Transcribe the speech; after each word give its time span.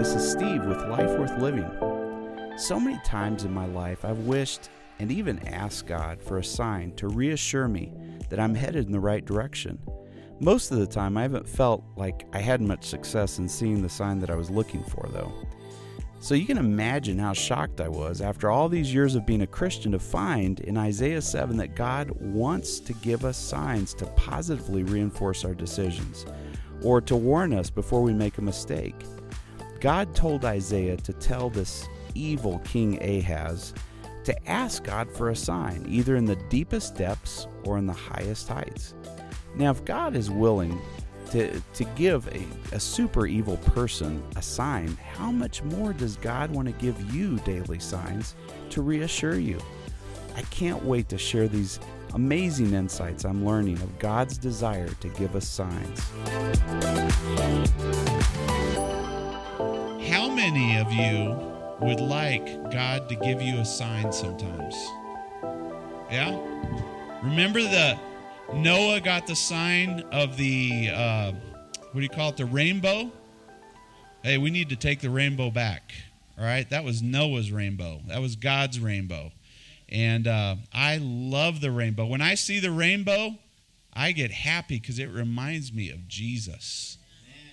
this 0.00 0.14
is 0.14 0.32
Steve 0.32 0.64
with 0.64 0.78
Life 0.88 1.10
Worth 1.18 1.36
Living. 1.36 1.70
So 2.56 2.80
many 2.80 2.98
times 3.04 3.44
in 3.44 3.52
my 3.52 3.66
life, 3.66 4.02
I've 4.02 4.20
wished 4.20 4.70
and 4.98 5.12
even 5.12 5.46
asked 5.46 5.86
God 5.86 6.22
for 6.22 6.38
a 6.38 6.44
sign 6.44 6.92
to 6.92 7.08
reassure 7.08 7.68
me 7.68 7.92
that 8.30 8.40
I'm 8.40 8.54
headed 8.54 8.86
in 8.86 8.92
the 8.92 8.98
right 8.98 9.22
direction. 9.22 9.78
Most 10.40 10.70
of 10.70 10.78
the 10.78 10.86
time, 10.86 11.18
I 11.18 11.22
haven't 11.22 11.46
felt 11.46 11.84
like 11.96 12.26
I 12.32 12.38
had 12.38 12.62
much 12.62 12.86
success 12.86 13.38
in 13.38 13.46
seeing 13.46 13.82
the 13.82 13.90
sign 13.90 14.20
that 14.20 14.30
I 14.30 14.36
was 14.36 14.48
looking 14.48 14.82
for, 14.84 15.06
though. 15.12 15.34
So 16.18 16.34
you 16.34 16.46
can 16.46 16.56
imagine 16.56 17.18
how 17.18 17.34
shocked 17.34 17.82
I 17.82 17.90
was 17.90 18.22
after 18.22 18.50
all 18.50 18.70
these 18.70 18.94
years 18.94 19.16
of 19.16 19.26
being 19.26 19.42
a 19.42 19.46
Christian 19.46 19.92
to 19.92 19.98
find 19.98 20.60
in 20.60 20.78
Isaiah 20.78 21.20
7 21.20 21.58
that 21.58 21.76
God 21.76 22.10
wants 22.12 22.80
to 22.80 22.94
give 22.94 23.26
us 23.26 23.36
signs 23.36 23.92
to 23.94 24.06
positively 24.06 24.82
reinforce 24.82 25.44
our 25.44 25.54
decisions 25.54 26.24
or 26.82 27.02
to 27.02 27.16
warn 27.16 27.52
us 27.52 27.68
before 27.68 28.00
we 28.00 28.14
make 28.14 28.38
a 28.38 28.42
mistake. 28.42 28.94
God 29.80 30.14
told 30.14 30.44
Isaiah 30.44 30.96
to 30.98 31.12
tell 31.14 31.48
this 31.48 31.88
evil 32.14 32.58
King 32.60 33.02
Ahaz 33.02 33.72
to 34.24 34.48
ask 34.48 34.84
God 34.84 35.10
for 35.10 35.30
a 35.30 35.36
sign, 35.36 35.86
either 35.88 36.16
in 36.16 36.26
the 36.26 36.36
deepest 36.50 36.96
depths 36.96 37.46
or 37.64 37.78
in 37.78 37.86
the 37.86 37.92
highest 37.92 38.48
heights. 38.48 38.94
Now, 39.56 39.70
if 39.70 39.84
God 39.84 40.14
is 40.14 40.30
willing 40.30 40.78
to, 41.30 41.60
to 41.60 41.84
give 41.96 42.28
a, 42.28 42.44
a 42.74 42.80
super 42.80 43.26
evil 43.26 43.56
person 43.58 44.22
a 44.36 44.42
sign, 44.42 44.96
how 45.14 45.30
much 45.30 45.62
more 45.62 45.92
does 45.92 46.16
God 46.16 46.50
want 46.50 46.68
to 46.68 46.72
give 46.72 47.14
you 47.14 47.36
daily 47.38 47.78
signs 47.78 48.34
to 48.70 48.82
reassure 48.82 49.38
you? 49.38 49.58
I 50.36 50.42
can't 50.42 50.84
wait 50.84 51.08
to 51.08 51.18
share 51.18 51.48
these 51.48 51.80
amazing 52.14 52.74
insights 52.74 53.24
I'm 53.24 53.46
learning 53.46 53.76
of 53.76 53.98
God's 53.98 54.36
desire 54.36 54.88
to 54.88 55.08
give 55.08 55.34
us 55.36 55.46
signs. 55.46 56.00
Many 60.52 60.78
of 60.78 60.92
you 60.92 61.36
would 61.78 62.00
like 62.00 62.44
God 62.72 63.08
to 63.08 63.14
give 63.14 63.40
you 63.40 63.58
a 63.58 63.64
sign 63.64 64.12
sometimes? 64.12 64.74
Yeah? 66.10 66.36
Remember 67.22 67.60
the 67.60 67.96
Noah 68.52 69.00
got 69.00 69.28
the 69.28 69.36
sign 69.36 70.00
of 70.10 70.36
the 70.36 70.90
uh, 70.92 71.32
what 71.92 71.94
do 71.94 72.00
you 72.00 72.08
call 72.08 72.30
it? 72.30 72.36
The 72.36 72.46
rainbow. 72.46 73.12
Hey, 74.24 74.38
we 74.38 74.50
need 74.50 74.70
to 74.70 74.76
take 74.76 75.00
the 75.00 75.08
rainbow 75.08 75.52
back. 75.52 75.92
All 76.36 76.42
right, 76.42 76.68
that 76.70 76.82
was 76.82 77.00
Noah's 77.00 77.52
rainbow. 77.52 78.00
That 78.08 78.20
was 78.20 78.34
God's 78.34 78.80
rainbow, 78.80 79.30
and 79.88 80.26
uh, 80.26 80.56
I 80.74 80.98
love 81.00 81.60
the 81.60 81.70
rainbow. 81.70 82.06
When 82.06 82.22
I 82.22 82.34
see 82.34 82.58
the 82.58 82.72
rainbow, 82.72 83.36
I 83.92 84.10
get 84.10 84.32
happy 84.32 84.80
because 84.80 84.98
it 84.98 85.10
reminds 85.10 85.72
me 85.72 85.90
of 85.92 86.08
Jesus. 86.08 86.98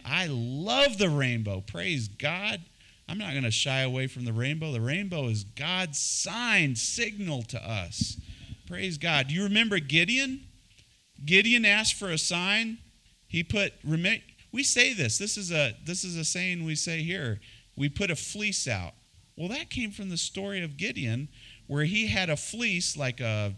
I 0.04 0.26
love 0.32 0.98
the 0.98 1.10
rainbow. 1.10 1.62
Praise 1.62 2.08
God. 2.08 2.62
I'm 3.10 3.18
not 3.18 3.32
going 3.32 3.44
to 3.44 3.52
shy 3.52 3.82
away 3.82 4.08
from 4.08 4.26
the 4.26 4.34
rainbow. 4.34 4.72
The 4.72 4.82
rainbow 4.82 5.28
is 5.28 5.44
God's 5.44 5.98
sign, 5.98 6.76
signal 6.76 7.44
to 7.44 7.70
us. 7.70 8.20
Praise 8.68 8.98
God. 8.98 9.30
Do 9.30 9.36
you 9.36 9.44
remember 9.44 9.80
Gideon? 9.80 10.42
Gideon 11.26 11.66
asked 11.66 11.96
for 11.96 12.10
a 12.10 12.18
sign. 12.18 12.80
He 13.28 13.44
put 13.44 13.74
we 14.52 14.64
say 14.64 14.94
this. 14.94 15.18
This 15.18 15.38
is 15.38 15.52
a 15.52 15.76
this 15.86 16.04
is 16.04 16.18
a 16.18 16.26
saying 16.26 16.66
we 16.66 16.76
say 16.76 17.02
here. 17.02 17.40
We 17.76 17.90
put 17.90 18.12
a 18.12 18.16
fleece 18.16 18.68
out. 18.68 18.94
Well, 19.38 19.50
that 19.50 19.70
came 19.70 19.92
from 19.92 20.10
the 20.10 20.18
story 20.18 20.64
of 20.64 20.78
Gideon, 20.78 21.30
where 21.68 21.84
he 21.84 22.08
had 22.08 22.30
a 22.30 22.38
fleece 22.38 22.98
like 22.98 23.20
a, 23.20 23.54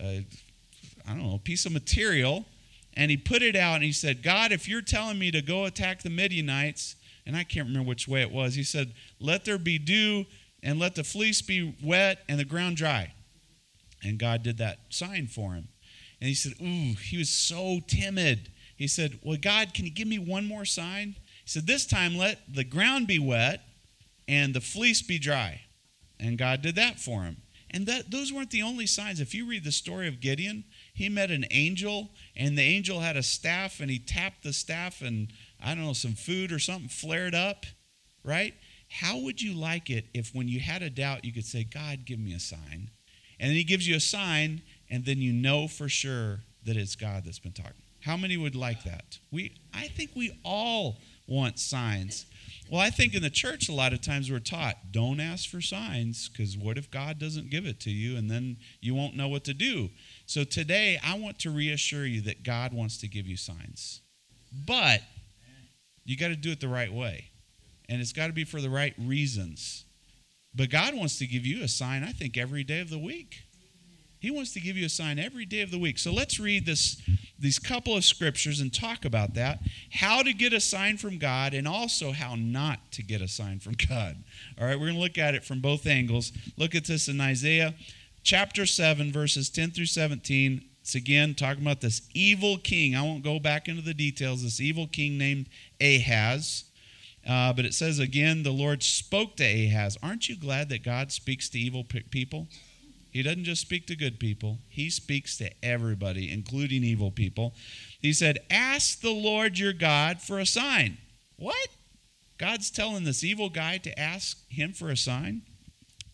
a 0.00 0.24
I 1.06 1.10
don't 1.10 1.22
know, 1.22 1.38
piece 1.38 1.66
of 1.66 1.72
material, 1.72 2.44
and 2.94 3.10
he 3.10 3.16
put 3.16 3.42
it 3.42 3.56
out 3.56 3.76
and 3.76 3.84
he 3.84 3.92
said, 3.92 4.22
God, 4.22 4.52
if 4.52 4.68
you're 4.68 4.82
telling 4.82 5.18
me 5.18 5.30
to 5.30 5.42
go 5.42 5.64
attack 5.64 6.02
the 6.02 6.10
Midianites, 6.10 6.95
and 7.26 7.36
I 7.36 7.44
can't 7.44 7.66
remember 7.66 7.88
which 7.88 8.06
way 8.06 8.22
it 8.22 8.30
was, 8.30 8.54
he 8.54 8.62
said, 8.62 8.92
Let 9.20 9.44
there 9.44 9.58
be 9.58 9.78
dew 9.78 10.24
and 10.62 10.78
let 10.78 10.94
the 10.94 11.04
fleece 11.04 11.42
be 11.42 11.74
wet 11.82 12.20
and 12.28 12.38
the 12.38 12.44
ground 12.44 12.76
dry. 12.76 13.12
And 14.02 14.18
God 14.18 14.42
did 14.42 14.58
that 14.58 14.78
sign 14.90 15.26
for 15.26 15.52
him. 15.54 15.68
And 16.20 16.28
he 16.28 16.34
said, 16.34 16.54
Ooh, 16.62 16.94
he 16.94 17.18
was 17.18 17.28
so 17.28 17.80
timid. 17.86 18.50
He 18.76 18.86
said, 18.86 19.18
Well, 19.22 19.38
God, 19.40 19.74
can 19.74 19.84
you 19.84 19.90
give 19.90 20.08
me 20.08 20.18
one 20.18 20.46
more 20.46 20.64
sign? 20.64 21.16
He 21.42 21.48
said, 21.50 21.66
This 21.66 21.86
time 21.86 22.16
let 22.16 22.38
the 22.52 22.64
ground 22.64 23.06
be 23.06 23.18
wet 23.18 23.62
and 24.28 24.54
the 24.54 24.60
fleece 24.60 25.02
be 25.02 25.18
dry. 25.18 25.62
And 26.18 26.38
God 26.38 26.62
did 26.62 26.76
that 26.76 26.98
for 26.98 27.22
him. 27.22 27.38
And 27.70 27.86
that 27.86 28.10
those 28.10 28.32
weren't 28.32 28.50
the 28.50 28.62
only 28.62 28.86
signs. 28.86 29.20
If 29.20 29.34
you 29.34 29.46
read 29.46 29.64
the 29.64 29.72
story 29.72 30.08
of 30.08 30.20
Gideon, 30.20 30.64
he 30.94 31.08
met 31.08 31.30
an 31.30 31.44
angel, 31.50 32.10
and 32.34 32.56
the 32.56 32.62
angel 32.62 33.00
had 33.00 33.16
a 33.16 33.22
staff, 33.22 33.80
and 33.80 33.90
he 33.90 33.98
tapped 33.98 34.44
the 34.44 34.52
staff, 34.52 35.02
and 35.02 35.28
I 35.66 35.74
don't 35.74 35.84
know, 35.84 35.92
some 35.94 36.14
food 36.14 36.52
or 36.52 36.60
something 36.60 36.88
flared 36.88 37.34
up, 37.34 37.66
right? 38.22 38.54
How 38.88 39.18
would 39.18 39.42
you 39.42 39.52
like 39.52 39.90
it 39.90 40.06
if 40.14 40.32
when 40.32 40.46
you 40.46 40.60
had 40.60 40.80
a 40.80 40.90
doubt, 40.90 41.24
you 41.24 41.32
could 41.32 41.44
say, 41.44 41.64
God, 41.64 42.04
give 42.04 42.20
me 42.20 42.32
a 42.34 42.38
sign? 42.38 42.90
And 43.40 43.50
then 43.50 43.56
he 43.56 43.64
gives 43.64 43.86
you 43.86 43.96
a 43.96 44.00
sign, 44.00 44.62
and 44.88 45.04
then 45.04 45.18
you 45.18 45.32
know 45.32 45.66
for 45.66 45.88
sure 45.88 46.40
that 46.64 46.76
it's 46.76 46.94
God 46.94 47.24
that's 47.24 47.40
been 47.40 47.52
talking. 47.52 47.82
How 48.00 48.16
many 48.16 48.36
would 48.36 48.54
like 48.54 48.84
that? 48.84 49.18
We 49.32 49.54
I 49.74 49.88
think 49.88 50.10
we 50.14 50.38
all 50.44 50.98
want 51.26 51.58
signs. 51.58 52.26
Well, 52.70 52.80
I 52.80 52.90
think 52.90 53.14
in 53.14 53.22
the 53.22 53.30
church 53.30 53.68
a 53.68 53.72
lot 53.72 53.92
of 53.92 54.00
times 54.00 54.30
we're 54.30 54.38
taught 54.38 54.76
don't 54.92 55.18
ask 55.18 55.48
for 55.48 55.60
signs 55.60 56.28
because 56.28 56.56
what 56.56 56.78
if 56.78 56.88
God 56.88 57.18
doesn't 57.18 57.50
give 57.50 57.66
it 57.66 57.80
to 57.80 57.90
you 57.90 58.16
and 58.16 58.30
then 58.30 58.58
you 58.80 58.94
won't 58.94 59.16
know 59.16 59.26
what 59.26 59.42
to 59.44 59.54
do. 59.54 59.90
So 60.26 60.44
today 60.44 61.00
I 61.04 61.18
want 61.18 61.40
to 61.40 61.50
reassure 61.50 62.06
you 62.06 62.20
that 62.22 62.44
God 62.44 62.72
wants 62.72 62.98
to 62.98 63.08
give 63.08 63.26
you 63.26 63.36
signs. 63.36 64.02
But 64.66 65.00
you 66.06 66.16
got 66.16 66.28
to 66.28 66.36
do 66.36 66.52
it 66.52 66.60
the 66.60 66.68
right 66.68 66.92
way. 66.92 67.26
And 67.88 68.00
it's 68.00 68.12
got 68.12 68.28
to 68.28 68.32
be 68.32 68.44
for 68.44 68.60
the 68.60 68.70
right 68.70 68.94
reasons. 68.98 69.84
But 70.54 70.70
God 70.70 70.94
wants 70.94 71.18
to 71.18 71.26
give 71.26 71.44
you 71.44 71.62
a 71.62 71.68
sign 71.68 72.02
I 72.02 72.12
think 72.12 72.38
every 72.38 72.64
day 72.64 72.80
of 72.80 72.88
the 72.88 72.98
week. 72.98 73.42
He 74.18 74.30
wants 74.30 74.54
to 74.54 74.60
give 74.60 74.76
you 74.76 74.86
a 74.86 74.88
sign 74.88 75.18
every 75.18 75.44
day 75.44 75.60
of 75.60 75.70
the 75.70 75.78
week. 75.78 75.98
So 75.98 76.12
let's 76.12 76.40
read 76.40 76.64
this 76.64 77.00
these 77.38 77.58
couple 77.58 77.94
of 77.94 78.04
scriptures 78.04 78.60
and 78.60 78.72
talk 78.72 79.04
about 79.04 79.34
that. 79.34 79.60
How 79.92 80.22
to 80.22 80.32
get 80.32 80.54
a 80.54 80.60
sign 80.60 80.96
from 80.96 81.18
God 81.18 81.52
and 81.52 81.68
also 81.68 82.12
how 82.12 82.34
not 82.34 82.78
to 82.92 83.02
get 83.02 83.20
a 83.20 83.28
sign 83.28 83.58
from 83.58 83.74
God. 83.88 84.16
All 84.58 84.66
right, 84.66 84.74
we're 84.80 84.86
going 84.86 84.94
to 84.94 85.02
look 85.02 85.18
at 85.18 85.34
it 85.34 85.44
from 85.44 85.60
both 85.60 85.86
angles. 85.86 86.32
Look 86.56 86.74
at 86.74 86.86
this 86.86 87.08
in 87.08 87.20
Isaiah 87.20 87.74
chapter 88.22 88.64
7 88.66 89.12
verses 89.12 89.50
10 89.50 89.70
through 89.72 89.86
17. 89.86 90.64
It's 90.86 90.94
again 90.94 91.34
talking 91.34 91.64
about 91.64 91.80
this 91.80 92.02
evil 92.14 92.58
king. 92.58 92.94
I 92.94 93.02
won't 93.02 93.24
go 93.24 93.40
back 93.40 93.66
into 93.66 93.82
the 93.82 93.92
details. 93.92 94.44
This 94.44 94.60
evil 94.60 94.86
king 94.86 95.18
named 95.18 95.48
Ahaz. 95.80 96.62
Uh, 97.28 97.52
but 97.52 97.64
it 97.64 97.74
says 97.74 97.98
again, 97.98 98.44
the 98.44 98.52
Lord 98.52 98.84
spoke 98.84 99.34
to 99.38 99.44
Ahaz. 99.44 99.98
Aren't 100.00 100.28
you 100.28 100.36
glad 100.36 100.68
that 100.68 100.84
God 100.84 101.10
speaks 101.10 101.48
to 101.48 101.58
evil 101.58 101.82
people? 101.82 102.46
He 103.10 103.24
doesn't 103.24 103.42
just 103.42 103.62
speak 103.62 103.88
to 103.88 103.96
good 103.96 104.20
people, 104.20 104.58
he 104.68 104.88
speaks 104.88 105.36
to 105.38 105.50
everybody, 105.60 106.30
including 106.30 106.84
evil 106.84 107.10
people. 107.10 107.52
He 108.00 108.12
said, 108.12 108.38
Ask 108.48 109.00
the 109.00 109.10
Lord 109.10 109.58
your 109.58 109.72
God 109.72 110.22
for 110.22 110.38
a 110.38 110.46
sign. 110.46 110.98
What? 111.36 111.66
God's 112.38 112.70
telling 112.70 113.02
this 113.02 113.24
evil 113.24 113.48
guy 113.48 113.78
to 113.78 113.98
ask 113.98 114.38
him 114.48 114.72
for 114.72 114.90
a 114.90 114.96
sign? 114.96 115.42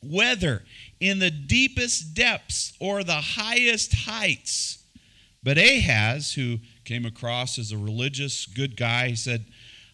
Whether 0.02 0.64
in 1.00 1.18
the 1.18 1.30
deepest 1.30 2.14
depths 2.14 2.72
or 2.80 3.04
the 3.04 3.12
highest 3.12 3.94
heights. 3.94 4.78
But 5.42 5.58
Ahaz, 5.58 6.34
who 6.34 6.58
came 6.84 7.04
across 7.04 7.58
as 7.58 7.72
a 7.72 7.78
religious, 7.78 8.46
good 8.46 8.76
guy, 8.76 9.08
he 9.08 9.16
said, 9.16 9.46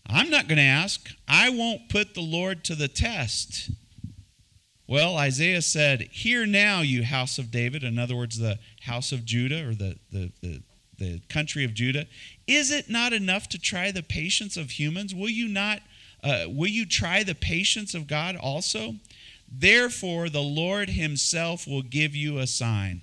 I'm 0.07 0.31
not 0.31 0.49
going 0.49 0.59
to 0.59 0.63
ask. 0.63 1.11
I 1.27 1.51
won't 1.51 1.89
put 1.89 2.15
the 2.15 2.23
Lord 2.23 2.65
to 2.65 2.75
the 2.75 2.89
test. 2.89 3.71
Well, 4.87 5.17
Isaiah 5.17 5.61
said, 5.61 6.03
Hear 6.11 6.47
now, 6.47 6.81
you 6.81 7.05
house 7.05 7.39
of 7.39 7.51
David, 7.51 7.85
in 7.85 7.99
other 7.99 8.17
words, 8.17 8.39
the 8.39 8.59
house 8.83 9.13
of 9.13 9.27
Judah 9.27 9.69
or 9.69 9.75
the, 9.75 9.99
the, 10.11 10.33
the, 10.41 10.63
the 10.99 11.21
country 11.29 11.65
of 11.65 11.75
Judah. 11.75 12.07
Is 12.47 12.71
it 12.71 12.89
not 12.89 13.13
enough 13.13 13.49
to 13.51 13.59
try 13.59 13.91
the 13.91 14.03
patience 14.03 14.57
of 14.57 14.71
humans? 14.71 15.15
Will 15.15 15.29
you 15.29 15.47
not, 15.47 15.81
uh, 16.25 16.45
will 16.47 16.69
you 16.71 16.87
try 16.87 17.23
the 17.23 17.35
patience 17.35 17.95
of 17.95 18.07
God 18.07 18.37
also? 18.37 18.95
Therefore, 19.51 20.29
the 20.29 20.43
Lord 20.43 20.91
Himself 20.91 21.67
will 21.67 21.83
give 21.83 22.15
you 22.15 22.39
a 22.39 22.47
sign. 22.47 23.03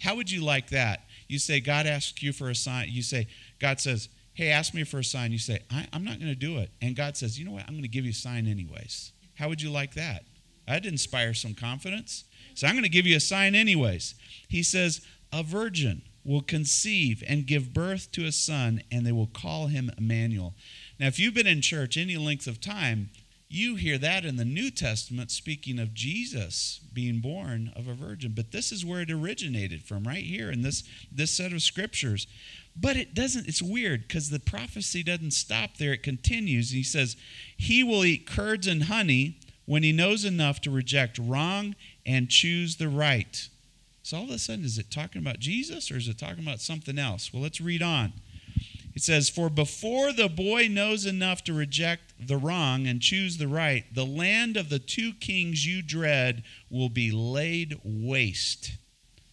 How 0.00 0.16
would 0.16 0.30
you 0.30 0.44
like 0.44 0.70
that? 0.70 1.04
You 1.28 1.38
say, 1.38 1.60
God 1.60 1.86
asks 1.86 2.22
you 2.22 2.32
for 2.32 2.50
a 2.50 2.54
sign. 2.54 2.88
You 2.90 3.02
say, 3.02 3.26
God 3.60 3.80
says, 3.80 4.08
Hey, 4.34 4.48
ask 4.50 4.74
me 4.74 4.82
for 4.82 4.98
a 4.98 5.04
sign. 5.04 5.30
You 5.30 5.38
say, 5.38 5.60
I, 5.70 5.86
am 5.92 6.04
not 6.04 6.18
going 6.18 6.32
to 6.32 6.34
do 6.34 6.58
it. 6.58 6.70
And 6.82 6.96
God 6.96 7.16
says, 7.16 7.38
You 7.38 7.44
know 7.44 7.52
what? 7.52 7.62
I'm 7.62 7.74
going 7.74 7.82
to 7.82 7.88
give 7.88 8.04
you 8.04 8.10
a 8.10 8.14
sign 8.14 8.46
anyways. 8.46 9.12
How 9.36 9.48
would 9.48 9.62
you 9.62 9.70
like 9.70 9.94
that? 9.94 10.24
That'd 10.66 10.86
inspire 10.86 11.34
some 11.34 11.54
confidence. 11.54 12.24
So 12.54 12.66
I'm 12.66 12.74
going 12.74 12.84
to 12.84 12.88
give 12.88 13.06
you 13.06 13.16
a 13.16 13.20
sign, 13.20 13.54
anyways. 13.54 14.14
He 14.48 14.62
says, 14.62 15.00
A 15.32 15.42
virgin 15.42 16.02
will 16.24 16.40
conceive 16.40 17.22
and 17.26 17.46
give 17.46 17.74
birth 17.74 18.10
to 18.12 18.24
a 18.24 18.32
son, 18.32 18.82
and 18.90 19.06
they 19.06 19.12
will 19.12 19.26
call 19.26 19.66
him 19.66 19.90
Emmanuel. 19.98 20.54
Now, 20.98 21.06
if 21.06 21.18
you've 21.18 21.34
been 21.34 21.46
in 21.46 21.60
church 21.60 21.96
any 21.96 22.16
length 22.16 22.46
of 22.46 22.60
time, 22.60 23.10
you 23.54 23.76
hear 23.76 23.98
that 23.98 24.24
in 24.24 24.36
the 24.36 24.44
New 24.44 24.70
Testament 24.70 25.30
speaking 25.30 25.78
of 25.78 25.94
Jesus 25.94 26.80
being 26.92 27.20
born 27.20 27.72
of 27.76 27.88
a 27.88 27.94
virgin. 27.94 28.32
But 28.34 28.52
this 28.52 28.72
is 28.72 28.84
where 28.84 29.00
it 29.00 29.10
originated 29.10 29.82
from, 29.82 30.04
right 30.04 30.24
here 30.24 30.50
in 30.50 30.62
this, 30.62 30.84
this 31.10 31.30
set 31.30 31.52
of 31.52 31.62
scriptures. 31.62 32.26
But 32.76 32.96
it 32.96 33.14
doesn't, 33.14 33.48
it's 33.48 33.62
weird 33.62 34.02
because 34.02 34.30
the 34.30 34.40
prophecy 34.40 35.02
doesn't 35.02 35.32
stop 35.32 35.76
there. 35.76 35.92
It 35.92 36.02
continues. 36.02 36.70
He 36.70 36.82
says, 36.82 37.16
He 37.56 37.84
will 37.84 38.04
eat 38.04 38.26
curds 38.26 38.66
and 38.66 38.84
honey 38.84 39.38
when 39.66 39.82
he 39.82 39.92
knows 39.92 40.24
enough 40.24 40.60
to 40.62 40.70
reject 40.70 41.18
wrong 41.18 41.74
and 42.04 42.28
choose 42.28 42.76
the 42.76 42.88
right. 42.88 43.48
So 44.02 44.18
all 44.18 44.24
of 44.24 44.30
a 44.30 44.38
sudden, 44.38 44.64
is 44.64 44.76
it 44.78 44.90
talking 44.90 45.22
about 45.22 45.38
Jesus 45.38 45.90
or 45.90 45.96
is 45.96 46.08
it 46.08 46.18
talking 46.18 46.42
about 46.42 46.60
something 46.60 46.98
else? 46.98 47.32
Well, 47.32 47.42
let's 47.42 47.60
read 47.60 47.82
on. 47.82 48.12
It 48.94 49.02
says, 49.02 49.28
For 49.28 49.50
before 49.50 50.12
the 50.12 50.28
boy 50.28 50.68
knows 50.68 51.04
enough 51.04 51.42
to 51.44 51.52
reject 51.52 52.14
the 52.20 52.36
wrong 52.36 52.86
and 52.86 53.00
choose 53.00 53.38
the 53.38 53.48
right, 53.48 53.84
the 53.92 54.06
land 54.06 54.56
of 54.56 54.68
the 54.68 54.78
two 54.78 55.12
kings 55.14 55.66
you 55.66 55.82
dread 55.82 56.44
will 56.70 56.88
be 56.88 57.10
laid 57.10 57.80
waste. 57.82 58.72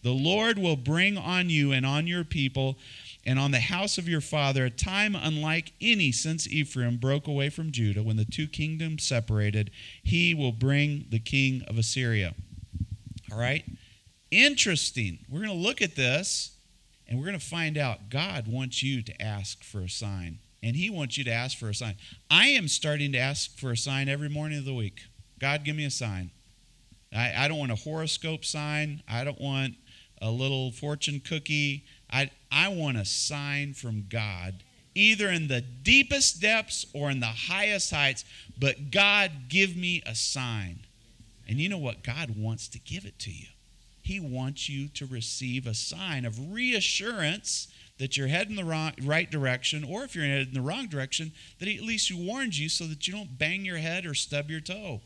The 0.02 0.10
Lord 0.10 0.58
will 0.58 0.76
bring 0.76 1.16
on 1.16 1.48
you 1.48 1.70
and 1.70 1.86
on 1.86 2.08
your 2.08 2.24
people 2.24 2.76
and 3.24 3.38
on 3.38 3.52
the 3.52 3.60
house 3.60 3.98
of 3.98 4.08
your 4.08 4.20
father 4.20 4.64
a 4.64 4.70
time 4.70 5.14
unlike 5.14 5.72
any 5.80 6.10
since 6.10 6.48
Ephraim 6.48 6.96
broke 6.96 7.28
away 7.28 7.48
from 7.50 7.70
Judah 7.70 8.02
when 8.02 8.16
the 8.16 8.24
two 8.24 8.48
kingdoms 8.48 9.04
separated. 9.04 9.70
He 10.02 10.34
will 10.34 10.50
bring 10.50 11.06
the 11.10 11.20
king 11.20 11.62
of 11.68 11.78
Assyria. 11.78 12.34
All 13.30 13.38
right? 13.38 13.64
Interesting. 14.32 15.20
We're 15.28 15.44
going 15.44 15.56
to 15.56 15.56
look 15.56 15.80
at 15.80 15.94
this 15.94 16.56
and 17.12 17.20
we're 17.20 17.26
going 17.26 17.38
to 17.38 17.44
find 17.44 17.76
out 17.76 18.08
God 18.08 18.48
wants 18.48 18.82
you 18.82 19.02
to 19.02 19.22
ask 19.22 19.62
for 19.62 19.80
a 19.80 19.88
sign. 19.88 20.38
And 20.62 20.74
He 20.74 20.88
wants 20.88 21.18
you 21.18 21.24
to 21.24 21.30
ask 21.30 21.58
for 21.58 21.68
a 21.68 21.74
sign. 21.74 21.96
I 22.30 22.46
am 22.46 22.68
starting 22.68 23.12
to 23.12 23.18
ask 23.18 23.58
for 23.58 23.72
a 23.72 23.76
sign 23.76 24.08
every 24.08 24.30
morning 24.30 24.56
of 24.56 24.64
the 24.64 24.72
week. 24.72 25.02
God, 25.38 25.62
give 25.62 25.76
me 25.76 25.84
a 25.84 25.90
sign. 25.90 26.30
I, 27.14 27.34
I 27.36 27.48
don't 27.48 27.58
want 27.58 27.70
a 27.70 27.74
horoscope 27.74 28.46
sign. 28.46 29.02
I 29.06 29.24
don't 29.24 29.38
want 29.38 29.74
a 30.22 30.30
little 30.30 30.72
fortune 30.72 31.20
cookie. 31.20 31.84
I, 32.10 32.30
I 32.50 32.68
want 32.68 32.96
a 32.96 33.04
sign 33.04 33.74
from 33.74 34.06
God, 34.08 34.62
either 34.94 35.28
in 35.28 35.48
the 35.48 35.60
deepest 35.60 36.40
depths 36.40 36.86
or 36.94 37.10
in 37.10 37.20
the 37.20 37.26
highest 37.26 37.90
heights. 37.90 38.24
But 38.58 38.90
God, 38.90 39.50
give 39.50 39.76
me 39.76 40.02
a 40.06 40.14
sign. 40.14 40.78
And 41.46 41.58
you 41.58 41.68
know 41.68 41.76
what? 41.76 42.02
God 42.02 42.38
wants 42.38 42.68
to 42.68 42.78
give 42.78 43.04
it 43.04 43.18
to 43.18 43.30
you. 43.30 43.48
He 44.02 44.18
wants 44.18 44.68
you 44.68 44.88
to 44.88 45.06
receive 45.06 45.66
a 45.66 45.74
sign 45.74 46.24
of 46.24 46.52
reassurance 46.52 47.68
that 47.98 48.16
you're 48.16 48.26
heading 48.26 48.56
the 48.56 48.64
wrong, 48.64 48.92
right 49.02 49.30
direction, 49.30 49.84
or 49.84 50.02
if 50.02 50.16
you're 50.16 50.24
headed 50.24 50.48
in 50.48 50.54
the 50.54 50.60
wrong 50.60 50.88
direction, 50.88 51.32
that 51.60 51.68
he, 51.68 51.76
at 51.76 51.84
least 51.84 52.10
he 52.10 52.14
warns 52.14 52.58
you 52.58 52.68
so 52.68 52.84
that 52.86 53.06
you 53.06 53.14
don't 53.14 53.38
bang 53.38 53.64
your 53.64 53.76
head 53.76 54.04
or 54.04 54.14
stub 54.14 54.50
your 54.50 54.60
toe. 54.60 55.00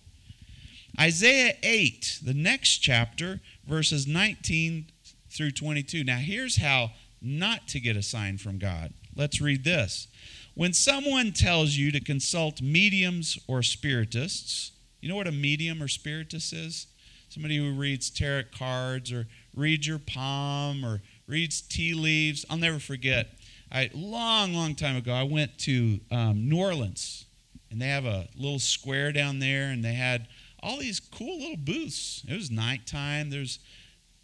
Isaiah 0.99 1.55
8, 1.63 2.21
the 2.25 2.33
next 2.33 2.79
chapter, 2.79 3.41
verses 3.67 4.07
19 4.07 4.87
through 5.31 5.51
22. 5.51 6.05
Now, 6.05 6.17
here's 6.17 6.57
how 6.57 6.93
not 7.21 7.69
to 7.69 7.81
get 7.81 7.97
a 7.97 8.03
sign 8.03 8.39
from 8.39 8.59
God. 8.59 8.95
Let's 9.15 9.41
read 9.41 9.65
this. 9.65 10.09
When 10.55 10.73
someone 10.73 11.33
tells 11.33 11.77
you 11.77 11.93
to 11.93 12.01
consult 12.01 12.63
mediums 12.63 13.39
or 13.47 13.63
spiritists, 13.63 14.73
you 15.03 15.09
know 15.11 15.17
what 15.17 15.27
a 15.27 15.33
medium 15.33 15.83
or 15.83 15.89
spiritist 15.89 16.55
is? 16.55 16.87
Somebody 17.37 17.59
who 17.59 17.75
reads 17.75 18.09
tarot 18.09 18.45
cards 18.59 19.13
or 19.13 19.27
reads 19.55 19.87
your 19.87 19.99
palm 19.99 20.83
or 20.83 21.03
reads 21.27 21.61
tea 21.61 21.93
leaves. 21.93 22.47
I'll 22.49 22.57
never 22.57 22.79
forget. 22.79 23.29
I 23.71 23.91
long, 23.93 24.55
long 24.55 24.75
time 24.75 24.97
ago, 24.97 25.13
I 25.13 25.25
went 25.25 25.59
to 25.59 26.01
um, 26.11 26.49
New 26.49 26.59
Orleans, 26.59 27.27
and 27.71 27.79
they 27.79 27.89
have 27.89 28.07
a 28.07 28.27
little 28.39 28.59
square 28.59 29.13
down 29.13 29.39
there, 29.39 29.67
and 29.67 29.85
they 29.85 29.93
had 29.93 30.29
all 30.63 30.79
these 30.79 30.99
cool 30.99 31.39
little 31.39 31.59
booths. 31.59 32.25
It 32.27 32.33
was 32.33 32.51
nighttime. 32.51 33.29
There's 33.29 33.59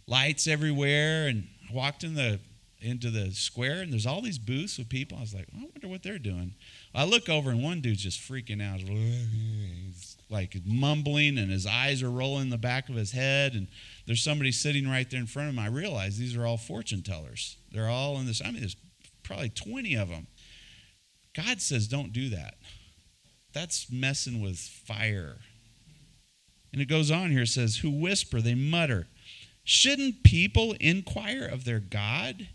lights 0.06 0.46
everywhere, 0.46 1.28
and 1.28 1.48
I 1.68 1.74
walked 1.74 2.04
in 2.04 2.14
the 2.14 2.40
into 2.82 3.10
the 3.10 3.30
square, 3.32 3.80
and 3.80 3.92
there's 3.92 4.06
all 4.06 4.20
these 4.20 4.38
booths 4.38 4.78
with 4.78 4.88
people. 4.88 5.18
I 5.18 5.22
was 5.22 5.34
like, 5.34 5.48
I 5.54 5.58
wonder 5.58 5.88
what 5.88 6.02
they're 6.02 6.18
doing. 6.18 6.54
I 6.94 7.04
look 7.04 7.28
over, 7.28 7.50
and 7.50 7.62
one 7.62 7.80
dude's 7.80 8.02
just 8.02 8.20
freaking 8.20 8.62
out. 8.62 8.80
He's 8.80 10.16
like 10.28 10.56
mumbling, 10.64 11.38
and 11.38 11.50
his 11.50 11.66
eyes 11.66 12.02
are 12.02 12.10
rolling 12.10 12.44
in 12.44 12.50
the 12.50 12.58
back 12.58 12.88
of 12.88 12.94
his 12.94 13.12
head, 13.12 13.54
and 13.54 13.68
there's 14.06 14.22
somebody 14.22 14.52
sitting 14.52 14.88
right 14.88 15.08
there 15.10 15.20
in 15.20 15.26
front 15.26 15.48
of 15.48 15.54
him. 15.54 15.60
I 15.60 15.68
realize 15.68 16.18
these 16.18 16.36
are 16.36 16.46
all 16.46 16.56
fortune 16.56 17.02
tellers. 17.02 17.56
They're 17.70 17.88
all 17.88 18.18
in 18.18 18.26
this. 18.26 18.42
I 18.42 18.50
mean, 18.50 18.60
there's 18.60 18.76
probably 19.22 19.50
20 19.50 19.94
of 19.94 20.08
them. 20.08 20.26
God 21.34 21.60
says, 21.60 21.88
don't 21.88 22.12
do 22.12 22.28
that. 22.30 22.54
That's 23.52 23.90
messing 23.90 24.40
with 24.40 24.58
fire. 24.58 25.36
And 26.72 26.80
it 26.80 26.88
goes 26.88 27.10
on 27.10 27.30
here, 27.30 27.42
it 27.42 27.48
says, 27.48 27.78
who 27.78 27.90
whisper, 27.90 28.40
they 28.40 28.54
mutter. 28.54 29.06
Shouldn't 29.64 30.24
people 30.24 30.74
inquire 30.80 31.44
of 31.44 31.64
their 31.64 31.78
God 31.78 32.48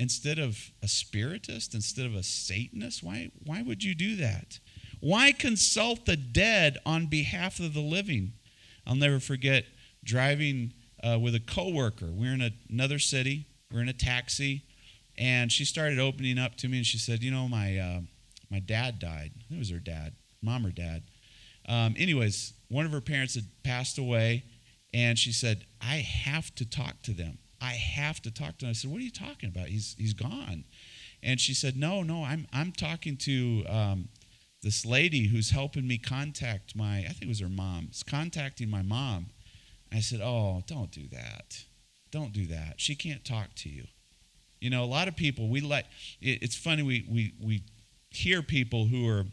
instead 0.00 0.38
of 0.38 0.72
a 0.82 0.88
spiritist, 0.88 1.74
instead 1.74 2.06
of 2.06 2.14
a 2.14 2.22
Satanist? 2.22 3.02
Why, 3.02 3.30
why 3.44 3.62
would 3.62 3.84
you 3.84 3.94
do 3.94 4.16
that? 4.16 4.58
Why 5.00 5.32
consult 5.32 6.06
the 6.06 6.16
dead 6.16 6.78
on 6.84 7.06
behalf 7.06 7.60
of 7.60 7.74
the 7.74 7.80
living? 7.80 8.32
I'll 8.86 8.96
never 8.96 9.20
forget 9.20 9.64
driving 10.02 10.72
uh, 11.04 11.18
with 11.18 11.34
a 11.34 11.40
coworker. 11.40 12.06
We 12.06 12.26
we're 12.26 12.34
in 12.34 12.42
a, 12.42 12.50
another 12.68 12.98
city. 12.98 13.46
We 13.70 13.76
we're 13.76 13.82
in 13.82 13.88
a 13.88 13.94
taxi, 13.94 14.64
and 15.16 15.52
she 15.52 15.64
started 15.64 15.98
opening 15.98 16.38
up 16.38 16.56
to 16.56 16.68
me, 16.68 16.78
and 16.78 16.86
she 16.86 16.98
said, 16.98 17.22
"You 17.22 17.30
know, 17.30 17.48
my 17.48 17.78
uh, 17.78 18.00
my 18.50 18.58
dad 18.58 18.98
died. 18.98 19.32
It 19.50 19.58
was 19.58 19.70
her 19.70 19.78
dad, 19.78 20.14
mom 20.42 20.66
or 20.66 20.70
dad. 20.70 21.02
Um, 21.68 21.94
anyways, 21.96 22.52
one 22.68 22.84
of 22.84 22.92
her 22.92 23.00
parents 23.00 23.34
had 23.34 23.44
passed 23.62 23.98
away, 23.98 24.44
and 24.92 25.18
she 25.18 25.32
said, 25.32 25.64
I 25.80 25.96
have 25.96 26.54
to 26.56 26.68
talk 26.68 27.02
to 27.02 27.12
them. 27.12 27.38
I 27.60 27.72
have 27.72 28.22
to 28.22 28.30
talk 28.30 28.58
to 28.58 28.66
him. 28.66 28.70
I 28.70 28.72
said, 28.72 28.90
What 28.90 29.00
are 29.00 29.04
you 29.04 29.10
talking 29.10 29.48
about? 29.48 29.66
He's, 29.66 29.94
he's 29.98 30.14
gone. 30.14 30.64
And 31.22 31.40
she 31.40 31.54
said, 31.54 31.76
No, 31.76 32.02
no, 32.02 32.24
I'm, 32.24 32.46
I'm 32.52 32.72
talking 32.72 33.16
to 33.18 33.64
um, 33.68 34.08
this 34.62 34.86
lady 34.86 35.28
who's 35.28 35.50
helping 35.50 35.86
me 35.86 35.98
contact 35.98 36.74
my, 36.76 36.98
I 36.98 37.08
think 37.08 37.22
it 37.22 37.28
was 37.28 37.40
her 37.40 37.48
mom, 37.48 37.86
it's 37.90 38.02
contacting 38.02 38.70
my 38.70 38.82
mom. 38.82 39.26
I 39.92 40.00
said, 40.00 40.20
Oh, 40.22 40.62
don't 40.66 40.90
do 40.90 41.06
that. 41.08 41.64
Don't 42.10 42.32
do 42.32 42.46
that. 42.46 42.74
She 42.78 42.94
can't 42.94 43.24
talk 43.24 43.54
to 43.56 43.68
you. 43.68 43.84
You 44.60 44.70
know, 44.70 44.84
a 44.84 44.86
lot 44.86 45.08
of 45.08 45.16
people, 45.16 45.48
we 45.48 45.60
like, 45.60 45.86
it, 46.20 46.42
it's 46.42 46.56
funny, 46.56 46.82
we, 46.82 47.06
we, 47.10 47.34
we 47.40 47.62
hear 48.10 48.42
people 48.42 48.86
who 48.86 49.08
are 49.08 49.24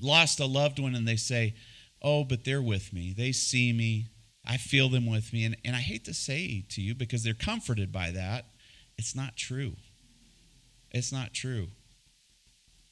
lost 0.00 0.40
a 0.40 0.46
loved 0.46 0.78
one 0.78 0.94
and 0.94 1.06
they 1.06 1.16
say, 1.16 1.54
Oh, 2.02 2.24
but 2.24 2.44
they're 2.44 2.62
with 2.62 2.92
me. 2.92 3.14
They 3.16 3.32
see 3.32 3.72
me. 3.72 4.06
I 4.46 4.56
feel 4.56 4.88
them 4.88 5.06
with 5.06 5.32
me. 5.32 5.44
And, 5.44 5.56
and 5.64 5.74
I 5.74 5.80
hate 5.80 6.04
to 6.04 6.14
say 6.14 6.64
to 6.70 6.80
you 6.80 6.94
because 6.94 7.22
they're 7.24 7.34
comforted 7.34 7.92
by 7.92 8.10
that, 8.12 8.46
it's 8.96 9.14
not 9.14 9.36
true. 9.36 9.74
It's 10.90 11.12
not 11.12 11.34
true. 11.34 11.68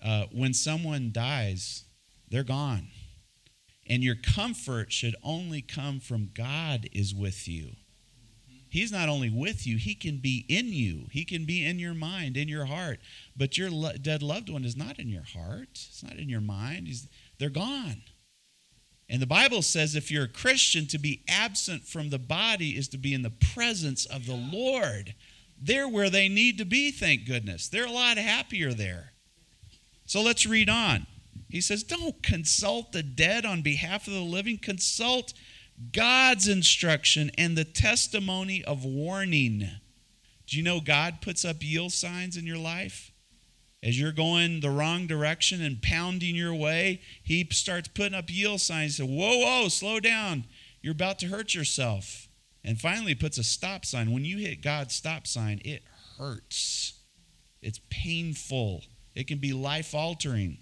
Uh, 0.05 0.25
when 0.33 0.53
someone 0.53 1.11
dies, 1.13 1.85
they're 2.29 2.43
gone. 2.43 2.89
And 3.87 4.03
your 4.03 4.17
comfort 4.17 4.93
should 4.93 5.15
only 5.23 5.63
come 5.63 6.01
from 6.01 6.31
God 6.35 6.89
is 6.93 7.15
with 7.15 7.47
you. 7.47 7.73
He's 8.69 8.91
not 8.91 9.09
only 9.09 9.31
with 9.31 9.69
you, 9.69 9.77
He 9.77 9.95
can 9.95 10.17
be 10.17 10.45
in 10.49 10.73
you. 10.73 11.07
He 11.13 11.25
can 11.25 11.45
be 11.45 11.65
in 11.65 11.79
your 11.79 11.95
mind, 11.95 12.37
in 12.37 12.49
your 12.49 12.65
heart. 12.65 12.99
But 13.37 13.57
your 13.57 13.71
lo- 13.71 13.93
dead 14.03 14.21
loved 14.21 14.51
one 14.51 14.65
is 14.65 14.77
not 14.77 14.99
in 14.99 15.09
your 15.09 15.23
heart, 15.23 15.69
it's 15.75 16.03
not 16.03 16.17
in 16.17 16.29
your 16.29 16.41
mind. 16.41 16.89
He's, 16.89 17.07
they're 17.39 17.51
gone. 17.51 18.03
And 19.09 19.21
the 19.21 19.27
Bible 19.27 19.63
says 19.63 19.95
if 19.95 20.11
you're 20.11 20.25
a 20.25 20.29
Christian, 20.29 20.87
to 20.87 20.99
be 20.99 21.23
absent 21.29 21.85
from 21.85 22.11
the 22.11 22.19
body 22.19 22.71
is 22.71 22.89
to 22.89 22.99
be 22.99 23.13
in 23.13 23.23
the 23.23 23.31
presence 23.31 24.07
of 24.07 24.27
the 24.27 24.35
Lord. 24.35 25.15
They're 25.61 25.89
where 25.89 26.11
they 26.11 26.29
need 26.29 26.59
to 26.59 26.65
be, 26.65 26.91
thank 26.91 27.27
goodness. 27.27 27.69
They're 27.69 27.87
a 27.87 27.91
lot 27.93 28.17
happier 28.17 28.73
there. 28.73 29.13
So 30.07 30.23
let's 30.23 30.47
read 30.47 30.69
on. 30.69 31.07
He 31.49 31.61
says, 31.61 31.83
Don't 31.83 32.23
consult 32.23 32.93
the 32.93 33.03
dead 33.03 33.47
on 33.47 33.63
behalf 33.63 34.07
of 34.07 34.13
the 34.13 34.21
living, 34.21 34.59
consult 34.59 35.35
God's 35.93 36.49
instruction 36.49 37.31
and 37.39 37.57
the 37.57 37.65
testimony 37.65 38.65
of 38.65 38.85
warning. 38.85 39.69
Do 40.47 40.57
you 40.57 40.63
know 40.63 40.81
God 40.81 41.21
puts 41.21 41.45
up 41.45 41.57
yield 41.61 41.93
signs 41.93 42.37
in 42.37 42.47
your 42.47 42.59
life? 42.59 43.13
As 43.85 44.01
you're 44.01 44.13
going 44.13 44.61
the 44.61 44.71
wrong 44.71 45.07
direction 45.07 45.63
and 45.63 45.83
pounding 45.83 46.35
your 46.35 46.55
way, 46.55 47.03
he 47.23 47.47
starts 47.53 47.87
putting 47.89 48.15
up 48.15 48.31
yield 48.31 48.63
signs. 48.63 48.97
Says, 48.97 49.07
whoa, 49.07 49.39
whoa, 49.39 49.69
slow 49.69 50.01
down. 50.01 50.45
You're 50.81 50.93
about 50.93 51.19
to 51.19 51.27
hurt 51.27 51.55
yourself. 51.55 52.29
And 52.65 52.81
finally 52.81 53.15
puts 53.15 53.37
a 53.37 53.45
stop 53.45 53.85
sign. 53.85 54.11
When 54.11 54.25
you 54.25 54.39
hit 54.39 54.63
God's 54.63 54.95
stop 54.95 55.27
sign, 55.27 55.61
it 55.67 55.83
hurts. 56.17 56.95
It's 57.61 57.81
painful. 57.91 58.85
It 59.15 59.27
can 59.27 59.37
be 59.37 59.53
life 59.53 59.95
altering. 59.95 60.57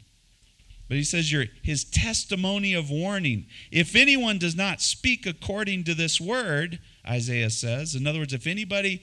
But 0.89 0.97
he 0.97 1.05
says 1.05 1.31
your 1.31 1.45
his 1.63 1.85
testimony 1.85 2.75
of 2.75 2.91
warning. 2.91 3.47
If 3.71 3.95
anyone 3.95 4.39
does 4.39 4.57
not 4.57 4.83
speak 4.83 5.27
according 5.27 5.85
to 5.85 5.95
this 5.95 6.21
word, 6.21 6.81
Isaiah 7.09 7.51
says, 7.51 7.95
in 7.95 8.07
other 8.07 8.19
words, 8.19 8.35
if 8.35 8.49
anybody 8.49 9.03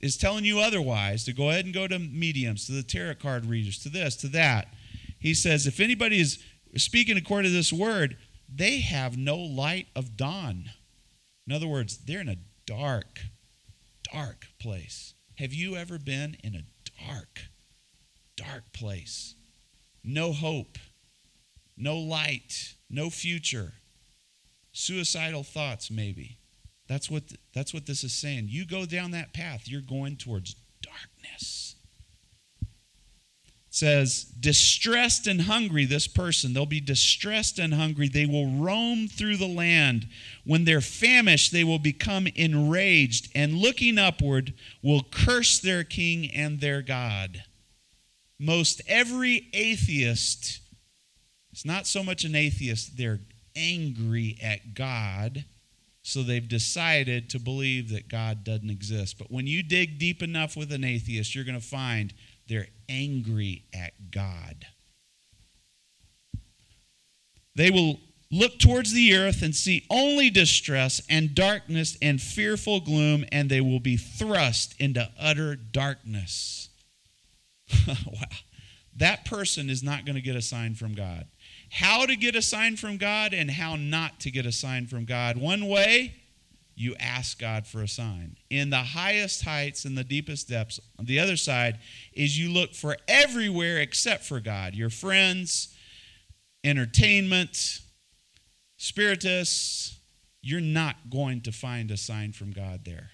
is 0.00 0.16
telling 0.16 0.44
you 0.44 0.60
otherwise, 0.60 1.24
to 1.24 1.32
go 1.32 1.50
ahead 1.50 1.64
and 1.64 1.74
go 1.74 1.86
to 1.86 1.98
mediums, 1.98 2.66
to 2.66 2.72
the 2.72 2.82
tarot 2.82 3.16
card 3.16 3.46
readers, 3.46 3.78
to 3.82 3.88
this, 3.88 4.16
to 4.16 4.28
that. 4.28 4.68
He 5.18 5.34
says, 5.34 5.66
if 5.66 5.80
anybody 5.80 6.20
is 6.20 6.42
speaking 6.76 7.16
according 7.16 7.50
to 7.50 7.56
this 7.56 7.72
word, 7.72 8.16
they 8.52 8.80
have 8.80 9.16
no 9.16 9.36
light 9.36 9.88
of 9.94 10.16
dawn. 10.16 10.70
In 11.46 11.52
other 11.52 11.68
words, 11.68 11.98
they're 11.98 12.20
in 12.20 12.28
a 12.28 12.38
dark, 12.66 13.20
dark 14.12 14.46
place. 14.60 15.14
Have 15.38 15.52
you 15.52 15.76
ever 15.76 15.98
been 15.98 16.36
in 16.42 16.54
a 16.54 16.64
dark, 17.06 17.40
dark 18.36 18.72
place. 18.72 19.34
No 20.02 20.32
hope, 20.32 20.78
no 21.76 21.98
light, 21.98 22.74
no 22.88 23.10
future. 23.10 23.74
Suicidal 24.72 25.42
thoughts, 25.42 25.90
maybe. 25.90 26.38
That's 26.90 27.08
what, 27.08 27.22
that's 27.54 27.72
what 27.72 27.86
this 27.86 28.04
is 28.04 28.12
saying. 28.12 28.48
You 28.50 28.66
go 28.66 28.84
down 28.84 29.12
that 29.12 29.32
path, 29.32 29.62
you're 29.66 29.80
going 29.80 30.16
towards 30.16 30.56
darkness 30.82 31.70
says, 33.70 34.24
distressed 34.24 35.28
and 35.28 35.42
hungry, 35.42 35.84
this 35.84 36.08
person, 36.08 36.52
they'll 36.52 36.66
be 36.66 36.80
distressed 36.80 37.58
and 37.58 37.72
hungry. 37.72 38.08
They 38.08 38.26
will 38.26 38.48
roam 38.48 39.06
through 39.06 39.36
the 39.36 39.48
land. 39.48 40.08
When 40.44 40.64
they're 40.64 40.80
famished, 40.80 41.52
they 41.52 41.64
will 41.64 41.78
become 41.78 42.26
enraged, 42.34 43.30
and 43.34 43.54
looking 43.54 43.96
upward, 43.96 44.54
will 44.82 45.04
curse 45.10 45.60
their 45.60 45.84
king 45.84 46.30
and 46.30 46.60
their 46.60 46.82
God. 46.82 47.44
Most 48.38 48.82
every 48.88 49.48
atheist, 49.52 50.60
it's 51.52 51.64
not 51.64 51.86
so 51.86 52.02
much 52.02 52.24
an 52.24 52.34
atheist, 52.34 52.96
they're 52.96 53.20
angry 53.54 54.36
at 54.42 54.74
God. 54.74 55.44
So 56.10 56.24
they've 56.24 56.46
decided 56.46 57.30
to 57.30 57.38
believe 57.38 57.90
that 57.90 58.08
God 58.08 58.42
doesn't 58.42 58.68
exist. 58.68 59.16
But 59.16 59.30
when 59.30 59.46
you 59.46 59.62
dig 59.62 59.98
deep 59.98 60.24
enough 60.24 60.56
with 60.56 60.72
an 60.72 60.82
atheist, 60.82 61.36
you're 61.36 61.44
going 61.44 61.60
to 61.60 61.64
find 61.64 62.12
they're 62.48 62.66
angry 62.88 63.62
at 63.72 64.10
God. 64.10 64.66
They 67.54 67.70
will 67.70 68.00
look 68.32 68.58
towards 68.58 68.92
the 68.92 69.14
earth 69.14 69.42
and 69.42 69.54
see 69.54 69.86
only 69.88 70.30
distress 70.30 71.00
and 71.08 71.32
darkness 71.32 71.96
and 72.02 72.20
fearful 72.20 72.80
gloom, 72.80 73.24
and 73.30 73.48
they 73.48 73.60
will 73.60 73.78
be 73.78 73.96
thrust 73.96 74.74
into 74.80 75.08
utter 75.16 75.54
darkness. 75.54 76.70
wow. 77.86 77.94
That 78.96 79.24
person 79.24 79.70
is 79.70 79.84
not 79.84 80.04
going 80.04 80.16
to 80.16 80.20
get 80.20 80.34
a 80.34 80.42
sign 80.42 80.74
from 80.74 80.94
God. 80.94 81.26
How 81.70 82.04
to 82.06 82.16
get 82.16 82.34
a 82.34 82.42
sign 82.42 82.76
from 82.76 82.96
God 82.96 83.32
and 83.32 83.50
how 83.50 83.76
not 83.76 84.20
to 84.20 84.30
get 84.30 84.44
a 84.44 84.52
sign 84.52 84.86
from 84.86 85.04
God. 85.04 85.36
One 85.36 85.68
way, 85.68 86.14
you 86.74 86.96
ask 86.98 87.38
God 87.38 87.66
for 87.66 87.82
a 87.82 87.88
sign. 87.88 88.36
In 88.48 88.70
the 88.70 88.78
highest 88.78 89.44
heights 89.44 89.84
and 89.84 89.96
the 89.98 90.02
deepest 90.02 90.48
depths, 90.48 90.80
on 90.98 91.04
the 91.04 91.20
other 91.20 91.36
side, 91.36 91.78
is 92.14 92.38
you 92.38 92.50
look 92.50 92.74
for 92.74 92.96
everywhere 93.06 93.78
except 93.78 94.24
for 94.24 94.40
God. 94.40 94.74
Your 94.74 94.88
friends, 94.88 95.74
entertainment, 96.64 97.80
spiritists, 98.78 99.98
you're 100.42 100.60
not 100.60 100.96
going 101.10 101.42
to 101.42 101.52
find 101.52 101.90
a 101.90 101.98
sign 101.98 102.32
from 102.32 102.50
God 102.50 102.86
there. 102.86 103.10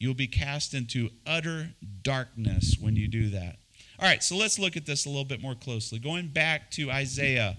You'll 0.00 0.14
be 0.14 0.26
cast 0.26 0.74
into 0.74 1.10
utter 1.24 1.74
darkness 2.02 2.76
when 2.80 2.96
you 2.96 3.06
do 3.06 3.30
that. 3.30 3.59
All 4.00 4.08
right, 4.08 4.22
so 4.22 4.34
let's 4.34 4.58
look 4.58 4.78
at 4.78 4.86
this 4.86 5.04
a 5.04 5.10
little 5.10 5.26
bit 5.26 5.42
more 5.42 5.54
closely. 5.54 5.98
Going 5.98 6.28
back 6.28 6.70
to 6.70 6.90
Isaiah 6.90 7.54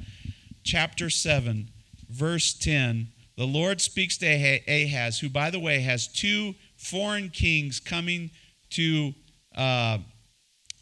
chapter 0.63 1.07
7, 1.07 1.69
verse 2.09 2.53
10 2.53 3.09
the 3.37 3.45
Lord 3.47 3.79
speaks 3.79 4.17
to 4.17 4.27
Ahaz, 4.27 5.19
who, 5.19 5.29
by 5.29 5.49
the 5.49 5.59
way, 5.59 5.79
has 5.79 6.07
two 6.07 6.53
foreign 6.77 7.29
kings 7.29 7.79
coming 7.79 8.29
to, 8.71 9.13
uh, 9.55 9.99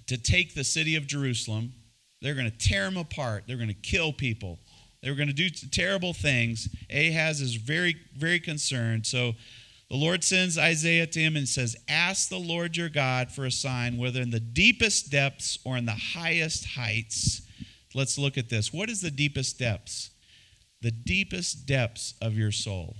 to 0.07 0.17
take 0.17 0.55
the 0.55 0.63
city 0.63 0.95
of 0.95 1.07
Jerusalem. 1.07 1.71
They're 2.21 2.33
going 2.33 2.49
to 2.49 2.57
tear 2.57 2.85
them 2.85 2.97
apart, 2.97 3.43
they're 3.47 3.55
going 3.55 3.69
to 3.69 3.73
kill 3.73 4.11
people. 4.11 4.59
They're 5.01 5.15
going 5.15 5.29
to 5.29 5.33
do 5.33 5.49
terrible 5.49 6.11
things. 6.11 6.67
Ahaz 6.89 7.39
is 7.39 7.55
very, 7.55 7.95
very 8.17 8.41
concerned. 8.41 9.05
So 9.05 9.33
the 9.89 9.97
Lord 9.97 10.23
sends 10.23 10.57
Isaiah 10.57 11.07
to 11.07 11.19
him 11.19 11.35
and 11.35 11.47
says, 11.47 11.75
Ask 11.87 12.29
the 12.29 12.37
Lord 12.37 12.77
your 12.77 12.89
God 12.89 13.31
for 13.31 13.45
a 13.45 13.51
sign, 13.51 13.97
whether 13.97 14.21
in 14.21 14.31
the 14.31 14.39
deepest 14.39 15.11
depths 15.11 15.57
or 15.65 15.77
in 15.77 15.85
the 15.85 15.91
highest 15.91 16.65
heights. 16.65 17.41
Let's 17.95 18.17
look 18.17 18.37
at 18.37 18.49
this. 18.49 18.71
What 18.71 18.89
is 18.89 19.01
the 19.01 19.11
deepest 19.11 19.57
depths? 19.57 20.11
the 20.81 20.91
deepest 20.91 21.65
depths 21.65 22.13
of 22.21 22.37
your 22.37 22.51
soul. 22.51 22.95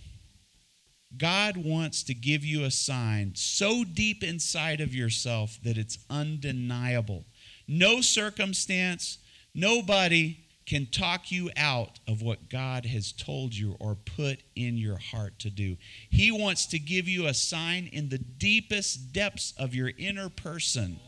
God 1.17 1.57
wants 1.57 2.03
to 2.03 2.13
give 2.13 2.43
you 2.43 2.63
a 2.63 2.71
sign 2.71 3.33
so 3.35 3.83
deep 3.83 4.23
inside 4.23 4.79
of 4.79 4.93
yourself 4.93 5.57
that 5.63 5.77
it's 5.77 5.97
undeniable. 6.09 7.25
No 7.67 8.01
circumstance, 8.01 9.17
nobody 9.55 10.37
can 10.69 10.85
talk 10.85 11.31
you 11.31 11.49
out 11.57 11.99
of 12.07 12.21
what 12.21 12.49
God 12.49 12.85
has 12.85 13.11
told 13.11 13.55
you 13.55 13.75
or 13.79 13.95
put 13.95 14.43
in 14.55 14.77
your 14.77 14.97
heart 14.97 15.39
to 15.39 15.49
do. 15.49 15.77
He 16.09 16.31
wants 16.31 16.67
to 16.67 16.79
give 16.79 17.07
you 17.07 17.25
a 17.25 17.33
sign 17.33 17.89
in 17.91 18.09
the 18.09 18.19
deepest 18.19 19.11
depths 19.11 19.53
of 19.57 19.73
your 19.73 19.91
inner 19.97 20.29
person. 20.29 20.99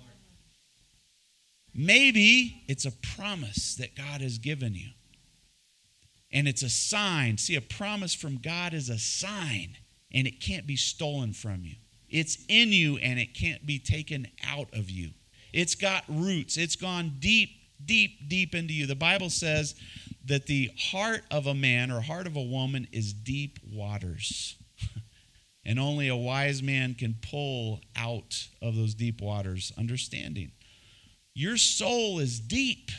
Maybe 1.74 2.64
it's 2.68 2.86
a 2.86 2.92
promise 2.92 3.76
that 3.76 3.96
God 3.96 4.22
has 4.22 4.40
given 4.40 4.74
you 4.74 4.90
and 6.32 6.48
it's 6.48 6.64
a 6.64 6.70
sign. 6.70 7.38
See, 7.38 7.56
a 7.56 7.62
promise 7.62 8.14
from 8.14 8.38
God 8.38 8.74
is 8.74 8.90
a 8.90 8.98
sign, 8.98 9.78
and 10.14 10.28
it 10.28 10.40
can't 10.40 10.66
be 10.66 10.76
stolen 10.76 11.34
from 11.34 11.64
you. 11.64 11.76
It's 12.10 12.38
in 12.48 12.70
you, 12.70 12.98
and 12.98 13.20
it 13.20 13.34
can't 13.34 13.66
be 13.66 13.80
taken 13.80 14.28
out 14.48 14.68
of 14.74 14.90
you. 14.90 15.12
It's 15.54 15.76
got 15.76 16.04
roots, 16.08 16.58
it's 16.58 16.76
gone 16.76 17.18
deep, 17.20 17.50
deep, 17.86 18.28
deep 18.28 18.56
into 18.56 18.74
you. 18.74 18.86
The 18.86 18.96
Bible 18.96 19.30
says 19.30 19.76
that 20.26 20.46
the 20.48 20.72
heart 20.78 21.24
of 21.32 21.48
a 21.48 21.54
man 21.54 21.92
or 21.92 22.02
heart 22.02 22.28
of 22.28 22.36
a 22.36 22.42
woman 22.42 22.88
is 22.92 23.14
deep 23.14 23.60
waters. 23.72 24.56
and 25.66 25.80
only 25.80 26.08
a 26.08 26.16
wise 26.16 26.62
man 26.62 26.94
can 26.94 27.16
pull 27.30 27.82
out 27.96 28.48
of 28.62 28.76
those 28.76 28.94
deep 28.94 29.22
waters 29.22 29.72
understanding. 29.78 30.52
Your 31.34 31.58
soul 31.58 32.20
is 32.20 32.40
deep. 32.40 32.92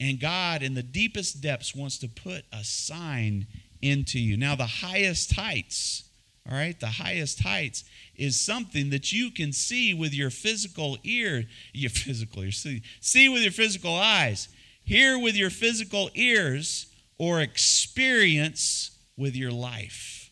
And 0.00 0.20
God, 0.20 0.62
in 0.62 0.74
the 0.74 0.82
deepest 0.82 1.40
depths, 1.40 1.74
wants 1.74 1.98
to 1.98 2.08
put 2.08 2.44
a 2.52 2.64
sign 2.64 3.46
into 3.80 4.18
you. 4.18 4.36
Now, 4.36 4.54
the 4.54 4.66
highest 4.66 5.34
heights, 5.34 6.04
all 6.50 6.56
right, 6.56 6.78
the 6.78 6.86
highest 6.86 7.42
heights 7.42 7.84
is 8.16 8.38
something 8.38 8.90
that 8.90 9.12
you 9.12 9.30
can 9.30 9.52
see 9.52 9.94
with 9.94 10.12
your 10.12 10.28
physical 10.28 10.98
ear, 11.02 11.44
your 11.72 11.90
physical 11.90 12.42
ear, 12.42 12.52
see, 12.52 12.82
see 13.00 13.28
with 13.30 13.42
your 13.42 13.52
physical 13.52 13.94
eyes, 13.94 14.48
hear 14.84 15.18
with 15.18 15.36
your 15.36 15.48
physical 15.50 16.10
ears, 16.14 16.86
or 17.16 17.40
experience 17.40 18.90
with 19.16 19.34
your 19.34 19.52
life. 19.52 20.30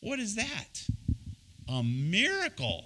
What 0.00 0.20
is 0.20 0.36
that? 0.36 0.86
A 1.68 1.82
miracle. 1.82 2.84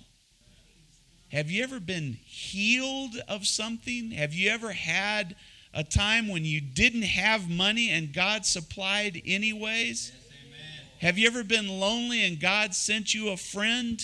Have 1.33 1.51
you 1.51 1.63
ever 1.63 1.79
been 1.79 2.17
healed 2.25 3.17
of 3.29 3.47
something? 3.47 4.13
Have 4.13 4.33
you 4.33 4.51
ever 4.51 4.73
had 4.73 5.37
a 5.75 5.85
time 5.85 6.29
when 6.29 6.45
you 6.45 6.61
didn't 6.61 7.03
have 7.03 7.51
money 7.51 7.91
and 7.91 8.13
God 8.13 8.47
supplied 8.47 9.21
anyways? 9.27 10.13
Have 11.01 11.19
you 11.19 11.27
ever 11.27 11.43
been 11.43 11.67
lonely 11.67 12.25
and 12.25 12.39
God 12.39 12.75
sent 12.75 13.15
you 13.15 13.31
a 13.31 13.37
friend? 13.37 14.01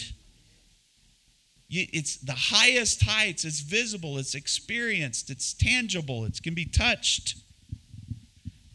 It's 1.68 2.16
the 2.16 2.32
highest 2.32 3.02
heights. 3.02 3.44
It's 3.44 3.60
visible. 3.60 4.16
It's 4.18 4.34
experienced. 4.34 5.28
It's 5.28 5.52
tangible. 5.52 6.24
It 6.24 6.42
can 6.42 6.54
be 6.54 6.64
touched. 6.64 7.36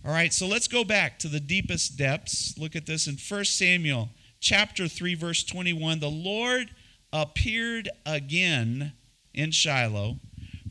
All 0.06 0.12
right, 0.12 0.34
so 0.34 0.48
let's 0.48 0.68
go 0.68 0.84
back 0.84 1.20
to 1.20 1.28
the 1.28 1.40
deepest 1.40 1.98
depths. 1.98 2.58
Look 2.58 2.76
at 2.76 2.86
this 2.86 3.08
in 3.08 3.16
1 3.16 3.46
Samuel 3.46 4.10
chapter 4.40 4.88
3 4.88 5.16
verse 5.16 5.44
21. 5.44 6.00
The 6.00 6.10
Lord 6.10 6.70
appeared 7.12 7.90
again 8.06 8.94
in 9.34 9.52
Shiloh 9.52 10.18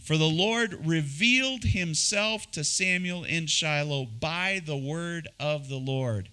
for 0.02 0.16
the 0.16 0.28
Lord 0.28 0.86
revealed 0.86 1.64
himself 1.64 2.50
to 2.52 2.64
Samuel 2.64 3.24
in 3.24 3.46
Shiloh 3.46 4.06
by 4.06 4.62
the 4.64 4.76
word 4.76 5.28
of 5.38 5.68
the 5.68 5.76
Lord. 5.76 6.28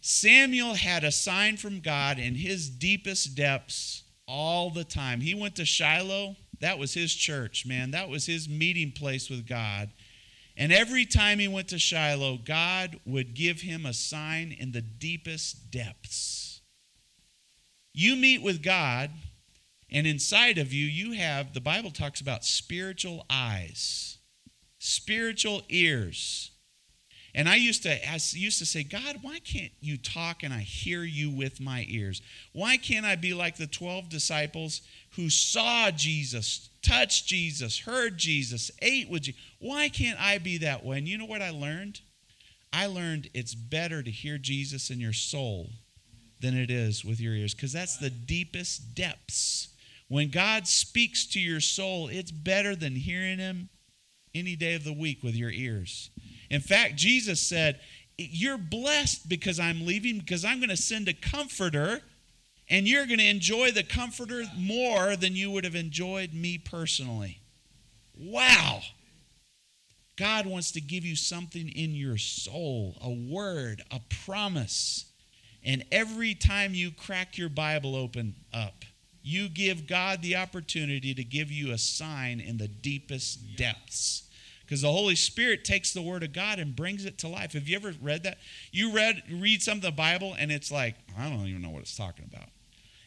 Samuel 0.00 0.74
had 0.74 1.04
a 1.04 1.12
sign 1.12 1.56
from 1.56 1.80
God 1.80 2.18
in 2.18 2.34
his 2.34 2.70
deepest 2.70 3.34
depths 3.34 4.02
all 4.26 4.70
the 4.70 4.84
time. 4.84 5.20
He 5.20 5.34
went 5.34 5.56
to 5.56 5.64
Shiloh, 5.64 6.36
that 6.60 6.78
was 6.78 6.94
his 6.94 7.14
church, 7.14 7.66
man. 7.66 7.90
That 7.90 8.08
was 8.08 8.26
his 8.26 8.48
meeting 8.48 8.92
place 8.92 9.28
with 9.30 9.46
God. 9.46 9.90
And 10.56 10.72
every 10.72 11.06
time 11.06 11.38
he 11.38 11.48
went 11.48 11.68
to 11.68 11.78
Shiloh, 11.78 12.38
God 12.44 13.00
would 13.06 13.34
give 13.34 13.62
him 13.62 13.86
a 13.86 13.94
sign 13.94 14.52
in 14.52 14.72
the 14.72 14.82
deepest 14.82 15.70
depths. 15.70 16.60
You 17.92 18.14
meet 18.14 18.42
with 18.42 18.62
God 18.62 19.10
and 19.92 20.06
inside 20.06 20.58
of 20.58 20.72
you, 20.72 20.86
you 20.86 21.12
have, 21.12 21.52
the 21.52 21.60
Bible 21.60 21.90
talks 21.90 22.20
about 22.20 22.44
spiritual 22.44 23.26
eyes, 23.28 24.18
spiritual 24.78 25.62
ears. 25.68 26.49
And 27.34 27.48
I 27.48 27.56
used 27.56 27.82
to 27.84 28.08
I 28.08 28.18
used 28.32 28.58
to 28.58 28.66
say, 28.66 28.82
God, 28.82 29.18
why 29.22 29.38
can't 29.40 29.72
you 29.80 29.96
talk 29.96 30.42
and 30.42 30.52
I 30.52 30.60
hear 30.60 31.02
you 31.02 31.30
with 31.30 31.60
my 31.60 31.86
ears? 31.88 32.22
Why 32.52 32.76
can't 32.76 33.06
I 33.06 33.16
be 33.16 33.34
like 33.34 33.56
the 33.56 33.66
12 33.66 34.08
disciples 34.08 34.82
who 35.16 35.30
saw 35.30 35.90
Jesus, 35.90 36.70
touched 36.82 37.26
Jesus, 37.26 37.80
heard 37.80 38.18
Jesus, 38.18 38.70
ate 38.82 39.08
with 39.08 39.22
Jesus? 39.22 39.40
Why 39.60 39.88
can't 39.88 40.20
I 40.20 40.38
be 40.38 40.58
that 40.58 40.84
way? 40.84 40.98
And 40.98 41.08
you 41.08 41.18
know 41.18 41.26
what 41.26 41.42
I 41.42 41.50
learned? 41.50 42.00
I 42.72 42.86
learned 42.86 43.30
it's 43.34 43.54
better 43.54 44.02
to 44.02 44.10
hear 44.10 44.38
Jesus 44.38 44.90
in 44.90 45.00
your 45.00 45.12
soul 45.12 45.70
than 46.40 46.56
it 46.56 46.70
is 46.70 47.04
with 47.04 47.20
your 47.20 47.34
ears 47.34 47.54
because 47.54 47.72
that's 47.72 47.98
the 47.98 48.10
deepest 48.10 48.94
depths 48.94 49.68
When 50.08 50.30
God 50.30 50.66
speaks 50.66 51.26
to 51.28 51.40
your 51.40 51.60
soul, 51.60 52.08
it's 52.08 52.32
better 52.32 52.74
than 52.74 52.96
hearing 52.96 53.38
Him 53.38 53.68
any 54.34 54.56
day 54.56 54.74
of 54.74 54.82
the 54.82 54.92
week 54.92 55.22
with 55.22 55.36
your 55.36 55.50
ears. 55.50 56.10
In 56.50 56.60
fact, 56.60 56.96
Jesus 56.96 57.40
said, 57.40 57.80
You're 58.18 58.58
blessed 58.58 59.28
because 59.28 59.58
I'm 59.58 59.86
leaving, 59.86 60.18
because 60.18 60.44
I'm 60.44 60.58
going 60.58 60.70
to 60.70 60.76
send 60.76 61.08
a 61.08 61.14
comforter, 61.14 62.00
and 62.68 62.86
you're 62.86 63.06
going 63.06 63.18
to 63.18 63.28
enjoy 63.28 63.70
the 63.70 63.82
comforter 63.82 64.44
more 64.56 65.16
than 65.16 65.34
you 65.34 65.50
would 65.50 65.64
have 65.64 65.74
enjoyed 65.74 66.34
me 66.34 66.58
personally. 66.58 67.40
Wow. 68.18 68.80
God 70.16 70.44
wants 70.46 70.70
to 70.72 70.80
give 70.82 71.04
you 71.04 71.16
something 71.16 71.68
in 71.70 71.94
your 71.94 72.18
soul, 72.18 72.98
a 73.02 73.10
word, 73.10 73.82
a 73.90 74.00
promise. 74.24 75.06
And 75.64 75.84
every 75.90 76.34
time 76.34 76.74
you 76.74 76.90
crack 76.90 77.38
your 77.38 77.48
Bible 77.48 77.96
open 77.96 78.34
up, 78.52 78.84
you 79.22 79.48
give 79.48 79.86
God 79.86 80.20
the 80.22 80.36
opportunity 80.36 81.14
to 81.14 81.24
give 81.24 81.50
you 81.50 81.72
a 81.72 81.78
sign 81.78 82.40
in 82.40 82.58
the 82.58 82.68
deepest 82.68 83.56
depths. 83.56 84.29
Because 84.70 84.82
the 84.82 84.92
Holy 84.92 85.16
Spirit 85.16 85.64
takes 85.64 85.92
the 85.92 86.00
Word 86.00 86.22
of 86.22 86.32
God 86.32 86.60
and 86.60 86.76
brings 86.76 87.04
it 87.04 87.18
to 87.18 87.28
life. 87.28 87.54
Have 87.54 87.66
you 87.66 87.74
ever 87.74 87.92
read 88.00 88.22
that? 88.22 88.38
You 88.70 88.92
read 88.92 89.20
read 89.28 89.62
some 89.62 89.78
of 89.78 89.82
the 89.82 89.90
Bible 89.90 90.36
and 90.38 90.52
it's 90.52 90.70
like, 90.70 90.94
I 91.18 91.28
don't 91.28 91.44
even 91.48 91.60
know 91.60 91.70
what 91.70 91.82
it's 91.82 91.96
talking 91.96 92.24
about. 92.32 92.48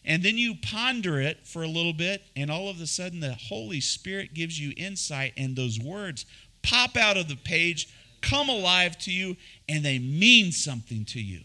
And 0.04 0.22
then 0.22 0.38
you 0.38 0.56
ponder 0.62 1.22
it 1.22 1.48
for 1.48 1.64
a 1.64 1.68
little 1.68 1.94
bit, 1.94 2.22
and 2.36 2.52
all 2.52 2.68
of 2.68 2.82
a 2.82 2.86
sudden 2.86 3.22
the 3.22 3.34
Holy 3.34 3.80
Spirit 3.80 4.34
gives 4.34 4.60
you 4.60 4.74
insight, 4.76 5.32
and 5.38 5.56
those 5.56 5.80
words 5.80 6.26
pop 6.64 6.98
out 6.98 7.16
of 7.16 7.30
the 7.30 7.38
page, 7.38 7.88
come 8.20 8.50
alive 8.50 8.98
to 8.98 9.12
you, 9.14 9.38
and 9.70 9.86
they 9.86 10.00
mean 10.00 10.52
something 10.52 11.06
to 11.06 11.22
you. 11.22 11.40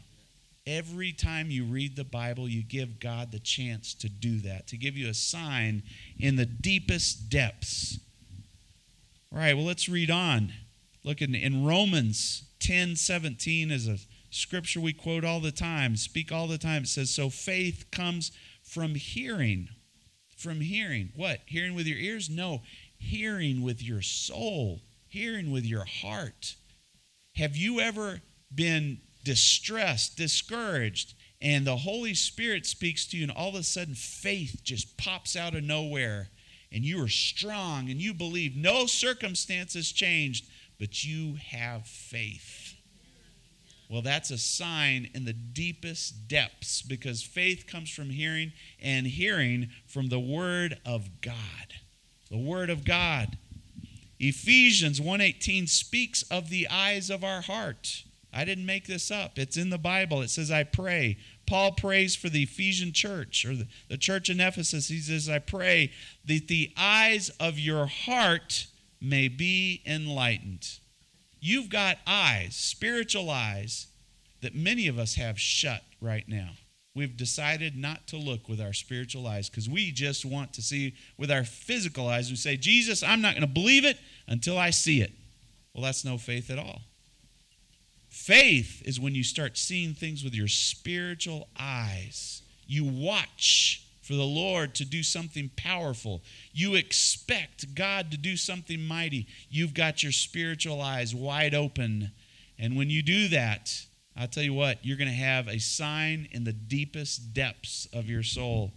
Every 0.67 1.13
time 1.13 1.53
you 1.53 1.65
read 1.65 1.95
the 1.95 2.03
Bible, 2.03 2.49
you 2.49 2.65
give 2.65 2.99
God 2.99 3.31
the 3.31 3.39
chance 3.39 3.95
to 3.95 4.09
do 4.09 4.41
that, 4.41 4.67
to 4.67 4.77
give 4.77 4.97
you 4.97 5.09
a 5.09 5.15
sign 5.15 5.85
in 6.19 6.35
the 6.35 6.47
deepest 6.47 7.31
depths. 7.31 8.01
All 9.33 9.39
right, 9.39 9.55
well, 9.55 9.67
let's 9.67 9.89
read 9.89 10.11
on. 10.11 10.53
Look 11.05 11.21
in, 11.21 11.35
in 11.35 11.65
Romans 11.65 12.45
10 12.61 12.97
17 12.97 13.71
is 13.71 13.87
a 13.87 13.99
scripture 14.31 14.81
we 14.81 14.93
quote 14.93 15.25
all 15.25 15.41
the 15.41 15.53
time, 15.53 15.97
speak 15.97 16.33
all 16.33 16.47
the 16.47 16.59
time. 16.59 16.83
It 16.83 16.89
says, 16.89 17.11
So 17.11 17.31
faith 17.31 17.87
comes 17.91 18.33
from 18.63 18.95
hearing. 18.95 19.69
From 20.37 20.61
hearing. 20.61 21.11
What? 21.15 21.41
Hearing 21.47 21.75
with 21.75 21.87
your 21.87 21.99
ears? 21.99 22.31
No, 22.31 22.63
hearing 22.97 23.63
with 23.63 23.83
your 23.83 24.03
soul, 24.03 24.83
hearing 25.07 25.51
with 25.51 25.65
your 25.65 25.85
heart. 25.85 26.57
Have 27.37 27.57
you 27.57 27.81
ever 27.81 28.21
been 28.55 28.99
distressed, 29.25 30.17
discouraged, 30.17 31.15
and 31.41 31.67
the 31.67 31.77
Holy 31.77 32.15
Spirit 32.15 32.67
speaks 32.67 33.07
to 33.07 33.17
you, 33.17 33.25
and 33.25 33.33
all 33.33 33.51
of 33.51 33.55
a 33.55 33.63
sudden 33.63 33.95
faith 33.95 34.61
just 34.65 34.97
pops 34.97 35.37
out 35.37 35.55
of 35.55 35.63
nowhere, 35.63 36.29
and 36.73 36.85
you 36.85 37.03
are 37.03 37.09
strong 37.09 37.91
and 37.91 38.01
you 38.01 38.13
believe 38.13 38.57
no 38.57 38.87
circumstances 38.87 39.93
changed, 39.93 40.47
but 40.79 41.05
you 41.05 41.37
have 41.37 41.87
faith. 41.87 42.75
Well, 43.91 44.03
that's 44.03 44.31
a 44.31 44.39
sign 44.39 45.09
in 45.15 45.25
the 45.25 45.33
deepest 45.33 46.29
depths 46.29 46.83
because 46.83 47.23
faith 47.23 47.67
comes 47.67 47.89
from 47.89 48.11
hearing 48.11 48.53
and 48.83 49.07
hearing 49.07 49.71
from 49.87 50.09
the 50.09 50.21
word 50.21 50.79
of 50.85 51.23
God. 51.23 51.75
The 52.31 52.37
word 52.37 52.69
of 52.69 52.85
God. 52.85 53.39
Ephesians 54.21 55.01
1:18 55.01 55.67
speaks 55.69 56.23
of 56.25 56.51
the 56.51 56.69
eyes 56.69 57.09
of 57.09 57.25
our 57.25 57.41
heart. 57.41 58.05
I 58.33 58.45
didn't 58.45 58.67
make 58.67 58.87
this 58.87 59.11
up. 59.11 59.39
It's 59.39 59.57
in 59.57 59.71
the 59.71 59.79
Bible. 59.79 60.21
It 60.21 60.29
says, 60.29 60.51
I 60.51 60.65
pray. 60.65 61.17
Paul 61.49 61.73
prays 61.73 62.15
for 62.15 62.29
the 62.29 62.43
Ephesian 62.43 62.93
church 62.93 63.47
or 63.47 63.57
the, 63.57 63.67
the 63.89 63.97
church 63.97 64.29
in 64.29 64.39
Ephesus. 64.39 64.89
He 64.89 65.01
says, 65.01 65.31
I 65.31 65.39
pray 65.39 65.91
that 66.27 66.47
the 66.47 66.71
eyes 66.77 67.31
of 67.41 67.59
your 67.59 67.87
heart 67.87 68.67
may 69.01 69.29
be 69.29 69.81
enlightened. 69.87 70.79
You've 71.41 71.71
got 71.71 71.99
eyes, 72.07 72.55
spiritual 72.55 73.31
eyes, 73.31 73.87
that 74.43 74.55
many 74.55 74.89
of 74.89 74.99
us 74.99 75.15
have 75.15 75.41
shut 75.41 75.83
right 76.03 76.29
now. 76.29 76.51
We've 76.95 77.17
decided 77.17 77.77
not 77.77 78.07
to 78.09 78.17
look 78.17 78.49
with 78.49 78.61
our 78.61 78.75
spiritual 78.75 79.27
eyes 79.27 79.49
because 79.49 79.71
we 79.71 79.91
just 79.91 80.27
want 80.27 80.53
to 80.55 80.63
see 80.63 80.97
with 81.17 81.31
our 81.31 81.45
physical 81.45 82.09
eyes. 82.09 82.29
We 82.29 82.37
say, 82.37 82.57
Jesus, 82.57 83.03
I'm 83.03 83.23
not 83.23 83.35
going 83.35 83.47
to 83.47 83.53
believe 83.53 83.85
it 83.85 83.99
until 84.27 84.59
I 84.59 84.71
see 84.71 85.01
it. 85.01 85.13
Well, 85.73 85.85
that's 85.85 86.05
no 86.05 86.19
faith 86.19 86.51
at 86.51 86.59
all. 86.59 86.83
Faith 88.29 88.83
is 88.85 89.01
when 89.01 89.15
you 89.15 89.25
start 89.25 89.57
seeing 89.57 89.95
things 89.95 90.23
with 90.23 90.35
your 90.35 90.49
spiritual 90.49 91.49
eyes. 91.59 92.43
You 92.67 92.85
watch 92.85 93.87
for 94.03 94.13
the 94.13 94.23
Lord 94.23 94.75
to 94.75 94.85
do 94.85 95.03
something 95.03 95.51
powerful. 95.57 96.21
You 96.53 96.75
expect 96.75 97.75
God 97.75 98.11
to 98.11 98.19
do 98.19 98.37
something 98.37 98.87
mighty. 98.87 99.29
You've 99.49 99.73
got 99.73 100.03
your 100.03 100.13
spiritual 100.13 100.83
eyes 100.83 101.15
wide 101.15 101.55
open. 101.55 102.11
And 102.59 102.77
when 102.77 102.91
you 102.91 103.03
do 103.03 103.29
that, 103.29 103.73
I'll 104.15 104.29
tell 104.29 104.43
you 104.43 104.53
what, 104.53 104.85
you're 104.85 104.99
going 104.99 105.09
to 105.09 105.15
have 105.15 105.49
a 105.49 105.59
sign 105.59 106.29
in 106.31 106.45
the 106.45 106.53
deepest 106.53 107.33
depths 107.33 107.89
of 107.95 108.11
your 108.11 108.23
soul. 108.23 108.73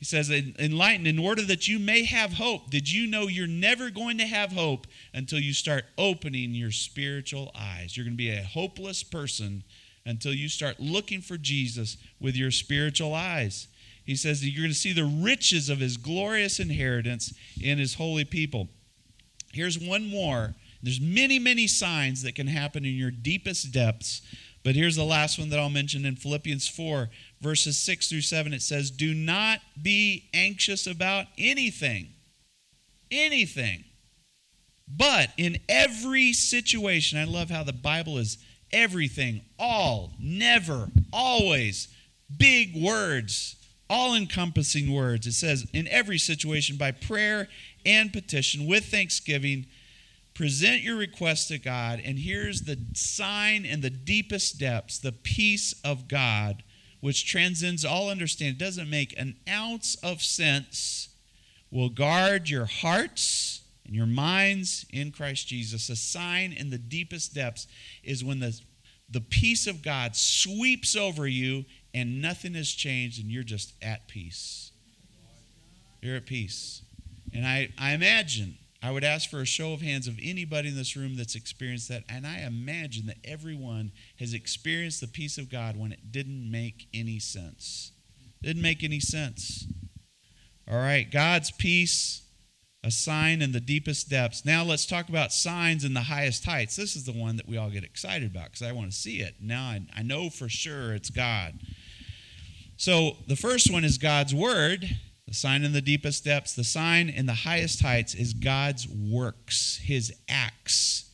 He 0.00 0.06
says, 0.06 0.30
enlightened 0.30 1.06
in 1.06 1.18
order 1.18 1.42
that 1.42 1.68
you 1.68 1.78
may 1.78 2.04
have 2.04 2.32
hope. 2.32 2.70
Did 2.70 2.90
you 2.90 3.06
know 3.06 3.28
you're 3.28 3.46
never 3.46 3.90
going 3.90 4.16
to 4.16 4.26
have 4.26 4.50
hope 4.50 4.86
until 5.12 5.38
you 5.38 5.52
start 5.52 5.84
opening 5.98 6.54
your 6.54 6.70
spiritual 6.70 7.52
eyes? 7.54 7.94
You're 7.94 8.06
going 8.06 8.16
to 8.16 8.16
be 8.16 8.30
a 8.30 8.42
hopeless 8.42 9.02
person 9.02 9.62
until 10.06 10.32
you 10.32 10.48
start 10.48 10.80
looking 10.80 11.20
for 11.20 11.36
Jesus 11.36 11.98
with 12.18 12.34
your 12.34 12.50
spiritual 12.50 13.12
eyes. 13.14 13.68
He 14.06 14.16
says 14.16 14.40
that 14.40 14.48
you're 14.48 14.62
going 14.62 14.72
to 14.72 14.78
see 14.78 14.94
the 14.94 15.04
riches 15.04 15.68
of 15.68 15.80
his 15.80 15.98
glorious 15.98 16.58
inheritance 16.58 17.34
in 17.60 17.76
his 17.76 17.94
holy 17.94 18.24
people. 18.24 18.68
Here's 19.52 19.78
one 19.78 20.08
more. 20.08 20.54
There's 20.82 21.00
many, 21.00 21.38
many 21.38 21.66
signs 21.66 22.22
that 22.22 22.34
can 22.34 22.46
happen 22.46 22.86
in 22.86 22.94
your 22.94 23.10
deepest 23.10 23.70
depths. 23.70 24.22
But 24.62 24.74
here's 24.76 24.96
the 24.96 25.04
last 25.04 25.38
one 25.38 25.48
that 25.50 25.58
I'll 25.58 25.70
mention 25.70 26.04
in 26.04 26.16
Philippians 26.16 26.68
4, 26.68 27.08
verses 27.40 27.78
6 27.78 28.08
through 28.08 28.20
7, 28.20 28.52
it 28.52 28.62
says, 28.62 28.90
Do 28.90 29.14
not 29.14 29.60
be 29.80 30.28
anxious 30.34 30.86
about 30.86 31.26
anything. 31.38 32.08
Anything. 33.10 33.84
But 34.86 35.30
in 35.36 35.58
every 35.68 36.32
situation, 36.32 37.18
I 37.18 37.24
love 37.24 37.48
how 37.48 37.62
the 37.62 37.72
Bible 37.72 38.18
is 38.18 38.38
everything, 38.72 39.42
all, 39.58 40.12
never, 40.20 40.88
always, 41.12 41.88
big 42.36 42.74
words, 42.76 43.56
all 43.88 44.14
encompassing 44.14 44.92
words. 44.92 45.26
It 45.26 45.32
says, 45.32 45.66
In 45.72 45.88
every 45.88 46.18
situation, 46.18 46.76
by 46.76 46.92
prayer 46.92 47.48
and 47.86 48.12
petition, 48.12 48.66
with 48.66 48.86
thanksgiving, 48.86 49.66
present 50.40 50.80
your 50.80 50.96
request 50.96 51.48
to 51.48 51.58
God. 51.58 52.00
And 52.02 52.18
here's 52.18 52.62
the 52.62 52.78
sign 52.94 53.66
in 53.66 53.82
the 53.82 53.90
deepest 53.90 54.58
depths 54.58 54.98
the 54.98 55.12
peace 55.12 55.74
of 55.84 56.08
God 56.08 56.62
which 57.02 57.30
transcends 57.30 57.84
all 57.84 58.08
understanding, 58.08 58.56
doesn't 58.56 58.88
make 58.88 59.14
an 59.18 59.36
ounce 59.46 59.96
of 59.96 60.22
sense, 60.22 61.10
will 61.70 61.90
guard 61.90 62.48
your 62.48 62.64
hearts 62.64 63.60
and 63.84 63.94
your 63.94 64.06
minds 64.06 64.86
in 64.90 65.12
Christ 65.12 65.46
Jesus. 65.46 65.90
A 65.90 65.96
sign 65.96 66.54
in 66.54 66.70
the 66.70 66.78
deepest 66.78 67.34
depths 67.34 67.66
is 68.02 68.24
when 68.24 68.40
the, 68.40 68.58
the 69.10 69.20
peace 69.20 69.66
of 69.66 69.82
God 69.82 70.16
sweeps 70.16 70.96
over 70.96 71.26
you 71.26 71.66
and 71.92 72.22
nothing 72.22 72.54
has 72.54 72.70
changed 72.70 73.20
and 73.20 73.30
you're 73.30 73.42
just 73.42 73.74
at 73.82 74.08
peace. 74.08 74.72
You're 76.00 76.16
at 76.16 76.24
peace. 76.24 76.80
And 77.34 77.46
I, 77.46 77.68
I 77.78 77.92
imagine 77.92 78.56
I 78.82 78.90
would 78.90 79.04
ask 79.04 79.28
for 79.28 79.40
a 79.40 79.46
show 79.46 79.74
of 79.74 79.82
hands 79.82 80.08
of 80.08 80.18
anybody 80.22 80.70
in 80.70 80.76
this 80.76 80.96
room 80.96 81.16
that's 81.16 81.34
experienced 81.34 81.88
that. 81.90 82.04
And 82.08 82.26
I 82.26 82.40
imagine 82.40 83.06
that 83.06 83.18
everyone 83.24 83.92
has 84.18 84.32
experienced 84.32 85.02
the 85.02 85.06
peace 85.06 85.36
of 85.36 85.50
God 85.50 85.76
when 85.76 85.92
it 85.92 86.10
didn't 86.10 86.50
make 86.50 86.88
any 86.94 87.18
sense. 87.18 87.92
Didn't 88.42 88.62
make 88.62 88.82
any 88.82 89.00
sense. 89.00 89.66
All 90.70 90.78
right, 90.78 91.10
God's 91.10 91.50
peace, 91.50 92.22
a 92.82 92.90
sign 92.90 93.42
in 93.42 93.52
the 93.52 93.60
deepest 93.60 94.08
depths. 94.08 94.46
Now 94.46 94.64
let's 94.64 94.86
talk 94.86 95.10
about 95.10 95.32
signs 95.32 95.84
in 95.84 95.92
the 95.92 96.00
highest 96.00 96.46
heights. 96.46 96.76
This 96.76 96.96
is 96.96 97.04
the 97.04 97.12
one 97.12 97.36
that 97.36 97.48
we 97.48 97.58
all 97.58 97.70
get 97.70 97.84
excited 97.84 98.30
about 98.30 98.46
because 98.46 98.62
I 98.62 98.72
want 98.72 98.90
to 98.90 98.96
see 98.96 99.20
it. 99.20 99.34
Now 99.40 99.62
I, 99.64 99.82
I 99.94 100.02
know 100.02 100.30
for 100.30 100.48
sure 100.48 100.94
it's 100.94 101.10
God. 101.10 101.58
So 102.78 103.18
the 103.26 103.36
first 103.36 103.70
one 103.70 103.84
is 103.84 103.98
God's 103.98 104.34
word. 104.34 104.88
The 105.30 105.36
sign 105.36 105.62
in 105.62 105.72
the 105.72 105.80
deepest 105.80 106.24
depths, 106.24 106.54
the 106.54 106.64
sign 106.64 107.08
in 107.08 107.26
the 107.26 107.32
highest 107.32 107.82
heights 107.82 108.14
is 108.16 108.34
God's 108.34 108.88
works, 108.88 109.78
his 109.80 110.12
acts, 110.28 111.08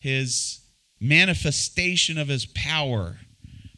his 0.00 0.62
manifestation 1.00 2.18
of 2.18 2.26
his 2.26 2.46
power. 2.46 3.20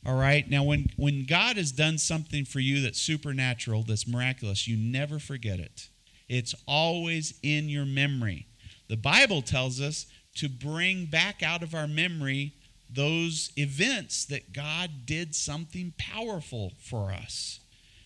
All 0.06 0.14
right? 0.14 0.48
Now, 0.48 0.64
when, 0.64 0.86
when 0.96 1.26
God 1.26 1.58
has 1.58 1.72
done 1.72 1.98
something 1.98 2.46
for 2.46 2.58
you 2.58 2.80
that's 2.80 3.02
supernatural, 3.02 3.82
that's 3.82 4.08
miraculous, 4.08 4.66
you 4.66 4.78
never 4.78 5.18
forget 5.18 5.60
it. 5.60 5.90
It's 6.26 6.54
always 6.66 7.34
in 7.42 7.68
your 7.68 7.84
memory. 7.84 8.46
The 8.88 8.96
Bible 8.96 9.42
tells 9.42 9.78
us 9.78 10.06
to 10.36 10.48
bring 10.48 11.04
back 11.04 11.42
out 11.42 11.62
of 11.62 11.74
our 11.74 11.86
memory 11.86 12.54
those 12.88 13.52
events 13.58 14.24
that 14.24 14.54
God 14.54 15.04
did 15.04 15.34
something 15.34 15.92
powerful 15.98 16.72
for 16.80 17.12
us. 17.12 17.60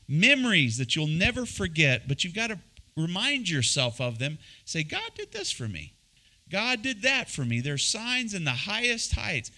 Memories 0.08 0.78
that 0.78 0.94
you'll 0.94 1.06
never 1.06 1.46
forget, 1.46 2.08
but 2.08 2.24
you've 2.24 2.34
got 2.34 2.48
to 2.48 2.58
remind 2.96 3.48
yourself 3.48 4.00
of 4.00 4.18
them. 4.18 4.38
Say, 4.64 4.82
God 4.82 5.10
did 5.14 5.32
this 5.32 5.50
for 5.50 5.68
me. 5.68 5.92
God 6.50 6.82
did 6.82 7.02
that 7.02 7.28
for 7.28 7.44
me. 7.44 7.60
There's 7.60 7.84
signs 7.84 8.34
in 8.34 8.44
the 8.44 8.50
highest 8.50 9.14
heights. 9.14 9.50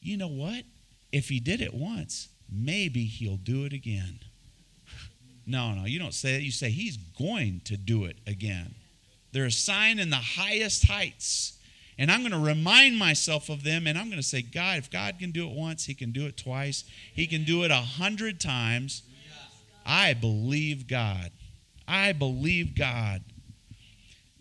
You 0.00 0.16
know 0.16 0.28
what? 0.28 0.64
If 1.12 1.28
He 1.28 1.40
did 1.40 1.60
it 1.60 1.72
once, 1.72 2.28
maybe 2.50 3.04
He'll 3.04 3.36
do 3.36 3.64
it 3.64 3.72
again. 3.72 4.20
No, 5.46 5.74
no, 5.74 5.84
you 5.84 5.98
don't 5.98 6.14
say 6.14 6.32
that. 6.32 6.42
You 6.42 6.50
say 6.50 6.70
He's 6.70 6.96
going 6.96 7.60
to 7.66 7.76
do 7.76 8.06
it 8.06 8.16
again. 8.26 8.74
There's 9.32 9.54
a 9.54 9.58
sign 9.58 9.98
in 9.98 10.08
the 10.08 10.16
highest 10.16 10.86
heights. 10.86 11.58
And 11.98 12.10
I'm 12.10 12.20
going 12.20 12.32
to 12.32 12.38
remind 12.38 12.98
myself 12.98 13.50
of 13.50 13.62
them, 13.62 13.86
and 13.86 13.98
I'm 13.98 14.06
going 14.06 14.20
to 14.20 14.26
say, 14.26 14.40
God, 14.40 14.78
if 14.78 14.90
God 14.90 15.18
can 15.18 15.32
do 15.32 15.46
it 15.46 15.54
once, 15.54 15.84
He 15.84 15.92
can 15.94 16.12
do 16.12 16.26
it 16.26 16.38
twice. 16.38 16.84
He 17.12 17.26
can 17.26 17.44
do 17.44 17.62
it 17.62 17.70
a 17.70 17.74
hundred 17.74 18.40
times. 18.40 19.02
I 19.84 20.14
believe 20.14 20.86
God. 20.86 21.30
I 21.86 22.12
believe 22.12 22.76
God. 22.76 23.22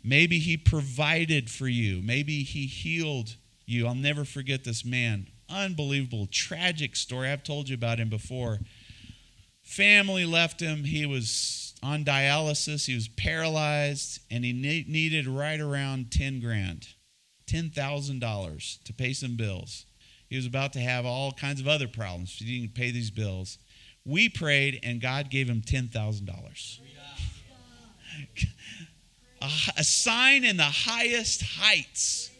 Maybe 0.03 0.39
He 0.39 0.57
provided 0.57 1.49
for 1.49 1.67
you. 1.67 2.01
Maybe 2.01 2.43
He 2.43 2.65
healed 2.65 3.35
you. 3.65 3.87
I'll 3.87 3.95
never 3.95 4.25
forget 4.25 4.63
this 4.63 4.85
man. 4.85 5.27
Unbelievable, 5.49 6.27
tragic 6.31 6.95
story. 6.95 7.29
I've 7.29 7.43
told 7.43 7.69
you 7.69 7.75
about 7.75 7.99
him 7.99 8.09
before. 8.09 8.59
Family 9.61 10.25
left 10.25 10.59
him. 10.59 10.83
He 10.83 11.05
was 11.05 11.73
on 11.83 12.03
dialysis. 12.03 12.85
He 12.85 12.95
was 12.95 13.07
paralyzed, 13.07 14.19
and 14.31 14.43
he 14.43 14.53
ne- 14.53 14.85
needed 14.87 15.27
right 15.27 15.59
around 15.59 16.11
10 16.11 16.39
grand, 16.39 16.87
$10,000 17.47 18.83
to 18.83 18.93
pay 18.93 19.13
some 19.13 19.35
bills. 19.35 19.85
He 20.27 20.35
was 20.35 20.45
about 20.45 20.73
to 20.73 20.79
have 20.79 21.05
all 21.05 21.31
kinds 21.31 21.61
of 21.61 21.67
other 21.67 21.87
problems. 21.87 22.35
He 22.37 22.59
didn't 22.59 22.75
pay 22.75 22.91
these 22.91 23.11
bills. 23.11 23.57
We 24.05 24.29
prayed, 24.29 24.79
and 24.83 24.99
God 25.01 25.29
gave 25.29 25.47
him 25.49 25.61
$10,000. 25.61 26.79
a, 29.77 29.83
sign 29.83 30.43
in 30.43 30.57
the 30.57 30.63
highest 30.63 31.41
heights. 31.41 32.31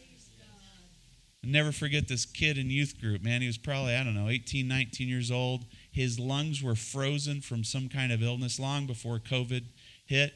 I'll 1.42 1.50
never 1.50 1.72
forget 1.72 2.08
this 2.08 2.24
kid 2.24 2.56
in 2.56 2.70
youth 2.70 2.98
group, 3.00 3.22
man. 3.22 3.40
He 3.42 3.46
was 3.46 3.58
probably, 3.58 3.94
I 3.94 4.02
don't 4.02 4.14
know, 4.14 4.28
18, 4.28 4.66
19 4.66 5.08
years 5.08 5.30
old. 5.30 5.66
His 5.92 6.18
lungs 6.18 6.62
were 6.62 6.74
frozen 6.74 7.40
from 7.40 7.64
some 7.64 7.88
kind 7.88 8.12
of 8.12 8.22
illness 8.22 8.58
long 8.58 8.86
before 8.86 9.18
COVID 9.18 9.64
hit. 10.06 10.32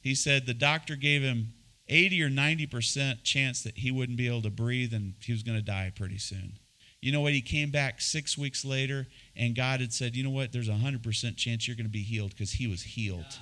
He 0.00 0.14
said 0.14 0.46
the 0.46 0.54
doctor 0.54 0.96
gave 0.96 1.22
him 1.22 1.52
80 1.88 2.22
or 2.22 2.30
90% 2.30 3.24
chance 3.24 3.62
that 3.62 3.78
he 3.78 3.90
wouldn't 3.90 4.16
be 4.16 4.26
able 4.26 4.42
to 4.42 4.50
breathe 4.50 4.94
and 4.94 5.14
he 5.22 5.32
was 5.32 5.42
going 5.42 5.58
to 5.58 5.64
die 5.64 5.92
pretty 5.94 6.18
soon. 6.18 6.58
You 7.00 7.12
know 7.12 7.20
what? 7.20 7.32
He 7.32 7.40
came 7.40 7.70
back 7.70 8.00
six 8.00 8.36
weeks 8.36 8.64
later, 8.64 9.06
and 9.36 9.54
God 9.54 9.80
had 9.80 9.92
said, 9.92 10.16
You 10.16 10.24
know 10.24 10.30
what? 10.30 10.52
There's 10.52 10.68
a 10.68 10.72
100% 10.72 11.36
chance 11.36 11.66
you're 11.66 11.76
going 11.76 11.86
to 11.86 11.90
be 11.90 12.02
healed 12.02 12.30
because 12.30 12.52
he 12.52 12.66
was 12.66 12.82
healed. 12.82 13.38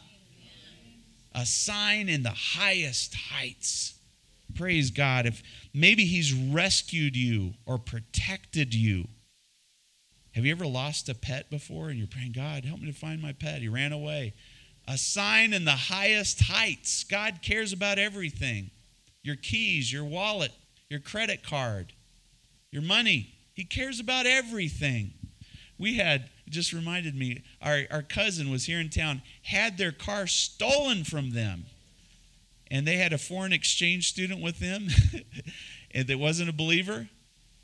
A 1.34 1.46
sign 1.46 2.08
in 2.08 2.22
the 2.22 2.30
highest 2.30 3.14
heights. 3.14 3.94
Praise 4.54 4.90
God. 4.90 5.26
If 5.26 5.42
maybe 5.74 6.04
he's 6.04 6.32
rescued 6.32 7.16
you 7.16 7.54
or 7.66 7.78
protected 7.78 8.74
you. 8.74 9.08
Have 10.34 10.44
you 10.44 10.52
ever 10.52 10.66
lost 10.66 11.08
a 11.08 11.14
pet 11.14 11.48
before 11.48 11.88
and 11.88 11.98
you're 11.98 12.06
praying, 12.06 12.32
God, 12.32 12.64
help 12.64 12.80
me 12.80 12.86
to 12.86 12.98
find 12.98 13.22
my 13.22 13.32
pet? 13.32 13.62
He 13.62 13.68
ran 13.68 13.92
away. 13.92 14.34
A 14.86 14.98
sign 14.98 15.52
in 15.52 15.64
the 15.64 15.72
highest 15.72 16.42
heights. 16.42 17.04
God 17.04 17.40
cares 17.42 17.72
about 17.72 17.98
everything 17.98 18.70
your 19.22 19.36
keys, 19.36 19.92
your 19.92 20.04
wallet, 20.04 20.52
your 20.88 21.00
credit 21.00 21.42
card, 21.42 21.92
your 22.70 22.82
money. 22.82 23.35
He 23.56 23.64
cares 23.64 23.98
about 23.98 24.26
everything. 24.26 25.14
We 25.78 25.96
had, 25.96 26.28
just 26.46 26.74
reminded 26.74 27.14
me, 27.16 27.42
our, 27.62 27.84
our 27.90 28.02
cousin 28.02 28.50
was 28.50 28.66
here 28.66 28.78
in 28.78 28.90
town, 28.90 29.22
had 29.42 29.78
their 29.78 29.92
car 29.92 30.26
stolen 30.26 31.04
from 31.04 31.30
them. 31.30 31.64
And 32.70 32.86
they 32.86 32.96
had 32.96 33.14
a 33.14 33.18
foreign 33.18 33.54
exchange 33.54 34.08
student 34.08 34.42
with 34.42 34.58
them 34.58 34.88
and 35.92 36.06
that 36.06 36.18
wasn't 36.18 36.50
a 36.50 36.52
believer. 36.52 37.08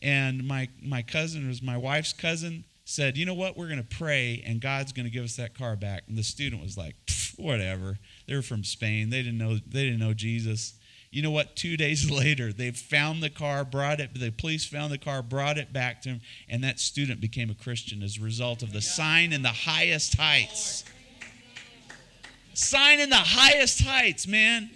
And 0.01 0.49
my, 0.49 0.71
my 0.83 1.03
cousin, 1.03 1.47
was 1.47 1.61
my 1.61 1.77
wife's 1.77 2.15
cousin, 2.15 2.65
said, 2.87 3.19
You 3.19 3.27
know 3.27 3.35
what? 3.35 3.59
We're 3.59 3.69
going 3.69 3.87
to 3.87 3.97
pray 3.97 4.43
and 4.47 4.63
God's 4.63 4.93
going 4.93 5.05
to 5.05 5.11
give 5.11 5.25
us 5.25 5.37
that 5.37 5.57
car 5.57 5.77
back. 5.77 6.05
And 6.09 6.17
the 6.17 6.23
student 6.23 6.63
was 6.63 6.79
like, 6.79 6.97
Whatever. 7.37 7.99
They 8.27 8.35
were 8.35 8.43
from 8.43 8.65
Spain. 8.65 9.11
They 9.11 9.23
didn't 9.23 9.39
know, 9.39 9.57
they 9.57 9.85
didn't 9.85 10.01
know 10.01 10.15
Jesus. 10.15 10.75
You 11.13 11.23
know 11.23 11.31
what? 11.31 11.55
Two 11.55 11.77
days 11.77 12.11
later, 12.11 12.53
they 12.53 12.73
found 12.73 13.23
the 13.23 13.31
car, 13.31 13.65
brought 13.65 14.01
it, 14.01 14.19
the 14.19 14.33
police 14.33 14.65
found 14.65 14.93
the 14.93 14.99
car, 14.99 15.23
brought 15.23 15.59
it 15.59 15.73
back 15.73 16.03
to 16.03 16.09
him, 16.09 16.21
and 16.49 16.65
that 16.65 16.81
student 16.81 17.21
became 17.21 17.51
a 17.51 17.55
Christian 17.55 18.03
as 18.03 18.19
a 18.19 18.23
result 18.23 18.63
of 18.63 18.73
the 18.73 18.81
sign 18.81 19.33
in 19.33 19.43
the 19.43 19.49
highest 19.49 20.17
heights. 20.17 20.85
Sign 22.55 22.99
in 22.99 23.11
the 23.11 23.17
highest 23.17 23.83
heights, 23.83 24.27
man. 24.27 24.71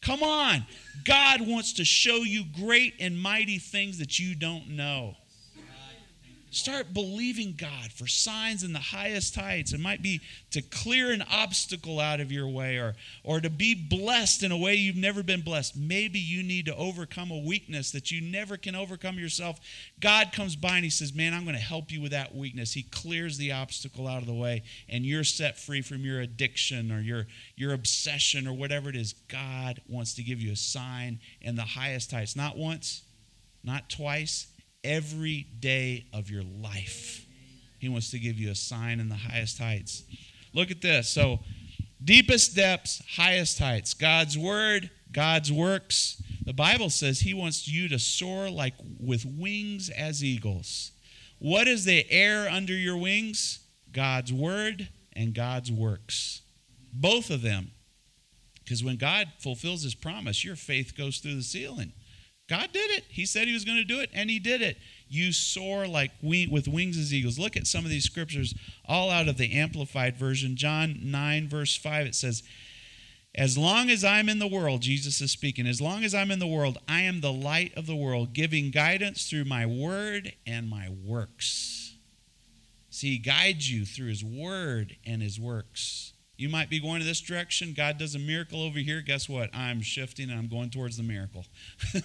Come 0.00 0.22
on. 0.22 0.64
God 1.04 1.46
wants 1.46 1.74
to 1.74 1.84
show 1.84 2.16
you 2.18 2.44
great 2.44 2.94
and 2.98 3.20
mighty 3.20 3.58
things 3.58 3.98
that 3.98 4.18
you 4.18 4.34
don't 4.34 4.68
know. 4.68 5.16
Start 6.52 6.92
believing 6.92 7.54
God 7.56 7.92
for 7.92 8.08
signs 8.08 8.64
in 8.64 8.72
the 8.72 8.80
highest 8.80 9.36
heights. 9.36 9.72
It 9.72 9.78
might 9.78 10.02
be 10.02 10.20
to 10.50 10.60
clear 10.60 11.12
an 11.12 11.22
obstacle 11.30 12.00
out 12.00 12.18
of 12.18 12.32
your 12.32 12.48
way 12.48 12.76
or, 12.76 12.96
or 13.22 13.40
to 13.40 13.48
be 13.48 13.72
blessed 13.72 14.42
in 14.42 14.50
a 14.50 14.56
way 14.56 14.74
you've 14.74 14.96
never 14.96 15.22
been 15.22 15.42
blessed. 15.42 15.76
Maybe 15.76 16.18
you 16.18 16.42
need 16.42 16.66
to 16.66 16.74
overcome 16.74 17.30
a 17.30 17.38
weakness 17.38 17.92
that 17.92 18.10
you 18.10 18.20
never 18.20 18.56
can 18.56 18.74
overcome 18.74 19.16
yourself. 19.16 19.60
God 20.00 20.32
comes 20.32 20.56
by 20.56 20.74
and 20.74 20.84
He 20.84 20.90
says, 20.90 21.14
Man, 21.14 21.34
I'm 21.34 21.44
going 21.44 21.54
to 21.54 21.62
help 21.62 21.92
you 21.92 22.00
with 22.00 22.10
that 22.10 22.34
weakness. 22.34 22.72
He 22.72 22.82
clears 22.82 23.38
the 23.38 23.52
obstacle 23.52 24.08
out 24.08 24.22
of 24.22 24.26
the 24.26 24.34
way 24.34 24.64
and 24.88 25.06
you're 25.06 25.22
set 25.22 25.56
free 25.56 25.82
from 25.82 26.04
your 26.04 26.20
addiction 26.20 26.90
or 26.90 27.00
your, 27.00 27.28
your 27.54 27.72
obsession 27.72 28.48
or 28.48 28.54
whatever 28.54 28.90
it 28.90 28.96
is. 28.96 29.12
God 29.28 29.80
wants 29.88 30.14
to 30.14 30.24
give 30.24 30.40
you 30.40 30.50
a 30.50 30.56
sign 30.56 31.20
in 31.40 31.54
the 31.54 31.62
highest 31.62 32.10
heights. 32.10 32.34
Not 32.34 32.56
once, 32.56 33.02
not 33.62 33.88
twice, 33.88 34.48
every 34.84 35.46
day 35.58 36.06
of 36.12 36.30
your 36.30 36.42
life. 36.42 37.26
He 37.78 37.88
wants 37.88 38.10
to 38.10 38.18
give 38.18 38.38
you 38.38 38.50
a 38.50 38.54
sign 38.54 39.00
in 39.00 39.08
the 39.08 39.14
highest 39.14 39.58
heights. 39.58 40.04
Look 40.52 40.70
at 40.70 40.82
this. 40.82 41.08
So, 41.08 41.40
deepest 42.02 42.54
depths, 42.54 43.02
highest 43.16 43.58
heights. 43.58 43.94
God's 43.94 44.36
word, 44.36 44.90
God's 45.12 45.50
works. 45.50 46.22
The 46.44 46.52
Bible 46.52 46.90
says 46.90 47.20
he 47.20 47.34
wants 47.34 47.68
you 47.68 47.88
to 47.88 47.98
soar 47.98 48.50
like 48.50 48.74
with 48.98 49.24
wings 49.24 49.88
as 49.90 50.24
eagles. 50.24 50.92
What 51.38 51.66
is 51.68 51.84
the 51.84 52.10
air 52.10 52.48
under 52.48 52.74
your 52.74 52.96
wings? 52.96 53.60
God's 53.92 54.32
word 54.32 54.88
and 55.14 55.34
God's 55.34 55.72
works. 55.72 56.42
Both 56.92 57.30
of 57.30 57.42
them. 57.42 57.70
Because 58.62 58.84
when 58.84 58.96
God 58.96 59.28
fulfills 59.38 59.82
his 59.82 59.94
promise, 59.94 60.44
your 60.44 60.56
faith 60.56 60.96
goes 60.96 61.18
through 61.18 61.36
the 61.36 61.42
ceiling. 61.42 61.92
God 62.50 62.72
did 62.72 62.90
it. 62.90 63.04
He 63.08 63.26
said 63.26 63.46
he 63.46 63.54
was 63.54 63.64
going 63.64 63.78
to 63.78 63.84
do 63.84 64.00
it, 64.00 64.10
and 64.12 64.28
he 64.28 64.40
did 64.40 64.60
it. 64.60 64.76
You 65.08 65.32
soar 65.32 65.86
like 65.86 66.10
wing, 66.20 66.50
with 66.50 66.66
wings 66.66 66.98
as 66.98 67.14
eagles. 67.14 67.38
Look 67.38 67.56
at 67.56 67.68
some 67.68 67.84
of 67.84 67.90
these 67.90 68.04
scriptures, 68.04 68.56
all 68.84 69.08
out 69.08 69.28
of 69.28 69.36
the 69.36 69.52
Amplified 69.52 70.16
Version. 70.16 70.56
John 70.56 70.98
9, 71.00 71.48
verse 71.48 71.76
5, 71.76 72.06
it 72.08 72.14
says, 72.16 72.42
As 73.36 73.56
long 73.56 73.88
as 73.88 74.02
I'm 74.02 74.28
in 74.28 74.40
the 74.40 74.48
world, 74.48 74.82
Jesus 74.82 75.20
is 75.20 75.30
speaking, 75.30 75.64
as 75.64 75.80
long 75.80 76.02
as 76.02 76.12
I'm 76.12 76.32
in 76.32 76.40
the 76.40 76.46
world, 76.48 76.78
I 76.88 77.02
am 77.02 77.20
the 77.20 77.32
light 77.32 77.72
of 77.76 77.86
the 77.86 77.94
world, 77.94 78.32
giving 78.32 78.72
guidance 78.72 79.30
through 79.30 79.44
my 79.44 79.64
word 79.64 80.32
and 80.44 80.68
my 80.68 80.88
works. 80.88 81.94
See, 82.90 83.12
he 83.12 83.18
guides 83.18 83.70
you 83.70 83.84
through 83.84 84.08
his 84.08 84.24
word 84.24 84.96
and 85.06 85.22
his 85.22 85.38
works. 85.38 86.14
You 86.40 86.48
might 86.48 86.70
be 86.70 86.80
going 86.80 87.00
to 87.00 87.06
this 87.06 87.20
direction. 87.20 87.74
God 87.76 87.98
does 87.98 88.14
a 88.14 88.18
miracle 88.18 88.62
over 88.62 88.78
here. 88.78 89.02
Guess 89.02 89.28
what? 89.28 89.54
I'm 89.54 89.82
shifting 89.82 90.30
and 90.30 90.38
I'm 90.38 90.48
going 90.48 90.70
towards 90.70 90.96
the 90.96 91.02
miracle. 91.02 91.44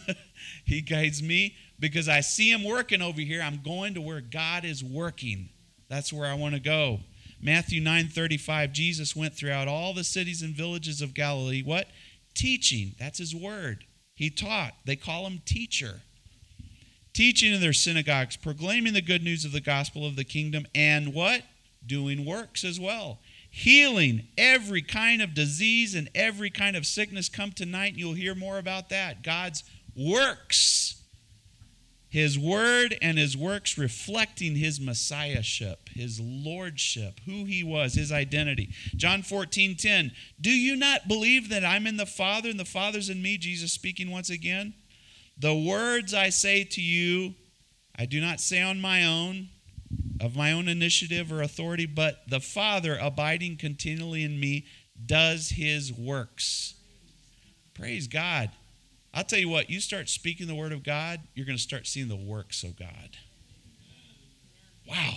he 0.66 0.82
guides 0.82 1.24
me 1.24 1.56
because 1.80 2.10
I 2.10 2.20
see 2.20 2.52
him 2.52 2.66
working 2.66 3.02
over 3.02 3.22
here. 3.22 3.42
I'm 3.42 3.62
going 3.64 3.94
to 3.94 4.02
where 4.02 4.20
God 4.20 4.66
is 4.66 4.84
working. 4.84 5.48
That's 5.88 6.12
where 6.12 6.30
I 6.30 6.34
want 6.34 6.54
to 6.54 6.60
go. 6.60 7.00
Matthew 7.42 7.82
9:35 7.82 8.74
Jesus 8.74 9.16
went 9.16 9.36
throughout 9.36 9.70
all 9.70 9.94
the 9.94 10.04
cities 10.04 10.42
and 10.42 10.54
villages 10.54 11.02
of 11.02 11.14
Galilee 11.14 11.64
what? 11.64 11.88
Teaching. 12.34 12.94
That's 13.00 13.20
his 13.20 13.34
word. 13.34 13.86
He 14.16 14.30
taught. 14.30 14.74
They 14.84 14.98
call 14.98 15.28
him 15.28 15.44
teacher. 15.46 16.02
Teaching 17.14 17.54
in 17.54 17.62
their 17.62 17.72
synagogues, 17.72 18.36
proclaiming 18.36 18.92
the 18.92 19.02
good 19.02 19.24
news 19.24 19.46
of 19.46 19.54
the 19.54 19.62
gospel 19.62 20.06
of 20.06 20.18
the 20.18 20.26
kingdom 20.26 20.68
and 20.76 21.14
what? 21.14 21.44
Doing 21.88 22.26
works 22.26 22.66
as 22.66 22.82
well 22.82 23.20
healing 23.56 24.28
every 24.38 24.82
kind 24.82 25.22
of 25.22 25.34
disease 25.34 25.96
and 25.96 26.10
every 26.14 26.50
kind 26.50 26.76
of 26.76 26.86
sickness. 26.86 27.30
Come 27.30 27.54
tonight, 27.54 27.94
and 27.94 27.98
you'll 27.98 28.12
hear 28.12 28.36
more 28.36 28.58
about 28.58 28.90
that. 28.90 29.24
God's 29.24 29.64
works, 29.96 31.02
His 32.10 32.38
word 32.38 32.98
and 33.02 33.18
His 33.18 33.38
works 33.38 33.78
reflecting 33.78 34.58
His 34.58 34.82
messiahship, 34.82 35.88
His 35.94 36.20
lordship, 36.20 37.22
who 37.26 37.46
He 37.46 37.64
was, 37.64 37.94
His 37.94 38.12
identity. 38.12 38.72
John 38.98 39.22
14 39.22 39.78
10. 39.78 40.12
Do 40.42 40.52
you 40.52 40.76
not 40.76 41.08
believe 41.08 41.48
that 41.48 41.64
I'm 41.64 41.88
in 41.88 41.96
the 41.96 42.06
Father 42.06 42.50
and 42.50 42.60
the 42.60 42.66
Father's 42.66 43.10
in 43.10 43.22
me? 43.22 43.38
Jesus 43.38 43.72
speaking 43.72 44.12
once 44.12 44.30
again. 44.30 44.74
The 45.38 45.56
words 45.56 46.14
I 46.14 46.28
say 46.28 46.66
to 46.66 46.82
you, 46.82 47.36
I 47.98 48.06
do 48.06 48.20
not 48.20 48.42
say 48.42 48.62
on 48.62 48.82
my 48.82 49.06
own 49.06 49.48
of 50.20 50.36
my 50.36 50.52
own 50.52 50.68
initiative 50.68 51.32
or 51.32 51.42
authority, 51.42 51.86
but 51.86 52.22
the 52.28 52.40
Father 52.40 52.98
abiding 53.02 53.58
continually 53.58 54.24
in 54.24 54.40
me 54.40 54.66
does 55.06 55.50
his 55.50 55.92
works. 55.92 56.76
Praise 57.74 58.08
God. 58.08 58.50
I'll 59.14 59.24
tell 59.24 59.40
you 59.40 59.50
what, 59.50 59.70
you 59.70 59.80
start 59.80 60.10
speaking 60.10 60.48
the 60.48 60.56
word 60.56 60.74
of 60.74 60.84
God, 60.84 61.22
you're 61.36 61.46
going 61.46 61.58
to 61.58 61.62
start 61.62 61.88
seeing 61.88 62.10
the 62.10 62.16
works 62.16 62.64
of 62.64 62.78
God. 62.78 63.18
Wow. 64.88 65.14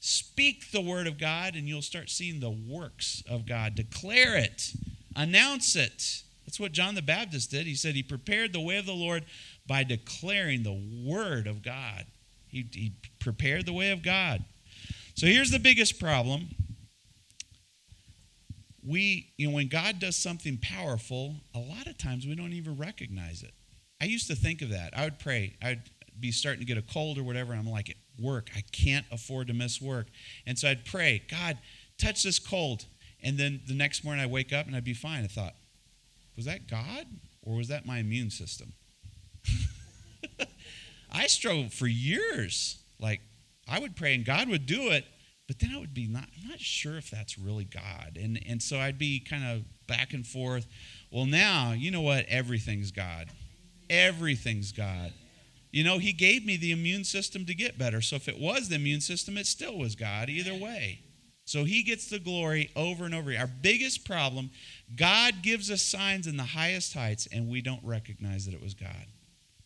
Speak 0.00 0.70
the 0.70 0.80
word 0.80 1.06
of 1.06 1.18
God, 1.18 1.54
and 1.54 1.68
you'll 1.68 1.82
start 1.82 2.08
seeing 2.08 2.40
the 2.40 2.50
works 2.50 3.22
of 3.28 3.46
God. 3.46 3.74
Declare 3.74 4.36
it, 4.38 4.72
announce 5.16 5.76
it. 5.76 6.22
That's 6.46 6.58
what 6.58 6.72
John 6.72 6.94
the 6.94 7.02
Baptist 7.02 7.50
did. 7.50 7.66
He 7.66 7.74
said 7.74 7.94
he 7.94 8.02
prepared 8.02 8.52
the 8.52 8.60
way 8.60 8.78
of 8.78 8.86
the 8.86 8.94
Lord 8.94 9.26
by 9.66 9.84
declaring 9.84 10.62
the 10.62 11.06
word 11.06 11.46
of 11.46 11.62
God. 11.62 12.06
He, 12.48 12.66
he 12.72 12.92
prepared 13.18 13.66
the 13.66 13.72
way 13.72 13.90
of 13.90 14.02
God. 14.02 14.44
So 15.14 15.26
here's 15.26 15.50
the 15.50 15.58
biggest 15.58 15.98
problem. 15.98 16.48
We, 18.86 19.32
you 19.36 19.48
know, 19.48 19.54
when 19.54 19.68
God 19.68 19.98
does 19.98 20.16
something 20.16 20.58
powerful, 20.62 21.36
a 21.54 21.58
lot 21.58 21.86
of 21.86 21.98
times 21.98 22.26
we 22.26 22.34
don't 22.34 22.52
even 22.52 22.76
recognize 22.76 23.42
it. 23.42 23.52
I 24.00 24.04
used 24.04 24.28
to 24.28 24.36
think 24.36 24.62
of 24.62 24.70
that. 24.70 24.96
I 24.96 25.04
would 25.04 25.18
pray. 25.18 25.56
I'd 25.62 25.82
be 26.18 26.30
starting 26.32 26.60
to 26.60 26.66
get 26.66 26.78
a 26.78 26.82
cold 26.82 27.18
or 27.18 27.24
whatever, 27.24 27.52
and 27.52 27.60
I'm 27.60 27.70
like, 27.70 27.94
work. 28.18 28.50
I 28.56 28.62
can't 28.72 29.06
afford 29.10 29.48
to 29.48 29.54
miss 29.54 29.80
work. 29.80 30.06
And 30.46 30.58
so 30.58 30.68
I'd 30.68 30.84
pray, 30.84 31.22
God, 31.30 31.58
touch 31.98 32.22
this 32.22 32.38
cold. 32.38 32.86
And 33.22 33.36
then 33.36 33.60
the 33.66 33.74
next 33.74 34.04
morning 34.04 34.22
I 34.22 34.26
wake 34.26 34.52
up 34.52 34.66
and 34.66 34.76
I'd 34.76 34.84
be 34.84 34.94
fine. 34.94 35.24
I 35.24 35.28
thought, 35.28 35.54
was 36.36 36.44
that 36.44 36.68
God 36.68 37.06
or 37.42 37.56
was 37.56 37.68
that 37.68 37.86
my 37.86 37.98
immune 37.98 38.30
system? 38.30 38.72
I 41.10 41.26
struggled 41.26 41.72
for 41.72 41.86
years. 41.86 42.78
Like 43.00 43.20
I 43.68 43.78
would 43.78 43.96
pray 43.96 44.14
and 44.14 44.24
God 44.24 44.48
would 44.48 44.66
do 44.66 44.90
it, 44.90 45.04
but 45.46 45.58
then 45.58 45.72
I 45.74 45.78
would 45.78 45.94
be 45.94 46.06
not 46.06 46.28
I'm 46.42 46.48
not 46.48 46.60
sure 46.60 46.96
if 46.96 47.10
that's 47.10 47.38
really 47.38 47.64
God. 47.64 48.18
And 48.20 48.40
and 48.46 48.62
so 48.62 48.78
I'd 48.78 48.98
be 48.98 49.20
kind 49.20 49.44
of 49.44 49.64
back 49.86 50.12
and 50.12 50.26
forth. 50.26 50.66
Well, 51.10 51.26
now, 51.26 51.72
you 51.72 51.90
know 51.90 52.02
what? 52.02 52.26
Everything's 52.28 52.90
God. 52.90 53.28
Everything's 53.88 54.72
God. 54.72 55.12
You 55.70 55.84
know, 55.84 55.98
he 55.98 56.12
gave 56.12 56.44
me 56.44 56.56
the 56.56 56.72
immune 56.72 57.04
system 57.04 57.44
to 57.46 57.54
get 57.54 57.78
better. 57.78 58.00
So 58.00 58.16
if 58.16 58.28
it 58.28 58.38
was 58.38 58.68
the 58.68 58.76
immune 58.76 59.00
system, 59.00 59.36
it 59.36 59.46
still 59.46 59.78
was 59.78 59.96
God 59.96 60.28
either 60.28 60.54
way. 60.54 61.00
So 61.44 61.64
he 61.64 61.82
gets 61.82 62.10
the 62.10 62.18
glory 62.18 62.70
over 62.76 63.06
and 63.06 63.14
over. 63.14 63.34
Our 63.34 63.46
biggest 63.46 64.06
problem, 64.06 64.50
God 64.94 65.42
gives 65.42 65.70
us 65.70 65.82
signs 65.82 66.26
in 66.26 66.36
the 66.36 66.42
highest 66.42 66.92
heights 66.92 67.26
and 67.32 67.48
we 67.48 67.62
don't 67.62 67.82
recognize 67.82 68.44
that 68.44 68.54
it 68.54 68.62
was 68.62 68.74
God 68.74 69.06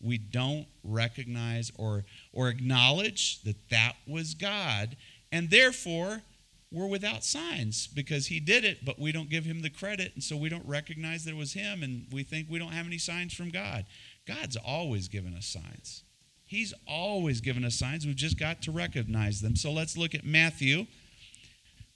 we 0.03 0.19
don't 0.19 0.67
recognize 0.83 1.71
or, 1.77 2.05
or 2.33 2.49
acknowledge 2.49 3.43
that 3.45 3.69
that 3.71 3.95
was 4.07 4.35
God, 4.35 4.97
and 5.31 5.51
therefore 5.51 6.23
we're 6.71 6.87
without 6.87 7.23
signs 7.25 7.87
because 7.87 8.27
he 8.27 8.41
did 8.41 8.65
it, 8.65 8.85
but 8.85 8.99
we 8.99 9.13
don't 9.13 9.31
give 9.31 9.45
him 9.45 9.63
the 9.63 9.71
credit, 9.71 10.13
and 10.15 10.25
so 10.25 10.37
we 10.37 10.49
don't 10.49 10.67
recognize 10.67 11.25
that 11.25 11.33
it 11.33 11.37
was 11.37 11.53
him, 11.53 11.83
and 11.83 12.07
we 12.11 12.23
think 12.23 12.49
we 12.51 12.59
don't 12.59 12.73
have 12.73 12.87
any 12.87 12.99
signs 12.99 13.35
from 13.35 13.51
God. 13.51 13.85
God's 14.27 14.57
always 14.57 15.09
given 15.09 15.35
us 15.35 15.47
signs. 15.47 16.03
He's 16.45 16.75
always 16.87 17.41
given 17.41 17.65
us 17.65 17.75
signs. 17.75 18.07
We've 18.07 18.17
just 18.17 18.39
got 18.39 18.63
to 18.63 18.73
recognize 18.73 19.41
them. 19.41 19.57
So 19.57 19.73
let's 19.73 19.97
look 19.97 20.15
at 20.15 20.25
Matthew. 20.25 20.87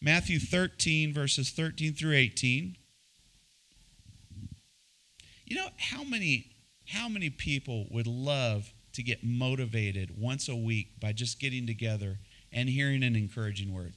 Matthew 0.00 0.38
13, 0.38 1.12
verses 1.12 1.50
13 1.50 1.94
through 1.94 2.14
18. 2.14 2.76
You 5.44 5.56
know 5.56 5.68
how 5.78 6.04
many 6.04 6.55
how 6.88 7.08
many 7.08 7.30
people 7.30 7.86
would 7.90 8.06
love 8.06 8.72
to 8.92 9.02
get 9.02 9.22
motivated 9.22 10.18
once 10.18 10.48
a 10.48 10.56
week 10.56 11.00
by 11.00 11.12
just 11.12 11.40
getting 11.40 11.66
together 11.66 12.18
and 12.52 12.68
hearing 12.68 13.02
an 13.02 13.16
encouraging 13.16 13.72
word? 13.72 13.94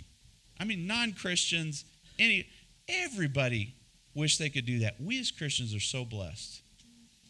I 0.59 0.65
mean, 0.65 0.87
non-Christians, 0.87 1.85
any 2.17 2.47
everybody 2.87 3.73
wish 4.13 4.37
they 4.37 4.49
could 4.49 4.65
do 4.65 4.79
that. 4.79 4.99
We 4.99 5.19
as 5.19 5.31
Christians 5.31 5.73
are 5.73 5.79
so 5.79 6.03
blessed. 6.03 6.61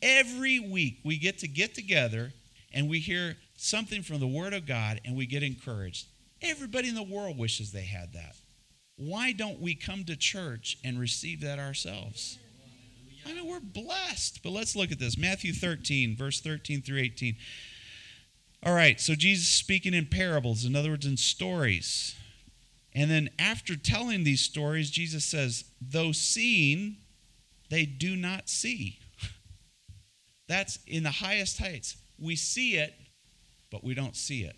Every 0.01 0.59
week 0.59 0.99
we 1.03 1.17
get 1.17 1.39
to 1.39 1.47
get 1.47 1.75
together 1.75 2.31
and 2.73 2.89
we 2.89 2.99
hear 2.99 3.35
something 3.57 4.01
from 4.01 4.19
the 4.19 4.27
Word 4.27 4.53
of 4.53 4.65
God 4.65 5.01
and 5.05 5.15
we 5.15 5.25
get 5.25 5.43
encouraged. 5.43 6.07
Everybody 6.41 6.89
in 6.89 6.95
the 6.95 7.03
world 7.03 7.37
wishes 7.37 7.71
they 7.71 7.83
had 7.83 8.13
that. 8.13 8.35
Why 8.95 9.33
don't 9.33 9.59
we 9.59 9.75
come 9.75 10.03
to 10.05 10.15
church 10.15 10.77
and 10.83 10.99
receive 10.99 11.41
that 11.41 11.59
ourselves? 11.59 12.37
I 13.25 13.33
mean, 13.33 13.47
we're 13.47 13.59
blessed. 13.59 14.41
But 14.43 14.51
let's 14.51 14.75
look 14.75 14.91
at 14.91 14.99
this 14.99 15.17
Matthew 15.17 15.53
13, 15.53 16.15
verse 16.15 16.41
13 16.41 16.81
through 16.81 16.99
18. 16.99 17.35
All 18.63 18.73
right, 18.73 18.99
so 18.99 19.15
Jesus 19.15 19.47
speaking 19.47 19.93
in 19.93 20.05
parables, 20.05 20.65
in 20.65 20.75
other 20.75 20.89
words, 20.89 21.05
in 21.05 21.15
stories. 21.15 22.15
And 22.93 23.09
then 23.09 23.29
after 23.39 23.75
telling 23.75 24.23
these 24.23 24.41
stories, 24.41 24.91
Jesus 24.91 25.23
says, 25.23 25.63
though 25.79 26.11
seeing, 26.11 26.97
they 27.69 27.85
do 27.85 28.15
not 28.15 28.49
see. 28.49 28.99
That's 30.47 30.79
in 30.85 31.03
the 31.03 31.11
highest 31.11 31.59
heights. 31.59 31.95
We 32.17 32.35
see 32.35 32.75
it, 32.75 32.93
but 33.71 33.83
we 33.83 33.93
don't 33.93 34.15
see 34.15 34.43
it. 34.43 34.57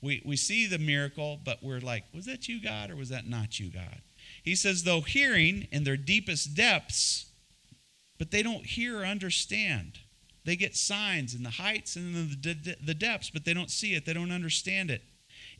We, 0.00 0.22
we 0.24 0.36
see 0.36 0.66
the 0.66 0.78
miracle, 0.78 1.40
but 1.44 1.62
we're 1.62 1.80
like, 1.80 2.04
was 2.14 2.26
that 2.26 2.48
you, 2.48 2.62
God, 2.62 2.90
or 2.90 2.96
was 2.96 3.08
that 3.08 3.26
not 3.26 3.58
you, 3.58 3.70
God? 3.70 4.02
He 4.42 4.54
says, 4.54 4.84
though 4.84 5.00
hearing 5.00 5.66
in 5.72 5.82
their 5.82 5.96
deepest 5.96 6.54
depths, 6.54 7.26
but 8.18 8.30
they 8.30 8.42
don't 8.42 8.64
hear 8.64 9.00
or 9.00 9.06
understand. 9.06 9.98
They 10.44 10.56
get 10.56 10.76
signs 10.76 11.34
in 11.34 11.42
the 11.42 11.50
heights 11.50 11.96
and 11.96 12.14
in 12.14 12.28
the, 12.40 12.76
the 12.84 12.94
depths, 12.94 13.30
but 13.30 13.44
they 13.44 13.54
don't 13.54 13.70
see 13.70 13.94
it. 13.94 14.06
They 14.06 14.12
don't 14.12 14.30
understand 14.30 14.90
it. 14.90 15.02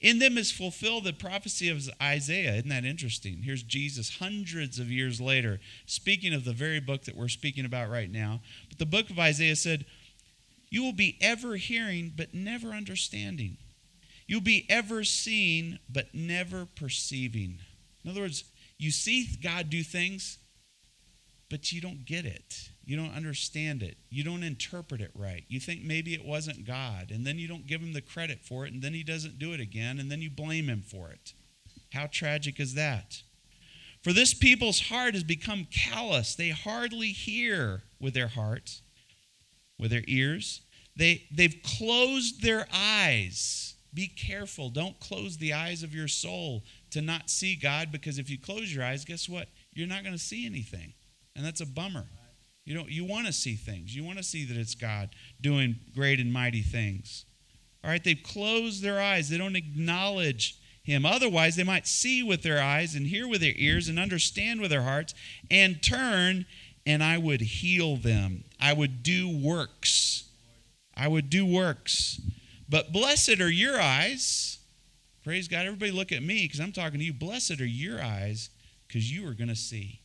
In 0.01 0.19
them 0.19 0.37
is 0.37 0.53
fulfilled 0.53 1.05
the 1.05 1.13
prophecy 1.13 1.69
of 1.69 1.89
Isaiah. 2.01 2.55
Isn't 2.55 2.69
that 2.69 2.85
interesting? 2.85 3.43
Here's 3.43 3.63
Jesus 3.63 4.19
hundreds 4.19 4.79
of 4.79 4.91
years 4.91 5.21
later, 5.21 5.59
speaking 5.87 6.35
of 6.35 6.45
the 6.45 6.53
very 6.53 6.81
book 6.81 7.05
that 7.05 7.17
we're 7.17 7.29
speaking 7.29 7.65
about 7.65 7.91
right 7.91 8.11
now. 8.11 8.41
But 8.69 8.79
the 8.79 8.87
book 8.87 9.11
of 9.11 9.19
Isaiah 9.19 9.57
said, 9.57 9.87
You 10.69 10.83
will 10.83 10.93
be 10.93 11.17
ever 11.21 11.57
hearing, 11.57 12.13
but 12.15 12.35
never 12.35 12.69
understanding. 12.69 13.57
You'll 14.27 14.41
be 14.41 14.67
ever 14.69 15.03
seeing, 15.03 15.79
but 15.89 16.15
never 16.15 16.67
perceiving. 16.67 17.59
In 18.05 18.11
other 18.11 18.21
words, 18.21 18.45
you 18.77 18.91
see 18.91 19.29
God 19.43 19.71
do 19.71 19.83
things, 19.83 20.39
but 21.49 21.73
you 21.73 21.81
don't 21.81 22.05
get 22.05 22.25
it. 22.25 22.71
You 22.85 22.97
don't 22.97 23.15
understand 23.15 23.83
it. 23.83 23.97
You 24.11 24.25
don't 24.25 24.43
interpret 24.43 25.01
it 25.01 25.11
right. 25.15 25.45
You 25.49 25.61
think 25.61 25.83
maybe 25.83 26.15
it 26.15 26.25
wasn't 26.25 26.67
God, 26.67 27.11
and 27.11 27.27
then 27.27 27.39
you 27.39 27.49
don't 27.49 27.67
give 27.67 27.81
him 27.81 27.93
the 27.93 28.01
credit 28.01 28.41
for 28.45 28.67
it, 28.67 28.73
and 28.73 28.83
then 28.83 28.95
he 28.95 29.03
doesn't 29.03 29.39
do 29.39 29.53
it 29.53 29.61
again, 29.61 29.99
and 29.99 30.11
then 30.11 30.21
you 30.21 30.31
blame 30.31 30.69
him 30.69 30.83
for 30.83 31.11
it. 31.11 31.35
How 31.93 32.07
tragic 32.07 32.59
is 32.61 32.75
that? 32.75 33.23
For 34.03 34.13
this 34.13 34.35
people's 34.35 34.83
heart 34.89 35.15
has 35.15 35.25
become 35.25 35.67
callous. 35.71 36.35
They 36.35 36.51
hardly 36.51 37.09
hear 37.09 37.83
with 38.01 38.15
their 38.15 38.29
hearts, 38.29 38.83
with 39.79 39.91
their 39.91 40.05
ears. 40.07 40.63
They, 40.97 41.25
they've 41.33 41.61
closed 41.65 42.43
their 42.43 42.67
eyes. 42.73 43.75
Be 43.93 44.09
careful. 44.09 44.71
Don't 44.71 45.01
close 45.01 45.39
the 45.39 45.55
eyes 45.55 45.83
of 45.83 45.95
your 45.95 46.09
soul 46.09 46.63
to 46.91 47.01
not 47.01 47.31
see 47.31 47.57
God, 47.57 47.91
because 47.91 48.19
if 48.19 48.31
you 48.31 48.39
close 48.39 48.73
your 48.73 48.85
eyes, 48.85 49.05
guess 49.05 49.29
what? 49.29 49.49
You're 49.73 49.89
not 49.89 50.03
going 50.03 50.15
to 50.15 50.23
see 50.23 50.47
anything. 50.47 50.93
And 51.37 51.45
that's 51.45 51.61
a 51.61 51.67
bummer. 51.67 52.07
You 52.65 52.75
know, 52.75 52.87
you 52.89 53.05
want 53.05 53.27
to 53.27 53.33
see 53.33 53.55
things. 53.55 53.95
You 53.95 54.03
want 54.03 54.19
to 54.19 54.25
see 54.25 54.45
that 54.45 54.57
it's 54.57 54.75
God 54.75 55.11
doing 55.41 55.77
great 55.95 56.19
and 56.19 56.33
mighty 56.33 56.63
things. 56.63 57.25
All 57.85 57.91
right, 57.91 58.03
they've 58.03 58.21
closed 58.21 58.83
their 58.83 59.01
eyes. 59.01 59.29
They 59.29 59.39
don't 59.39 59.55
acknowledge 59.55 60.59
him. 60.83 61.07
Otherwise, 61.07 61.55
they 61.55 61.63
might 61.63 61.87
see 61.87 62.23
with 62.25 62.43
their 62.43 62.61
eyes 62.61 62.97
and 62.97 63.07
hear 63.07 63.29
with 63.29 63.41
their 63.41 63.53
ears 63.55 63.89
and 63.89 63.99
understand 63.99 64.61
with 64.61 64.71
their 64.71 64.83
hearts 64.83 65.15
and 65.49 65.81
turn, 65.83 66.47
and 66.85 67.05
I 67.05 67.19
would 67.19 67.41
heal 67.41 67.97
them. 67.97 68.45
I 68.61 68.73
would 68.73 69.05
do 69.05 69.29
works. 69.29 70.25
I 70.97 71.07
would 71.07 71.31
do 71.31 71.47
works. 71.47 72.21
But 72.69 72.93
blessed 72.93 73.41
are 73.41 73.51
your 73.51 73.81
eyes. 73.81 74.59
Praise 75.23 75.47
God. 75.47 75.67
Everybody 75.67 75.93
look 75.93 76.11
at 76.11 76.23
me 76.23 76.45
because 76.45 76.61
I'm 76.61 76.73
talking 76.73 76.99
to 76.99 77.05
you. 77.05 77.13
Blessed 77.13 77.61
are 77.61 77.67
your 77.67 78.03
eyes 78.03 78.51
because 78.89 79.13
you 79.13 79.29
are 79.29 79.35
going 79.35 79.49
to 79.49 79.57
see. 79.57 80.01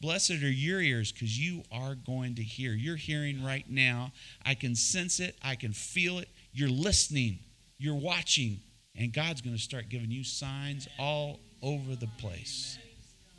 Blessed 0.00 0.30
are 0.30 0.50
your 0.50 0.80
ears 0.80 1.10
because 1.10 1.38
you 1.38 1.64
are 1.72 1.96
going 1.96 2.36
to 2.36 2.42
hear. 2.42 2.72
You're 2.72 2.96
hearing 2.96 3.44
right 3.44 3.68
now. 3.68 4.12
I 4.44 4.54
can 4.54 4.76
sense 4.76 5.18
it. 5.18 5.36
I 5.42 5.56
can 5.56 5.72
feel 5.72 6.18
it. 6.18 6.28
You're 6.52 6.68
listening. 6.68 7.40
You're 7.78 7.96
watching. 7.96 8.60
And 8.96 9.12
God's 9.12 9.40
going 9.40 9.56
to 9.56 9.62
start 9.62 9.88
giving 9.88 10.10
you 10.10 10.22
signs 10.22 10.86
all 10.98 11.40
over 11.62 11.96
the 11.96 12.08
place. 12.18 12.78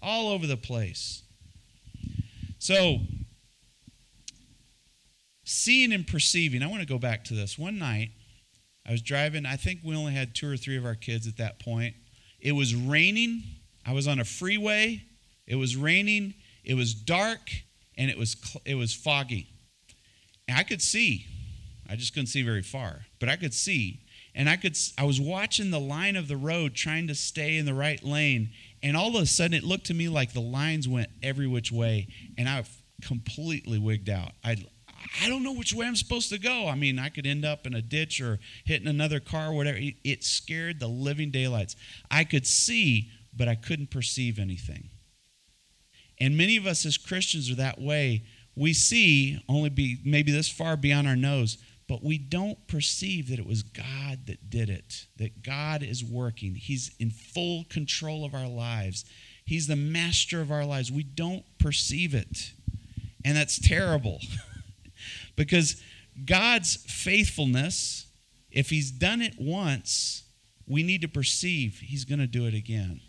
All 0.01 0.29
over 0.29 0.47
the 0.47 0.57
place. 0.57 1.23
So, 2.59 2.99
seeing 5.45 5.93
and 5.93 6.05
perceiving. 6.05 6.61
I 6.61 6.67
want 6.67 6.81
to 6.81 6.87
go 6.87 6.97
back 6.97 7.23
to 7.25 7.33
this. 7.33 7.57
One 7.57 7.79
night, 7.79 8.11
I 8.85 8.91
was 8.91 9.01
driving. 9.01 9.45
I 9.45 9.55
think 9.55 9.79
we 9.83 9.95
only 9.95 10.13
had 10.13 10.35
two 10.35 10.51
or 10.51 10.57
three 10.57 10.77
of 10.77 10.85
our 10.85 10.95
kids 10.95 11.25
at 11.25 11.37
that 11.37 11.59
point. 11.59 11.95
It 12.39 12.51
was 12.51 12.75
raining. 12.75 13.43
I 13.85 13.93
was 13.93 14.07
on 14.07 14.19
a 14.19 14.25
freeway. 14.25 15.03
It 15.47 15.55
was 15.55 15.75
raining 15.75 16.33
it 16.63 16.75
was 16.75 16.93
dark 16.93 17.51
and 17.97 18.09
it 18.09 18.17
was 18.17 18.35
it 18.65 18.75
was 18.75 18.93
foggy. 18.93 19.47
And 20.47 20.57
I 20.57 20.63
could 20.63 20.81
see. 20.81 21.25
I 21.89 21.95
just 21.95 22.13
couldn't 22.13 22.27
see 22.27 22.43
very 22.43 22.61
far, 22.61 23.05
but 23.19 23.29
I 23.29 23.35
could 23.35 23.53
see. 23.53 24.01
and 24.35 24.49
I 24.49 24.55
could 24.57 24.77
I 24.97 25.03
was 25.03 25.19
watching 25.19 25.71
the 25.71 25.79
line 25.79 26.15
of 26.15 26.27
the 26.27 26.37
road 26.37 26.75
trying 26.75 27.07
to 27.07 27.15
stay 27.15 27.57
in 27.57 27.65
the 27.65 27.73
right 27.73 28.03
lane 28.03 28.51
and 28.83 28.95
all 28.95 29.15
of 29.15 29.21
a 29.21 29.25
sudden 29.25 29.53
it 29.53 29.63
looked 29.63 29.87
to 29.87 29.93
me 29.93 30.07
like 30.07 30.33
the 30.33 30.39
lines 30.41 30.87
went 30.87 31.09
every 31.23 31.47
which 31.47 31.71
way 31.71 32.07
and 32.37 32.47
I 32.47 32.63
completely 33.01 33.79
wigged 33.79 34.09
out. 34.09 34.31
I 34.43 34.57
I 35.23 35.29
don't 35.29 35.43
know 35.43 35.53
which 35.53 35.73
way 35.73 35.87
I'm 35.87 35.95
supposed 35.95 36.29
to 36.29 36.37
go. 36.37 36.67
I 36.67 36.75
mean, 36.75 36.99
I 36.99 37.09
could 37.09 37.25
end 37.25 37.45
up 37.45 37.65
in 37.65 37.73
a 37.73 37.81
ditch 37.81 38.19
or 38.21 38.37
hitting 38.65 38.87
another 38.87 39.19
car 39.21 39.47
or 39.47 39.53
whatever. 39.53 39.79
It 40.03 40.23
scared 40.25 40.79
the 40.79 40.87
living 40.89 41.31
daylights. 41.31 41.75
I 42.11 42.25
could 42.25 42.45
see, 42.45 43.09
but 43.33 43.47
I 43.47 43.55
couldn't 43.55 43.91
perceive 43.91 44.37
anything. 44.39 44.89
And 46.19 46.37
many 46.37 46.57
of 46.57 46.65
us 46.65 46.85
as 46.85 46.97
Christians 46.97 47.49
are 47.49 47.55
that 47.55 47.79
way. 47.79 48.23
We 48.55 48.73
see 48.73 49.41
only 49.47 49.69
be 49.69 49.99
maybe 50.03 50.31
this 50.31 50.49
far 50.49 50.75
beyond 50.75 51.07
our 51.07 51.15
nose, 51.15 51.57
but 51.87 52.03
we 52.03 52.17
don't 52.17 52.67
perceive 52.67 53.29
that 53.29 53.39
it 53.39 53.47
was 53.47 53.63
God 53.63 54.25
that 54.27 54.49
did 54.49 54.69
it, 54.69 55.07
that 55.17 55.43
God 55.43 55.81
is 55.81 56.03
working. 56.03 56.55
He's 56.55 56.91
in 56.99 57.09
full 57.09 57.63
control 57.69 58.25
of 58.25 58.33
our 58.33 58.47
lives, 58.47 59.05
He's 59.45 59.65
the 59.65 59.75
master 59.75 60.41
of 60.41 60.51
our 60.51 60.63
lives. 60.63 60.91
We 60.91 61.01
don't 61.01 61.43
perceive 61.57 62.13
it. 62.13 62.51
And 63.25 63.35
that's 63.35 63.59
terrible 63.59 64.21
because 65.35 65.81
God's 66.23 66.75
faithfulness, 66.75 68.05
if 68.51 68.69
He's 68.69 68.91
done 68.91 69.21
it 69.23 69.35
once, 69.39 70.23
we 70.67 70.83
need 70.83 71.01
to 71.01 71.07
perceive 71.07 71.79
He's 71.79 72.05
going 72.05 72.19
to 72.19 72.27
do 72.27 72.45
it 72.45 72.53
again. 72.53 73.01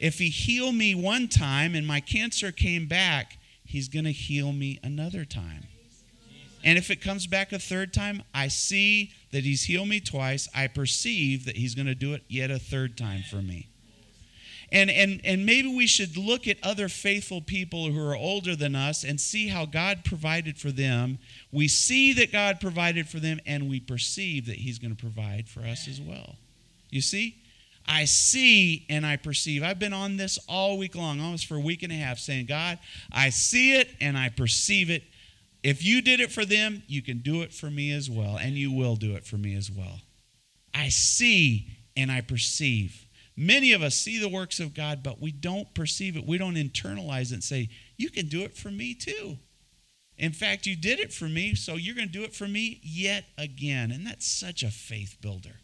If 0.00 0.18
He 0.18 0.30
healed 0.30 0.74
me 0.74 0.96
one 0.96 1.28
time 1.28 1.76
and 1.76 1.86
my 1.86 2.00
cancer 2.00 2.50
came 2.50 2.88
back, 2.88 3.38
He's 3.64 3.88
going 3.88 4.06
to 4.06 4.12
heal 4.12 4.50
me 4.50 4.80
another 4.82 5.24
time. 5.24 5.68
And 6.62 6.76
if 6.76 6.90
it 6.90 7.00
comes 7.00 7.26
back 7.26 7.52
a 7.52 7.58
third 7.58 7.92
time, 7.92 8.22
I 8.34 8.48
see 8.48 9.12
that 9.32 9.44
he's 9.44 9.64
healed 9.64 9.88
me 9.88 10.00
twice. 10.00 10.48
I 10.54 10.66
perceive 10.66 11.46
that 11.46 11.56
he's 11.56 11.74
going 11.74 11.86
to 11.86 11.94
do 11.94 12.12
it 12.12 12.22
yet 12.28 12.50
a 12.50 12.58
third 12.58 12.98
time 12.98 13.22
for 13.30 13.36
me. 13.36 13.68
And, 14.72 14.90
and, 14.90 15.20
and 15.24 15.44
maybe 15.44 15.74
we 15.74 15.86
should 15.86 16.16
look 16.16 16.46
at 16.46 16.58
other 16.62 16.88
faithful 16.88 17.40
people 17.40 17.90
who 17.90 18.06
are 18.06 18.14
older 18.14 18.54
than 18.54 18.76
us 18.76 19.02
and 19.02 19.20
see 19.20 19.48
how 19.48 19.66
God 19.66 20.04
provided 20.04 20.58
for 20.58 20.70
them. 20.70 21.18
We 21.50 21.66
see 21.66 22.12
that 22.14 22.30
God 22.30 22.60
provided 22.60 23.08
for 23.08 23.18
them, 23.18 23.40
and 23.46 23.68
we 23.68 23.80
perceive 23.80 24.46
that 24.46 24.56
He's 24.56 24.78
going 24.78 24.94
to 24.94 25.00
provide 25.00 25.48
for 25.48 25.60
us 25.60 25.88
as 25.88 26.00
well. 26.00 26.36
You 26.88 27.00
see? 27.00 27.36
I 27.90 28.04
see 28.04 28.86
and 28.88 29.04
I 29.04 29.16
perceive. 29.16 29.62
I've 29.62 29.78
been 29.78 29.92
on 29.92 30.16
this 30.16 30.38
all 30.48 30.78
week 30.78 30.94
long, 30.94 31.20
almost 31.20 31.46
for 31.46 31.56
a 31.56 31.60
week 31.60 31.82
and 31.82 31.92
a 31.92 31.96
half, 31.96 32.18
saying, 32.18 32.46
God, 32.46 32.78
I 33.12 33.30
see 33.30 33.74
it 33.74 33.90
and 34.00 34.16
I 34.16 34.28
perceive 34.30 34.88
it 34.88 35.02
if 35.62 35.84
you 35.84 36.00
did 36.00 36.20
it 36.20 36.32
for 36.32 36.44
them, 36.44 36.82
you 36.86 37.02
can 37.02 37.18
do 37.18 37.42
it 37.42 37.52
for 37.52 37.70
me 37.70 37.92
as 37.92 38.08
well, 38.08 38.36
and 38.36 38.54
you 38.54 38.72
will 38.72 38.96
do 38.96 39.14
it 39.14 39.26
for 39.26 39.36
me 39.36 39.54
as 39.54 39.70
well. 39.70 40.00
I 40.74 40.88
see 40.88 41.68
and 41.96 42.10
I 42.10 42.22
perceive. 42.22 43.06
Many 43.36 43.72
of 43.72 43.82
us 43.82 43.94
see 43.94 44.18
the 44.18 44.28
works 44.28 44.60
of 44.60 44.74
God, 44.74 45.02
but 45.02 45.20
we 45.20 45.32
don't 45.32 45.72
perceive 45.74 46.16
it. 46.16 46.26
We 46.26 46.38
don't 46.38 46.54
internalize 46.54 47.30
it 47.30 47.34
and 47.34 47.44
say, 47.44 47.68
You 47.96 48.10
can 48.10 48.28
do 48.28 48.42
it 48.42 48.56
for 48.56 48.70
me 48.70 48.94
too. 48.94 49.38
In 50.16 50.32
fact, 50.32 50.66
you 50.66 50.76
did 50.76 51.00
it 51.00 51.12
for 51.12 51.28
me, 51.28 51.54
so 51.54 51.76
you're 51.76 51.94
going 51.94 52.08
to 52.08 52.12
do 52.12 52.24
it 52.24 52.34
for 52.34 52.46
me 52.46 52.80
yet 52.82 53.24
again. 53.38 53.90
And 53.90 54.06
that's 54.06 54.26
such 54.26 54.62
a 54.62 54.70
faith 54.70 55.16
builder. 55.20 55.60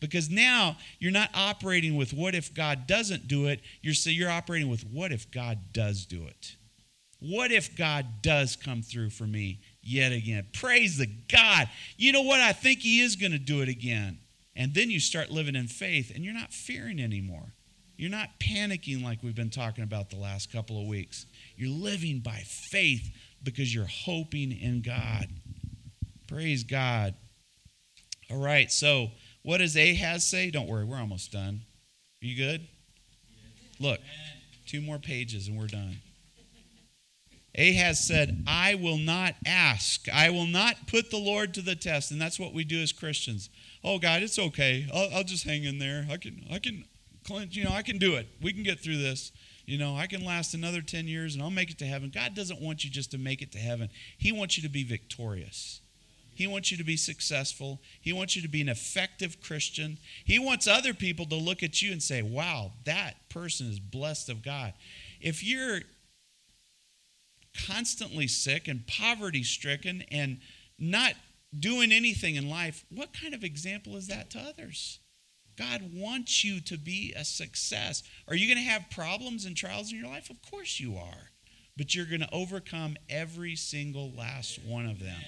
Because 0.00 0.30
now 0.30 0.76
you're 0.98 1.12
not 1.12 1.30
operating 1.34 1.96
with 1.96 2.12
what 2.12 2.34
if 2.34 2.52
God 2.54 2.86
doesn't 2.86 3.28
do 3.28 3.46
it, 3.46 3.60
you're, 3.82 3.94
so 3.94 4.10
you're 4.10 4.30
operating 4.30 4.68
with 4.68 4.82
what 4.82 5.12
if 5.12 5.30
God 5.30 5.72
does 5.72 6.04
do 6.04 6.26
it. 6.26 6.56
What 7.18 7.50
if 7.50 7.76
God 7.76 8.06
does 8.22 8.56
come 8.56 8.82
through 8.82 9.10
for 9.10 9.24
me 9.24 9.60
yet 9.82 10.12
again? 10.12 10.46
Praise 10.52 10.98
the 10.98 11.06
God. 11.06 11.68
You 11.96 12.12
know 12.12 12.22
what? 12.22 12.40
I 12.40 12.52
think 12.52 12.80
He 12.80 13.00
is 13.00 13.16
going 13.16 13.32
to 13.32 13.38
do 13.38 13.62
it 13.62 13.68
again. 13.68 14.18
And 14.54 14.74
then 14.74 14.90
you 14.90 15.00
start 15.00 15.30
living 15.30 15.56
in 15.56 15.66
faith 15.66 16.12
and 16.14 16.24
you're 16.24 16.34
not 16.34 16.52
fearing 16.52 17.00
anymore. 17.00 17.54
You're 17.96 18.10
not 18.10 18.38
panicking 18.38 19.02
like 19.02 19.22
we've 19.22 19.34
been 19.34 19.50
talking 19.50 19.84
about 19.84 20.10
the 20.10 20.16
last 20.16 20.52
couple 20.52 20.80
of 20.80 20.86
weeks. 20.86 21.24
You're 21.56 21.70
living 21.70 22.20
by 22.20 22.42
faith 22.70 23.10
because 23.42 23.74
you're 23.74 23.86
hoping 23.86 24.52
in 24.52 24.82
God. 24.82 25.28
Praise 26.26 26.64
God. 26.64 27.14
All 28.30 28.38
right, 28.38 28.70
so 28.70 29.10
what 29.46 29.58
does 29.58 29.76
Ahaz 29.76 30.24
say? 30.24 30.50
Don't 30.50 30.68
worry, 30.68 30.84
we're 30.84 30.98
almost 30.98 31.30
done. 31.30 31.60
Are 32.20 32.26
you 32.26 32.36
good? 32.36 32.66
Look, 33.78 34.00
two 34.66 34.80
more 34.80 34.98
pages 34.98 35.46
and 35.46 35.56
we're 35.56 35.68
done. 35.68 35.98
Ahaz 37.56 38.04
said, 38.04 38.42
I 38.48 38.74
will 38.74 38.98
not 38.98 39.36
ask. 39.46 40.08
I 40.12 40.30
will 40.30 40.48
not 40.48 40.88
put 40.88 41.12
the 41.12 41.16
Lord 41.16 41.54
to 41.54 41.62
the 41.62 41.76
test. 41.76 42.10
And 42.10 42.20
that's 42.20 42.40
what 42.40 42.54
we 42.54 42.64
do 42.64 42.80
as 42.82 42.90
Christians. 42.90 43.48
Oh, 43.84 44.00
God, 44.00 44.24
it's 44.24 44.36
okay. 44.36 44.88
I'll, 44.92 45.18
I'll 45.18 45.24
just 45.24 45.44
hang 45.44 45.62
in 45.62 45.78
there. 45.78 46.08
I 46.10 46.16
can, 46.16 46.44
I 46.50 46.58
can, 46.58 46.84
you 47.52 47.62
know, 47.62 47.70
I 47.70 47.82
can 47.82 47.98
do 47.98 48.16
it. 48.16 48.26
We 48.42 48.52
can 48.52 48.64
get 48.64 48.80
through 48.80 48.98
this. 48.98 49.30
You 49.64 49.78
know, 49.78 49.96
I 49.96 50.08
can 50.08 50.24
last 50.24 50.54
another 50.54 50.82
10 50.82 51.06
years 51.06 51.34
and 51.34 51.42
I'll 51.42 51.50
make 51.50 51.70
it 51.70 51.78
to 51.78 51.86
heaven. 51.86 52.10
God 52.12 52.34
doesn't 52.34 52.60
want 52.60 52.82
you 52.82 52.90
just 52.90 53.12
to 53.12 53.18
make 53.18 53.42
it 53.42 53.52
to 53.52 53.58
heaven, 53.58 53.90
He 54.18 54.32
wants 54.32 54.56
you 54.56 54.64
to 54.64 54.68
be 54.68 54.82
victorious. 54.82 55.82
He 56.36 56.46
wants 56.46 56.70
you 56.70 56.76
to 56.76 56.84
be 56.84 56.98
successful. 56.98 57.80
He 58.00 58.12
wants 58.12 58.36
you 58.36 58.42
to 58.42 58.48
be 58.48 58.60
an 58.60 58.68
effective 58.68 59.40
Christian. 59.40 59.98
He 60.24 60.38
wants 60.38 60.66
other 60.66 60.92
people 60.92 61.24
to 61.26 61.34
look 61.34 61.62
at 61.62 61.80
you 61.80 61.92
and 61.92 62.02
say, 62.02 62.20
wow, 62.20 62.72
that 62.84 63.14
person 63.30 63.68
is 63.68 63.80
blessed 63.80 64.28
of 64.28 64.42
God. 64.42 64.74
If 65.20 65.42
you're 65.42 65.80
constantly 67.66 68.28
sick 68.28 68.68
and 68.68 68.86
poverty 68.86 69.42
stricken 69.42 70.04
and 70.10 70.40
not 70.78 71.14
doing 71.58 71.90
anything 71.90 72.36
in 72.36 72.50
life, 72.50 72.84
what 72.90 73.18
kind 73.18 73.32
of 73.32 73.42
example 73.42 73.96
is 73.96 74.08
that 74.08 74.28
to 74.30 74.38
others? 74.38 74.98
God 75.56 75.90
wants 75.94 76.44
you 76.44 76.60
to 76.60 76.76
be 76.76 77.14
a 77.16 77.24
success. 77.24 78.02
Are 78.28 78.36
you 78.36 78.46
going 78.46 78.62
to 78.62 78.70
have 78.70 78.90
problems 78.90 79.46
and 79.46 79.56
trials 79.56 79.90
in 79.90 79.98
your 79.98 80.08
life? 80.08 80.28
Of 80.28 80.42
course 80.42 80.78
you 80.78 80.98
are. 80.98 81.30
But 81.78 81.94
you're 81.94 82.04
going 82.04 82.20
to 82.20 82.32
overcome 82.32 82.96
every 83.08 83.56
single 83.56 84.12
last 84.12 84.62
one 84.62 84.84
of 84.84 84.98
them. 84.98 85.20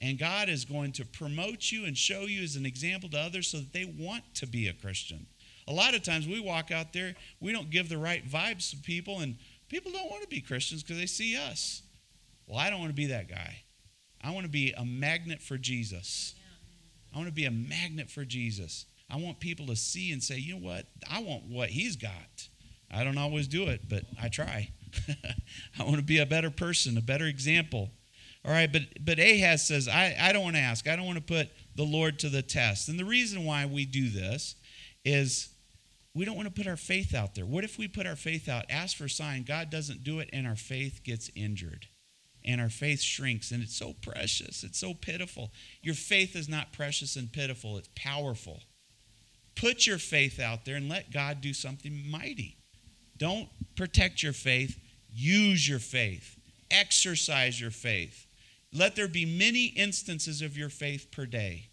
And 0.00 0.18
God 0.18 0.48
is 0.48 0.64
going 0.64 0.92
to 0.92 1.04
promote 1.04 1.72
you 1.72 1.84
and 1.84 1.96
show 1.96 2.22
you 2.22 2.42
as 2.42 2.56
an 2.56 2.66
example 2.66 3.08
to 3.10 3.18
others 3.18 3.48
so 3.48 3.58
that 3.58 3.72
they 3.72 3.84
want 3.84 4.22
to 4.34 4.46
be 4.46 4.68
a 4.68 4.72
Christian. 4.72 5.26
A 5.66 5.72
lot 5.72 5.94
of 5.94 6.02
times 6.02 6.26
we 6.26 6.40
walk 6.40 6.70
out 6.70 6.92
there, 6.92 7.14
we 7.40 7.52
don't 7.52 7.68
give 7.68 7.88
the 7.88 7.98
right 7.98 8.26
vibes 8.26 8.70
to 8.70 8.76
people, 8.76 9.20
and 9.20 9.36
People 9.68 9.92
don't 9.92 10.10
want 10.10 10.22
to 10.22 10.28
be 10.28 10.40
Christians 10.40 10.82
because 10.82 10.96
they 10.96 11.06
see 11.06 11.36
us. 11.36 11.82
Well, 12.46 12.58
I 12.58 12.70
don't 12.70 12.80
want 12.80 12.90
to 12.90 12.96
be 12.96 13.06
that 13.06 13.28
guy. 13.28 13.62
I 14.22 14.30
want 14.30 14.44
to 14.44 14.50
be 14.50 14.72
a 14.72 14.84
magnet 14.84 15.42
for 15.42 15.58
Jesus. 15.58 16.34
I 17.14 17.18
want 17.18 17.28
to 17.28 17.34
be 17.34 17.44
a 17.44 17.50
magnet 17.50 18.10
for 18.10 18.24
Jesus. 18.24 18.86
I 19.10 19.16
want 19.16 19.40
people 19.40 19.66
to 19.66 19.76
see 19.76 20.12
and 20.12 20.22
say, 20.22 20.38
you 20.38 20.54
know 20.54 20.66
what? 20.66 20.86
I 21.10 21.22
want 21.22 21.44
what 21.44 21.68
he's 21.68 21.96
got. 21.96 22.48
I 22.90 23.04
don't 23.04 23.18
always 23.18 23.46
do 23.46 23.64
it, 23.64 23.82
but 23.88 24.04
I 24.20 24.28
try. 24.28 24.70
I 25.78 25.82
want 25.82 25.96
to 25.96 26.02
be 26.02 26.18
a 26.18 26.26
better 26.26 26.50
person, 26.50 26.96
a 26.96 27.02
better 27.02 27.26
example. 27.26 27.90
All 28.48 28.54
right, 28.54 28.72
but 28.72 28.82
but 29.04 29.18
Ahaz 29.18 29.66
says, 29.66 29.88
I, 29.88 30.16
I 30.18 30.32
don't 30.32 30.42
want 30.42 30.56
to 30.56 30.62
ask. 30.62 30.88
I 30.88 30.96
don't 30.96 31.04
want 31.04 31.18
to 31.18 31.34
put 31.34 31.50
the 31.76 31.84
Lord 31.84 32.18
to 32.20 32.30
the 32.30 32.40
test. 32.40 32.88
And 32.88 32.98
the 32.98 33.04
reason 33.04 33.44
why 33.44 33.66
we 33.66 33.84
do 33.84 34.08
this 34.08 34.54
is 35.04 35.50
we 36.14 36.24
don't 36.24 36.34
want 36.34 36.48
to 36.48 36.54
put 36.54 36.66
our 36.66 36.78
faith 36.78 37.14
out 37.14 37.34
there. 37.34 37.44
What 37.44 37.62
if 37.62 37.76
we 37.76 37.88
put 37.88 38.06
our 38.06 38.16
faith 38.16 38.48
out, 38.48 38.64
ask 38.70 38.96
for 38.96 39.04
a 39.04 39.10
sign, 39.10 39.42
God 39.42 39.68
doesn't 39.68 40.02
do 40.02 40.18
it, 40.20 40.30
and 40.32 40.46
our 40.46 40.56
faith 40.56 41.02
gets 41.04 41.30
injured? 41.36 41.88
And 42.42 42.58
our 42.58 42.70
faith 42.70 43.02
shrinks, 43.02 43.50
and 43.50 43.62
it's 43.62 43.76
so 43.76 43.92
precious. 44.00 44.64
It's 44.64 44.78
so 44.78 44.94
pitiful. 44.94 45.52
Your 45.82 45.94
faith 45.94 46.34
is 46.34 46.48
not 46.48 46.72
precious 46.72 47.16
and 47.16 47.30
pitiful, 47.30 47.76
it's 47.76 47.90
powerful. 47.94 48.62
Put 49.56 49.86
your 49.86 49.98
faith 49.98 50.40
out 50.40 50.64
there 50.64 50.76
and 50.76 50.88
let 50.88 51.12
God 51.12 51.42
do 51.42 51.52
something 51.52 52.10
mighty. 52.10 52.56
Don't 53.18 53.50
protect 53.76 54.22
your 54.22 54.32
faith, 54.32 54.80
use 55.12 55.68
your 55.68 55.80
faith, 55.80 56.38
exercise 56.70 57.60
your 57.60 57.72
faith. 57.72 58.24
Let 58.72 58.96
there 58.96 59.08
be 59.08 59.24
many 59.24 59.66
instances 59.66 60.42
of 60.42 60.56
your 60.56 60.68
faith 60.68 61.10
per 61.10 61.26
day 61.26 61.68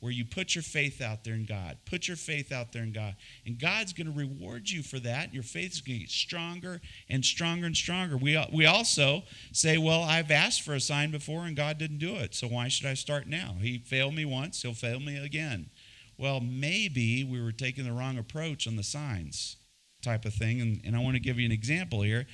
where 0.00 0.12
you 0.12 0.24
put 0.24 0.54
your 0.54 0.62
faith 0.62 1.02
out 1.02 1.24
there 1.24 1.34
in 1.34 1.44
God. 1.44 1.76
Put 1.84 2.06
your 2.06 2.16
faith 2.16 2.52
out 2.52 2.72
there 2.72 2.84
in 2.84 2.92
God. 2.92 3.16
And 3.44 3.58
God's 3.58 3.92
going 3.92 4.06
to 4.06 4.12
reward 4.12 4.70
you 4.70 4.82
for 4.82 5.00
that. 5.00 5.34
Your 5.34 5.42
faith 5.42 5.72
is 5.72 5.80
going 5.80 5.98
to 5.98 6.04
get 6.04 6.10
stronger 6.10 6.80
and 7.08 7.24
stronger 7.24 7.66
and 7.66 7.76
stronger. 7.76 8.16
We, 8.16 8.42
we 8.52 8.64
also 8.64 9.24
say, 9.52 9.76
well, 9.76 10.02
I've 10.02 10.30
asked 10.30 10.62
for 10.62 10.74
a 10.74 10.80
sign 10.80 11.10
before 11.10 11.44
and 11.44 11.56
God 11.56 11.78
didn't 11.78 11.98
do 11.98 12.14
it. 12.14 12.34
So 12.34 12.46
why 12.46 12.68
should 12.68 12.86
I 12.86 12.94
start 12.94 13.26
now? 13.26 13.56
He 13.60 13.78
failed 13.78 14.14
me 14.14 14.24
once, 14.24 14.62
he'll 14.62 14.72
fail 14.72 15.00
me 15.00 15.16
again. 15.16 15.70
Well, 16.16 16.40
maybe 16.40 17.24
we 17.24 17.42
were 17.42 17.52
taking 17.52 17.84
the 17.84 17.92
wrong 17.92 18.18
approach 18.18 18.66
on 18.66 18.76
the 18.76 18.82
signs 18.82 19.56
type 20.02 20.24
of 20.24 20.34
thing. 20.34 20.60
And, 20.60 20.80
and 20.84 20.96
I 20.96 21.00
want 21.00 21.14
to 21.14 21.20
give 21.20 21.38
you 21.38 21.46
an 21.46 21.52
example 21.52 22.02
here. 22.02 22.26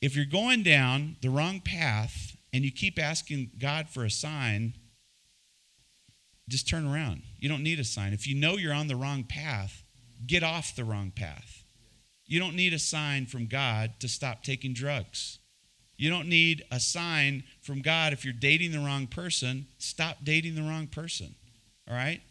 If 0.00 0.16
you're 0.16 0.24
going 0.24 0.62
down 0.62 1.16
the 1.20 1.30
wrong 1.30 1.60
path 1.60 2.36
and 2.52 2.64
you 2.64 2.72
keep 2.72 2.98
asking 2.98 3.50
God 3.58 3.88
for 3.88 4.04
a 4.04 4.10
sign, 4.10 4.74
just 6.48 6.68
turn 6.68 6.86
around. 6.86 7.22
You 7.38 7.48
don't 7.48 7.62
need 7.62 7.78
a 7.78 7.84
sign. 7.84 8.12
If 8.12 8.26
you 8.26 8.34
know 8.34 8.56
you're 8.56 8.74
on 8.74 8.88
the 8.88 8.96
wrong 8.96 9.24
path, 9.24 9.84
get 10.26 10.42
off 10.42 10.74
the 10.74 10.84
wrong 10.84 11.12
path. 11.14 11.64
You 12.26 12.38
don't 12.38 12.56
need 12.56 12.72
a 12.72 12.78
sign 12.78 13.26
from 13.26 13.46
God 13.46 13.94
to 14.00 14.08
stop 14.08 14.42
taking 14.42 14.72
drugs. 14.72 15.38
You 15.96 16.10
don't 16.10 16.28
need 16.28 16.64
a 16.70 16.80
sign 16.80 17.44
from 17.60 17.82
God 17.82 18.12
if 18.12 18.24
you're 18.24 18.32
dating 18.32 18.72
the 18.72 18.78
wrong 18.78 19.06
person, 19.06 19.66
stop 19.78 20.18
dating 20.24 20.54
the 20.54 20.62
wrong 20.62 20.86
person. 20.86 21.34
All 21.88 21.94
right? 21.94 22.22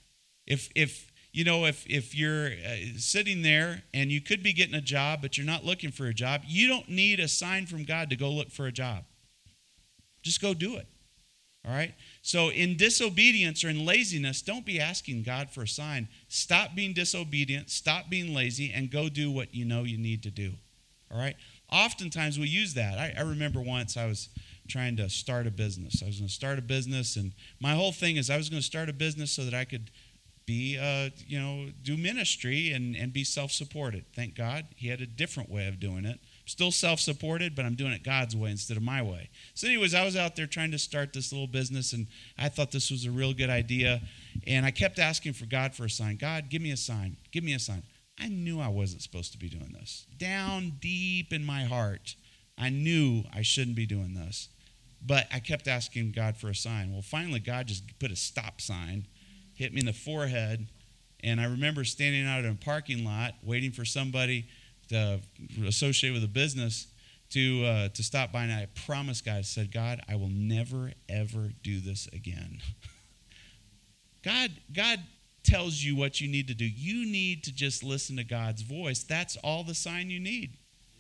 If 0.48 0.70
if 0.74 1.12
you 1.32 1.44
know 1.44 1.66
if 1.66 1.86
if 1.88 2.16
you're 2.16 2.48
uh, 2.48 2.98
sitting 2.98 3.44
there 3.44 3.84
and 3.94 4.12
you 4.12 4.22
could 4.22 4.42
be 4.42 4.54
getting 4.54 4.74
a 4.74 4.82
job 4.82 5.22
but 5.22 5.38
you're 5.38 5.46
not 5.46 5.66
looking 5.66 5.92
for 5.92 6.08
a 6.08 6.14
job, 6.14 6.42
you 6.48 6.68
don't 6.68 6.90
need 6.90 7.20
a 7.20 7.28
sign 7.28 7.68
from 7.68 7.84
God 7.84 8.10
to 8.10 8.16
go 8.16 8.30
look 8.32 8.50
for 8.50 8.66
a 8.66 8.72
job. 8.72 9.04
Just 10.22 10.42
go 10.42 10.54
do 10.54 10.76
it. 10.76 10.88
All 11.66 11.74
right? 11.74 11.94
So, 12.22 12.50
in 12.50 12.78
disobedience 12.78 13.64
or 13.64 13.70
in 13.70 13.86
laziness, 13.86 14.42
don't 14.42 14.66
be 14.66 14.80
asking 14.80 15.24
God 15.24 15.50
for 15.50 15.64
a 15.64 15.68
sign. 15.68 16.08
Stop 16.28 16.74
being 16.74 16.94
disobedient, 16.94 17.70
stop 17.70 18.10
being 18.10 18.34
lazy, 18.34 18.72
and 18.74 18.90
go 18.90 19.10
do 19.10 19.30
what 19.30 19.54
you 19.54 19.66
know 19.66 19.84
you 19.84 19.98
need 19.98 20.24
to 20.24 20.32
do. 20.32 20.54
All 21.12 21.20
right? 21.20 21.36
Oftentimes 21.72 22.40
we 22.40 22.48
use 22.48 22.74
that. 22.76 22.98
I, 22.98 23.14
I 23.18 23.22
remember 23.22 23.62
once 23.62 23.98
I 23.98 24.06
was 24.06 24.30
trying 24.70 24.96
to 24.98 25.10
start 25.10 25.48
a 25.48 25.52
business. 25.52 26.02
I 26.02 26.08
was 26.08 26.18
going 26.18 26.28
to 26.28 26.34
start 26.34 26.60
a 26.60 26.62
business, 26.64 27.16
and 27.16 27.34
my 27.60 27.74
whole 27.74 27.92
thing 27.92 28.16
is 28.16 28.30
I 28.30 28.38
was 28.38 28.50
going 28.50 28.62
to 28.62 28.66
start 28.66 28.88
a 28.90 28.94
business 28.94 29.32
so 29.32 29.44
that 29.44 29.54
I 29.54 29.66
could 29.66 29.92
be, 30.46 30.80
uh, 30.80 31.10
you 31.28 31.40
know, 31.40 31.70
do 31.84 31.98
ministry 31.98 32.72
and, 32.72 32.96
and 32.96 33.12
be 33.12 33.24
self 33.24 33.52
supported. 33.52 34.06
Thank 34.16 34.36
God 34.36 34.66
he 34.76 34.88
had 34.88 35.02
a 35.02 35.06
different 35.06 35.52
way 35.52 35.68
of 35.68 35.80
doing 35.80 36.06
it 36.06 36.20
still 36.50 36.72
self 36.72 37.00
supported, 37.00 37.56
but 37.56 37.64
I'm 37.64 37.76
doing 37.76 37.92
it 37.92 38.04
God's 38.04 38.36
way 38.36 38.50
instead 38.50 38.76
of 38.76 38.84
my 38.84 39.02
way. 39.02 39.30
So, 39.54 39.68
anyways, 39.68 39.94
I 39.94 40.04
was 40.04 40.16
out 40.16 40.36
there 40.36 40.48
trying 40.48 40.72
to 40.72 40.80
start 40.80 41.14
this 41.14 41.32
little 41.32 41.48
business, 41.48 41.94
and 41.94 42.08
I 42.38 42.50
thought 42.50 42.72
this 42.72 42.90
was 42.90 43.06
a 43.06 43.12
real 43.12 43.34
good 43.34 43.50
idea. 43.50 44.02
And 44.48 44.66
I 44.66 44.72
kept 44.72 44.98
asking 44.98 45.34
for 45.34 45.46
God 45.46 45.76
for 45.76 45.86
a 45.86 45.90
sign 45.90 46.18
God, 46.18 46.50
give 46.50 46.62
me 46.62 46.72
a 46.72 46.78
sign. 46.78 47.18
Give 47.32 47.44
me 47.44 47.54
a 47.54 47.60
sign. 47.60 47.84
I 48.20 48.28
knew 48.28 48.60
I 48.60 48.68
wasn't 48.68 49.02
supposed 49.02 49.32
to 49.34 49.38
be 49.38 49.48
doing 49.48 49.76
this. 49.80 50.06
Down 50.18 50.74
deep 50.82 51.32
in 51.32 51.46
my 51.46 51.64
heart, 51.64 52.16
I 52.58 52.70
knew 52.70 53.24
I 53.34 53.44
shouldn't 53.44 53.78
be 53.78 53.86
doing 53.86 54.16
this. 54.16 54.50
But 55.06 55.28
I 55.32 55.40
kept 55.40 55.68
asking 55.68 56.12
God 56.12 56.36
for 56.36 56.50
a 56.50 56.56
sign. 56.56 56.92
Well, 56.92 57.02
finally, 57.02 57.40
God 57.40 57.68
just 57.68 57.84
put 58.00 58.12
a 58.12 58.18
stop 58.18 58.60
sign, 58.60 59.06
hit 59.54 59.74
me 59.74 59.80
in 59.80 59.86
the 59.86 59.94
forehead. 59.94 60.68
And 61.22 61.40
I 61.40 61.46
remember 61.46 61.84
standing 61.84 62.26
out 62.26 62.44
in 62.44 62.52
a 62.52 62.56
parking 62.56 63.06
lot 63.06 63.36
waiting 63.44 63.72
for 63.72 63.86
somebody 63.86 64.48
to 64.90 65.20
associate 65.66 66.12
with 66.12 66.24
a 66.24 66.28
business 66.28 66.88
to 67.32 67.64
uh, 67.66 67.90
to 67.90 68.04
stop 68.04 68.32
by 68.32 68.44
and 68.44 68.52
I 68.52 68.68
promised 68.86 69.26
God, 69.26 69.38
I 69.38 69.42
said, 69.42 69.72
God, 69.72 70.02
I 70.10 70.16
will 70.16 70.30
never 70.30 70.92
ever 71.08 71.52
do 71.64 71.80
this 71.80 72.08
again. 72.14 72.60
God, 74.24 74.52
God 74.74 75.00
tells 75.44 75.82
you 75.82 75.96
what 75.96 76.20
you 76.20 76.28
need 76.28 76.48
to 76.48 76.54
do. 76.54 76.66
You 76.66 77.10
need 77.10 77.44
to 77.46 77.54
just 77.54 77.84
listen 77.84 78.18
to 78.18 78.24
God's 78.24 78.62
voice. 78.62 79.04
That's 79.04 79.38
all 79.38 79.64
the 79.64 79.74
sign 79.74 80.10
you 80.10 80.20
need. 80.20 80.58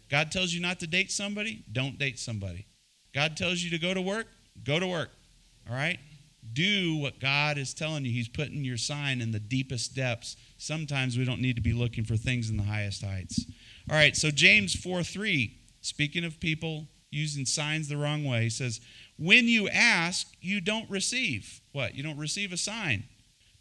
God 0.09 0.31
tells 0.31 0.53
you 0.53 0.61
not 0.61 0.79
to 0.79 0.87
date 0.87 1.11
somebody, 1.11 1.63
don't 1.71 1.99
date 1.99 2.17
somebody. 2.17 2.65
God 3.13 3.37
tells 3.37 3.59
you 3.59 3.69
to 3.71 3.77
go 3.77 3.93
to 3.93 4.01
work, 4.01 4.27
go 4.63 4.79
to 4.79 4.87
work. 4.87 5.11
All 5.69 5.75
right? 5.75 5.99
Do 6.53 6.95
what 6.97 7.19
God 7.19 7.57
is 7.57 7.73
telling 7.73 8.05
you. 8.05 8.11
He's 8.11 8.27
putting 8.27 8.63
your 8.63 8.77
sign 8.77 9.21
in 9.21 9.31
the 9.31 9.39
deepest 9.39 9.95
depths. 9.95 10.35
Sometimes 10.57 11.17
we 11.17 11.25
don't 11.25 11.41
need 11.41 11.57
to 11.57 11.61
be 11.61 11.73
looking 11.73 12.05
for 12.05 12.17
things 12.17 12.49
in 12.49 12.57
the 12.57 12.63
highest 12.63 13.03
heights. 13.03 13.45
All 13.89 13.95
right, 13.95 14.15
so 14.15 14.29
James 14.29 14.75
4 14.75 15.01
3, 15.01 15.57
speaking 15.81 16.23
of 16.23 16.39
people 16.39 16.87
using 17.09 17.43
signs 17.45 17.87
the 17.87 17.97
wrong 17.97 18.23
way, 18.23 18.47
says, 18.49 18.79
When 19.17 19.45
you 19.45 19.67
ask, 19.67 20.27
you 20.41 20.61
don't 20.61 20.87
receive. 20.91 21.59
What? 21.71 21.95
You 21.95 22.03
don't 22.03 22.17
receive 22.17 22.53
a 22.53 22.57
sign 22.57 23.05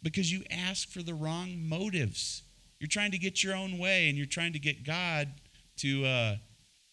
because 0.03 0.31
you 0.31 0.43
ask 0.51 0.87
for 0.87 1.01
the 1.01 1.15
wrong 1.15 1.67
motives. 1.67 2.43
You're 2.79 2.89
trying 2.89 3.09
to 3.11 3.17
get 3.17 3.43
your 3.43 3.55
own 3.55 3.79
way 3.79 4.07
and 4.07 4.17
you're 4.17 4.27
trying 4.27 4.53
to 4.53 4.59
get 4.59 4.85
God 4.85 5.29
to, 5.77 6.05
uh, 6.05 6.35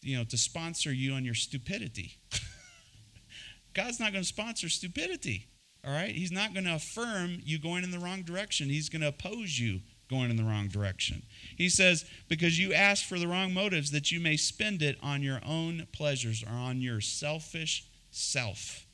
you 0.00 0.16
know, 0.16 0.24
to 0.24 0.38
sponsor 0.38 0.90
you 0.90 1.12
on 1.12 1.24
your 1.24 1.34
stupidity. 1.34 2.16
God's 3.74 4.00
not 4.00 4.12
going 4.12 4.22
to 4.22 4.28
sponsor 4.28 4.70
stupidity. 4.70 5.46
All 5.86 5.92
right? 5.92 6.14
He's 6.14 6.32
not 6.32 6.54
going 6.54 6.64
to 6.64 6.76
affirm 6.76 7.38
you 7.44 7.58
going 7.58 7.84
in 7.84 7.90
the 7.90 7.98
wrong 7.98 8.22
direction. 8.22 8.70
He's 8.70 8.88
going 8.88 9.02
to 9.02 9.08
oppose 9.08 9.58
you 9.58 9.80
going 10.08 10.30
in 10.30 10.36
the 10.36 10.44
wrong 10.44 10.68
direction. 10.68 11.22
He 11.56 11.68
says, 11.68 12.04
because 12.28 12.58
you 12.58 12.72
ask 12.72 13.04
for 13.04 13.18
the 13.18 13.28
wrong 13.28 13.52
motives, 13.52 13.90
that 13.90 14.10
you 14.12 14.20
may 14.20 14.36
spend 14.36 14.82
it 14.82 14.96
on 15.02 15.22
your 15.22 15.40
own 15.44 15.86
pleasures 15.92 16.44
or 16.44 16.52
on 16.52 16.80
your 16.80 17.00
selfish 17.00 17.86
self. 18.10 18.86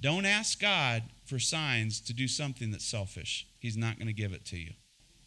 Don't 0.00 0.24
ask 0.24 0.60
God 0.60 1.04
for 1.24 1.38
signs 1.38 2.00
to 2.00 2.12
do 2.12 2.26
something 2.26 2.70
that's 2.70 2.86
selfish. 2.86 3.46
He's 3.58 3.76
not 3.76 3.96
going 3.96 4.08
to 4.08 4.12
give 4.12 4.32
it 4.32 4.44
to 4.46 4.56
you. 4.56 4.72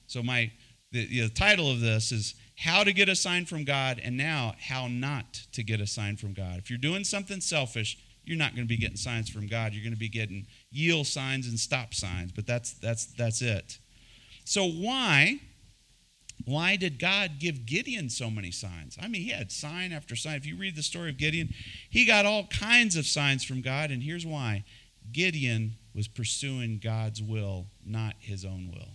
So 0.08 0.24
my 0.24 0.52
the, 0.92 1.08
the 1.08 1.30
title 1.30 1.72
of 1.72 1.82
this 1.82 2.12
is 2.12 2.36
how 2.56 2.84
to 2.84 2.94
get 2.94 3.10
a 3.10 3.16
sign 3.16 3.46
from 3.46 3.64
God 3.64 4.00
and 4.04 4.16
now 4.16 4.54
how 4.60 4.88
not 4.88 5.42
to 5.54 5.64
get 5.64 5.82
a 5.82 5.88
sign 5.88 6.18
from 6.18 6.34
God. 6.34 6.60
If 6.60 6.70
you're 6.70 6.78
doing 6.78 7.04
something 7.04 7.42
selfish, 7.42 7.98
you're 8.24 8.38
not 8.38 8.56
going 8.56 8.66
to 8.66 8.70
be 8.70 8.78
getting 8.78 8.96
signs 8.96 9.28
from 9.28 9.48
God. 9.48 9.74
You're 9.74 9.84
going 9.84 9.94
to 9.94 10.00
be 10.00 10.10
getting 10.10 10.46
yield 10.72 11.08
signs 11.08 11.48
and 11.48 11.60
stop 11.60 11.94
signs, 11.94 12.32
but 12.32 12.46
that's 12.46 12.74
that's 12.74 13.08
that's 13.08 13.42
it. 13.42 13.80
So 14.46 14.68
why 14.68 15.40
why 16.46 16.76
did 16.76 17.00
God 17.00 17.40
give 17.40 17.66
Gideon 17.66 18.10
so 18.10 18.30
many 18.30 18.52
signs? 18.52 18.98
I 19.02 19.08
mean, 19.08 19.22
he 19.22 19.30
had 19.30 19.52
sign 19.52 19.94
after 19.94 20.16
sign. 20.16 20.36
If 20.36 20.46
you 20.46 20.58
read 20.58 20.76
the 20.76 20.84
story 20.84 21.10
of 21.10 21.18
Gideon, 21.18 21.54
he 21.90 22.06
got 22.06 22.26
all 22.26 22.48
kinds 22.48 22.96
of 22.98 23.06
signs 23.06 23.44
from 23.44 23.62
God, 23.62 23.92
and 23.92 24.04
here's 24.04 24.26
why. 24.26 24.66
Gideon 25.12 25.76
was 25.96 26.08
pursuing 26.08 26.80
God's 26.84 27.22
will, 27.22 27.68
not 27.86 28.16
his 28.20 28.44
own 28.44 28.72
will. 28.74 28.90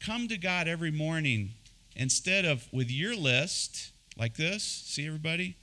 Come 0.00 0.26
to 0.28 0.36
God 0.36 0.66
every 0.66 0.90
morning 0.90 1.50
instead 1.94 2.44
of 2.44 2.66
with 2.72 2.90
your 2.90 3.14
list 3.14 3.92
like 4.18 4.36
this. 4.36 4.64
See 4.64 5.06
everybody? 5.06 5.56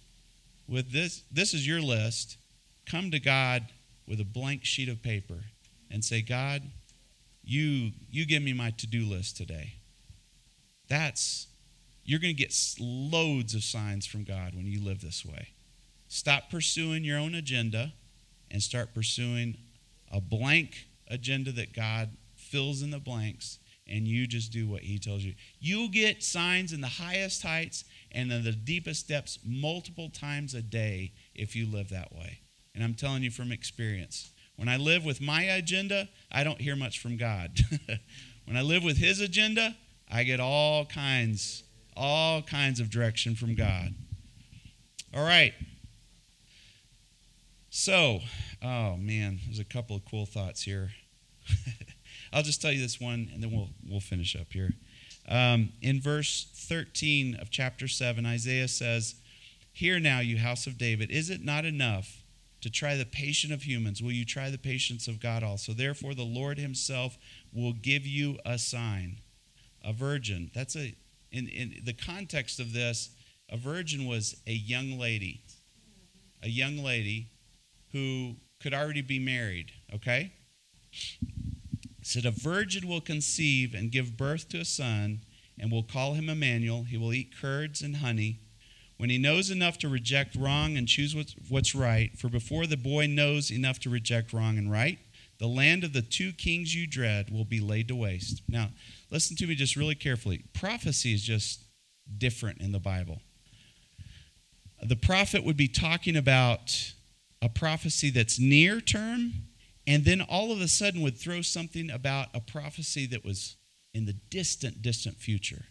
With 0.67 0.91
this 0.91 1.23
this 1.31 1.53
is 1.53 1.67
your 1.67 1.81
list. 1.81 2.37
Come 2.85 3.11
to 3.11 3.19
God 3.19 3.65
with 4.07 4.21
a 4.21 4.25
blank 4.25 4.63
sheet 4.63 4.87
of 4.87 5.03
paper 5.03 5.39
and 5.91 6.05
say, 6.05 6.21
"God, 6.21 6.63
you 7.43 7.91
you 8.09 8.25
give 8.25 8.43
me 8.43 8.53
my 8.53 8.71
to-do 8.71 9.05
list 9.05 9.37
today. 9.37 9.73
That's 10.87 11.47
you're 12.03 12.19
going 12.19 12.35
to 12.35 12.41
get 12.41 12.55
loads 12.79 13.53
of 13.53 13.63
signs 13.63 14.05
from 14.05 14.23
god 14.23 14.55
when 14.55 14.65
you 14.65 14.83
live 14.83 15.01
this 15.01 15.25
way. 15.25 15.49
Stop 16.07 16.49
pursuing 16.49 17.03
your 17.03 17.19
own 17.19 17.35
agenda 17.35 17.93
and 18.49 18.63
start 18.63 18.93
pursuing 18.93 19.57
a 20.11 20.19
blank 20.19 20.87
agenda 21.07 21.51
that 21.51 21.73
god 21.73 22.09
fills 22.35 22.81
in 22.81 22.89
the 22.89 22.99
blanks 22.99 23.59
and 23.87 24.07
you 24.07 24.27
just 24.27 24.51
do 24.51 24.67
what 24.67 24.81
he 24.81 24.99
tells 24.99 25.23
you. 25.23 25.33
You'll 25.59 25.89
get 25.89 26.23
signs 26.23 26.73
in 26.73 26.81
the 26.81 26.87
highest 26.87 27.41
heights 27.41 27.83
and 28.11 28.31
in 28.31 28.43
the 28.43 28.51
deepest 28.51 29.07
depths 29.07 29.39
multiple 29.43 30.09
times 30.09 30.53
a 30.53 30.61
day 30.61 31.13
if 31.33 31.55
you 31.55 31.65
live 31.65 31.89
that 31.89 32.13
way. 32.13 32.39
And 32.75 32.83
i'm 32.83 32.93
telling 32.93 33.23
you 33.23 33.31
from 33.31 33.51
experience 33.51 34.31
when 34.59 34.67
I 34.67 34.75
live 34.75 35.05
with 35.05 35.21
my 35.21 35.43
agenda, 35.43 36.09
I 36.29 36.43
don't 36.43 36.59
hear 36.59 36.75
much 36.75 36.99
from 36.99 37.15
God. 37.15 37.57
when 38.45 38.57
I 38.57 38.61
live 38.61 38.83
with 38.83 38.97
His 38.97 39.21
agenda, 39.21 39.77
I 40.11 40.23
get 40.23 40.41
all 40.41 40.83
kinds, 40.85 41.63
all 41.95 42.41
kinds 42.41 42.81
of 42.81 42.89
direction 42.89 43.35
from 43.35 43.55
God. 43.55 43.95
All 45.15 45.23
right. 45.23 45.53
So, 47.69 48.19
oh 48.61 48.97
man, 48.97 49.39
there's 49.45 49.59
a 49.59 49.63
couple 49.63 49.95
of 49.95 50.03
cool 50.03 50.25
thoughts 50.25 50.63
here. 50.63 50.91
I'll 52.33 52.43
just 52.43 52.61
tell 52.61 52.73
you 52.73 52.81
this 52.81 52.99
one, 52.99 53.29
and 53.33 53.41
then 53.41 53.51
we'll 53.51 53.69
we'll 53.89 54.01
finish 54.01 54.35
up 54.35 54.51
here. 54.51 54.71
Um, 55.29 55.69
in 55.81 56.01
verse 56.01 56.49
13 56.53 57.35
of 57.35 57.49
chapter 57.49 57.87
7, 57.87 58.25
Isaiah 58.25 58.67
says, 58.67 59.15
Hear 59.71 60.01
now, 60.01 60.19
you 60.19 60.37
house 60.37 60.67
of 60.67 60.77
David, 60.77 61.11
is 61.11 61.29
it 61.29 61.45
not 61.45 61.63
enough 61.63 62.23
to 62.61 62.69
try 62.69 62.95
the 62.95 63.05
patience 63.05 63.53
of 63.53 63.63
humans, 63.63 64.01
will 64.01 64.11
you 64.11 64.25
try 64.25 64.49
the 64.49 64.57
patience 64.57 65.07
of 65.07 65.19
God 65.19 65.43
also? 65.43 65.73
Therefore, 65.73 66.13
the 66.13 66.23
Lord 66.23 66.57
Himself 66.57 67.17
will 67.53 67.73
give 67.73 68.05
you 68.05 68.37
a 68.45 68.57
sign. 68.57 69.19
A 69.83 69.93
virgin. 69.93 70.51
That's 70.53 70.75
a, 70.75 70.93
in, 71.31 71.47
in 71.47 71.81
the 71.85 71.93
context 71.93 72.59
of 72.59 72.73
this, 72.73 73.11
a 73.49 73.57
virgin 73.57 74.05
was 74.05 74.35
a 74.45 74.51
young 74.51 74.99
lady. 74.99 75.41
A 76.43 76.49
young 76.49 76.77
lady 76.77 77.27
who 77.91 78.35
could 78.61 78.73
already 78.73 79.01
be 79.01 79.19
married, 79.19 79.71
okay? 79.93 80.33
It 80.91 82.05
said, 82.05 82.25
A 82.25 82.31
virgin 82.31 82.87
will 82.87 83.01
conceive 83.01 83.73
and 83.73 83.91
give 83.91 84.17
birth 84.17 84.49
to 84.49 84.59
a 84.59 84.65
son, 84.65 85.21
and 85.57 85.71
will 85.71 85.83
call 85.83 86.13
him 86.13 86.29
Emmanuel. 86.29 86.83
He 86.83 86.97
will 86.97 87.13
eat 87.13 87.35
curds 87.39 87.81
and 87.81 87.97
honey 87.97 88.39
when 88.99 89.09
he 89.09 89.17
knows 89.17 89.49
enough 89.49 89.77
to 89.77 89.87
reject 89.87 90.35
wrong 90.35 90.75
and 90.75 90.85
choose 90.85 91.15
what's, 91.15 91.33
what's 91.47 91.73
right, 91.73 92.11
for 92.19 92.27
before 92.27 92.67
the 92.67 92.75
boy 92.75 93.07
knows 93.07 93.49
enough 93.49 93.79
to 93.79 93.89
reject 93.89 94.33
wrong 94.33 94.57
and 94.57 94.69
right, 94.69 94.99
the 95.39 95.47
land 95.47 95.85
of 95.85 95.93
the 95.93 96.01
two 96.01 96.33
kings 96.33 96.75
you 96.75 96.85
dread 96.85 97.29
will 97.31 97.45
be 97.45 97.61
laid 97.61 97.87
to 97.87 97.95
waste. 97.95 98.41
Now, 98.49 98.71
listen 99.09 99.37
to 99.37 99.47
me 99.47 99.55
just 99.55 99.77
really 99.77 99.95
carefully. 99.95 100.43
Prophecy 100.53 101.13
is 101.13 101.23
just 101.23 101.63
different 102.17 102.59
in 102.59 102.73
the 102.73 102.79
Bible. 102.79 103.21
The 104.83 104.97
prophet 104.97 105.45
would 105.45 105.55
be 105.55 105.69
talking 105.69 106.17
about 106.17 106.93
a 107.41 107.47
prophecy 107.47 108.09
that's 108.09 108.37
near 108.37 108.81
term, 108.81 109.31
and 109.87 110.03
then 110.03 110.19
all 110.19 110.51
of 110.51 110.59
a 110.59 110.67
sudden 110.67 111.01
would 111.03 111.17
throw 111.17 111.41
something 111.41 111.89
about 111.89 112.27
a 112.33 112.41
prophecy 112.41 113.05
that 113.05 113.23
was 113.23 113.55
in 113.93 114.07
the 114.07 114.17
distant, 114.29 114.81
distant 114.81 115.15
future. 115.15 115.63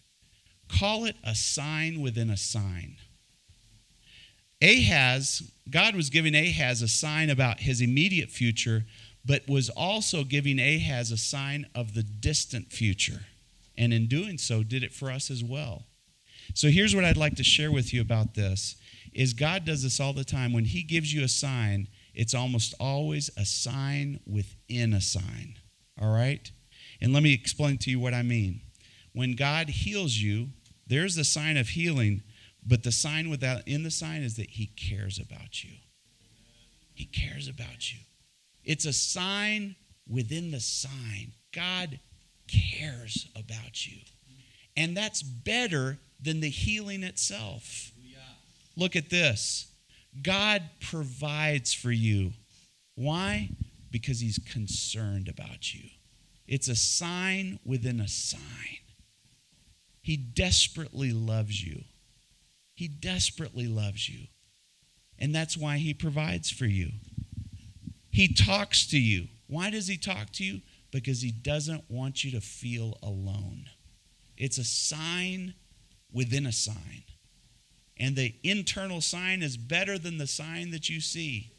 Call 0.66 1.05
it 1.05 1.16
a 1.22 1.35
sign 1.35 2.01
within 2.01 2.31
a 2.31 2.39
sign. 2.39 2.97
Ahaz, 4.61 5.50
God 5.70 5.94
was 5.94 6.11
giving 6.11 6.34
Ahaz 6.34 6.82
a 6.82 6.88
sign 6.88 7.30
about 7.30 7.61
his 7.61 7.80
immediate 7.80 8.30
future, 8.30 8.84
but 9.24 9.48
was 9.48 9.68
also 9.70 10.24
giving 10.24 10.59
Ahaz 10.59 11.11
a 11.11 11.16
sign 11.16 11.66
of 11.74 11.94
the 11.94 12.02
distant 12.02 12.72
future. 12.72 13.20
And 13.76 13.92
in 13.92 14.09
doing 14.09 14.38
so, 14.38 14.62
did 14.62 14.82
it 14.82 14.92
for 14.92 15.11
us 15.11 15.30
as 15.30 15.44
well. 15.44 15.84
So 16.54 16.68
here's 16.68 16.94
what 16.94 17.04
I'd 17.04 17.16
like 17.16 17.36
to 17.36 17.44
share 17.44 17.70
with 17.70 17.92
you 17.92 18.00
about 18.00 18.34
this 18.34 18.76
is 19.12 19.32
God 19.32 19.64
does 19.64 19.82
this 19.82 20.00
all 20.00 20.12
the 20.12 20.24
time. 20.24 20.52
When 20.52 20.64
he 20.64 20.82
gives 20.82 21.12
you 21.12 21.24
a 21.24 21.28
sign, 21.28 21.88
it's 22.14 22.34
almost 22.34 22.74
always 22.80 23.30
a 23.36 23.44
sign 23.44 24.20
within 24.26 24.92
a 24.92 25.00
sign. 25.00 25.54
All 26.00 26.12
right? 26.12 26.50
And 27.00 27.12
let 27.12 27.22
me 27.22 27.32
explain 27.32 27.78
to 27.78 27.90
you 27.90 28.00
what 28.00 28.14
I 28.14 28.22
mean. 28.22 28.62
When 29.12 29.34
God 29.34 29.68
heals 29.68 30.16
you, 30.16 30.48
there's 30.86 31.16
a 31.16 31.24
sign 31.24 31.56
of 31.56 31.68
healing, 31.68 32.22
but 32.66 32.82
the 32.82 32.92
sign 32.92 33.30
without 33.30 33.66
in 33.66 33.82
the 33.82 33.90
sign 33.90 34.22
is 34.22 34.36
that 34.36 34.50
he 34.50 34.66
cares 34.66 35.18
about 35.18 35.64
you. 35.64 35.70
He 36.94 37.04
cares 37.04 37.48
about 37.48 37.92
you. 37.92 38.00
It's 38.64 38.84
a 38.84 38.92
sign 38.92 39.76
within 40.09 40.50
the 40.50 40.61
sign. 40.61 41.32
God 41.54 42.00
cares 42.48 43.28
about 43.36 43.86
you. 43.86 43.98
And 44.76 44.96
that's 44.96 45.22
better 45.22 45.98
than 46.20 46.40
the 46.40 46.50
healing 46.50 47.02
itself. 47.02 47.92
Look 48.76 48.94
at 48.94 49.11
this 49.11 49.66
God 50.22 50.62
provides 50.80 51.72
for 51.74 51.90
you. 51.90 52.32
Why? 52.94 53.50
Because 53.90 54.20
he's 54.20 54.38
concerned 54.38 55.28
about 55.28 55.74
you. 55.74 55.90
It's 56.46 56.68
a 56.68 56.76
sign 56.76 57.59
within 57.64 58.00
a 58.00 58.09
sign. 58.09 58.40
He 60.00 60.16
desperately 60.16 61.12
loves 61.12 61.62
you. 61.64 61.84
He 62.79 62.87
desperately 62.87 63.66
loves 63.66 64.09
you. 64.09 64.29
And 65.18 65.35
that's 65.35 65.57
why 65.57 65.79
he 65.79 65.93
provides 65.93 66.49
for 66.49 66.66
you. 66.66 66.91
He 68.09 68.33
talks 68.33 68.87
to 68.91 69.01
you. 69.01 69.26
Why 69.49 69.68
does 69.68 69.89
he 69.89 69.97
talk 69.97 70.31
to 70.35 70.45
you? 70.45 70.61
Because 70.93 71.20
he 71.20 71.33
doesn't 71.33 71.91
want 71.91 72.22
you 72.22 72.31
to 72.31 72.41
feel 72.41 72.97
alone. 73.03 73.64
It's 74.37 74.59
a 74.59 74.64
sign 74.64 75.55
within 76.12 76.47
a 76.47 76.53
sign. 76.53 77.03
And 77.97 78.14
the 78.14 78.33
internal 78.45 79.01
sign 79.01 79.43
is 79.43 79.57
better 79.57 79.99
than 79.99 80.18
the 80.18 80.29
sign 80.29 80.70
that 80.70 80.89
you 80.89 81.01
see, 81.01 81.51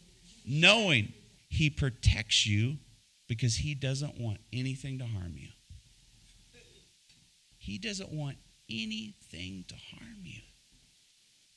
knowing 0.46 1.12
he 1.50 1.70
protects 1.70 2.48
you 2.48 2.78
because 3.28 3.58
he 3.58 3.76
doesn't 3.76 4.18
want 4.18 4.38
anything 4.54 5.00
to 5.00 5.06
harm 5.06 5.34
you. 5.36 5.50
He 7.58 7.78
doesn't 7.78 8.14
want 8.14 8.38
anything 8.70 9.66
to 9.68 9.76
harm 9.76 10.20
you. 10.24 10.40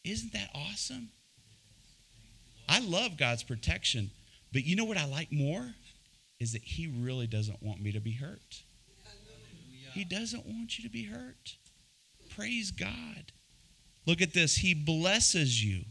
Isn't 0.05 0.33
that 0.33 0.51
awesome? 0.55 1.11
I 2.69 2.81
love 2.81 3.17
God's 3.17 3.43
protection, 3.43 4.11
but 4.53 4.65
you 4.65 4.77
know 4.77 4.85
what 4.85 4.97
I 4.97 5.07
like 5.07 5.31
more? 5.33 5.75
Is 6.41 6.53
that 6.53 6.63
He 6.63 6.87
really 6.87 7.27
doesn't 7.27 7.63
want 7.63 7.81
me 7.81 7.93
to 7.93 8.01
be 8.01 8.13
hurt. 8.13 8.63
He 9.93 10.05
doesn't 10.05 10.47
want 10.47 10.79
you 10.79 10.85
to 10.85 10.91
be 10.91 11.05
hurt. 11.05 11.57
Praise 12.35 12.71
God. 12.71 13.33
Look 14.07 14.23
at 14.23 14.33
this. 14.33 14.57
He 14.57 14.75
blesses 14.75 15.63
you 15.63 15.85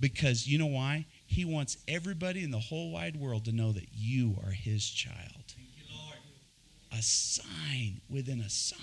because 0.00 0.46
you 0.48 0.58
know 0.58 0.66
why? 0.66 1.06
He 1.26 1.44
wants 1.44 1.78
everybody 1.86 2.42
in 2.42 2.50
the 2.50 2.58
whole 2.58 2.92
wide 2.92 3.16
world 3.16 3.44
to 3.44 3.52
know 3.52 3.72
that 3.72 3.88
you 3.92 4.36
are 4.44 4.50
His 4.50 4.88
child. 4.88 5.54
a 6.92 7.02
sign 7.02 8.00
within 8.08 8.40
a 8.40 8.50
sign. 8.50 8.78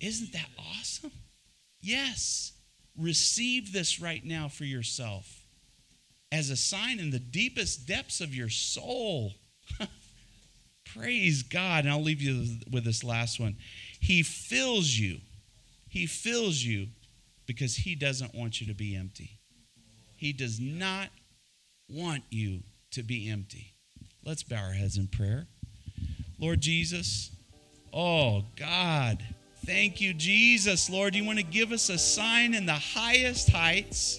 Isn't 0.00 0.32
that 0.32 0.48
awesome? 0.58 1.12
Yes. 1.80 2.52
Receive 2.96 3.72
this 3.72 4.00
right 4.00 4.24
now 4.24 4.48
for 4.48 4.64
yourself 4.64 5.40
as 6.32 6.50
a 6.50 6.56
sign 6.56 6.98
in 6.98 7.10
the 7.10 7.18
deepest 7.18 7.86
depths 7.86 8.20
of 8.20 8.34
your 8.34 8.48
soul. 8.48 9.32
Praise 10.94 11.42
God. 11.42 11.84
And 11.84 11.92
I'll 11.92 12.02
leave 12.02 12.22
you 12.22 12.58
with 12.70 12.84
this 12.84 13.04
last 13.04 13.40
one. 13.40 13.56
He 14.00 14.22
fills 14.22 14.90
you. 14.90 15.18
He 15.88 16.06
fills 16.06 16.62
you 16.62 16.88
because 17.46 17.76
He 17.76 17.94
doesn't 17.94 18.34
want 18.34 18.60
you 18.60 18.66
to 18.68 18.74
be 18.74 18.96
empty. 18.96 19.38
He 20.16 20.32
does 20.32 20.60
not 20.60 21.08
want 21.88 22.22
you 22.30 22.60
to 22.92 23.02
be 23.02 23.28
empty. 23.30 23.74
Let's 24.24 24.42
bow 24.42 24.62
our 24.62 24.72
heads 24.72 24.98
in 24.98 25.08
prayer. 25.08 25.46
Lord 26.38 26.60
Jesus, 26.60 27.30
oh 27.92 28.44
God, 28.56 29.24
thank 29.70 30.00
you, 30.00 30.12
Jesus. 30.12 30.90
Lord, 30.90 31.14
you 31.14 31.24
want 31.24 31.38
to 31.38 31.44
give 31.44 31.70
us 31.70 31.90
a 31.90 31.98
sign 31.98 32.54
in 32.54 32.66
the 32.66 32.72
highest 32.72 33.50
heights 33.50 34.18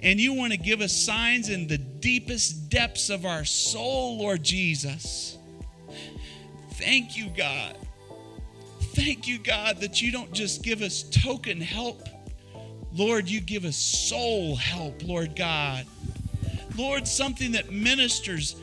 and 0.00 0.18
you 0.18 0.32
want 0.32 0.52
to 0.52 0.58
give 0.58 0.80
us 0.80 0.96
signs 0.96 1.50
in 1.50 1.66
the 1.66 1.76
deepest 1.76 2.70
depths 2.70 3.10
of 3.10 3.26
our 3.26 3.44
soul, 3.44 4.18
Lord 4.18 4.42
Jesus. 4.42 5.36
Thank 6.72 7.18
you, 7.18 7.28
God. 7.36 7.76
Thank 8.94 9.28
you, 9.28 9.38
God, 9.38 9.76
that 9.82 10.00
you 10.00 10.10
don't 10.10 10.32
just 10.32 10.62
give 10.62 10.80
us 10.80 11.02
token 11.02 11.60
help. 11.60 12.08
Lord, 12.94 13.28
you 13.28 13.42
give 13.42 13.66
us 13.66 13.76
soul 13.76 14.56
help, 14.56 15.06
Lord 15.06 15.36
God. 15.36 15.84
Lord, 16.78 17.06
something 17.06 17.52
that 17.52 17.70
ministers 17.70 18.56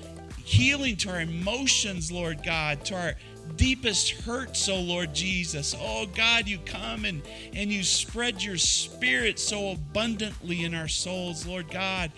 healing 0.44 0.98
to 0.98 1.12
our 1.12 1.22
emotions, 1.22 2.12
Lord 2.12 2.42
God, 2.44 2.84
to 2.86 2.96
our 2.96 3.14
deepest 3.56 4.12
hurts, 4.12 4.70
oh 4.70 4.80
Lord 4.80 5.14
Jesus. 5.14 5.76
Oh 5.80 6.06
God, 6.06 6.48
you 6.48 6.60
come 6.66 7.06
and, 7.06 7.22
and 7.54 7.72
you 7.72 7.84
spread 7.84 8.42
your 8.42 8.58
spirit 8.58 9.40
so 9.40 9.72
abundantly 9.72 10.64
in 10.64 10.74
our 10.74 10.88
souls, 10.88 11.46
Lord 11.46 11.70
God, 11.70 12.12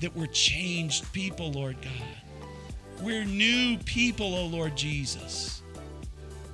that 0.00 0.16
we're 0.16 0.26
changed 0.26 1.12
people, 1.12 1.52
Lord 1.52 1.76
God. 1.82 3.02
We're 3.02 3.24
new 3.24 3.78
people, 3.78 4.34
oh 4.34 4.46
Lord 4.46 4.76
Jesus. 4.76 5.62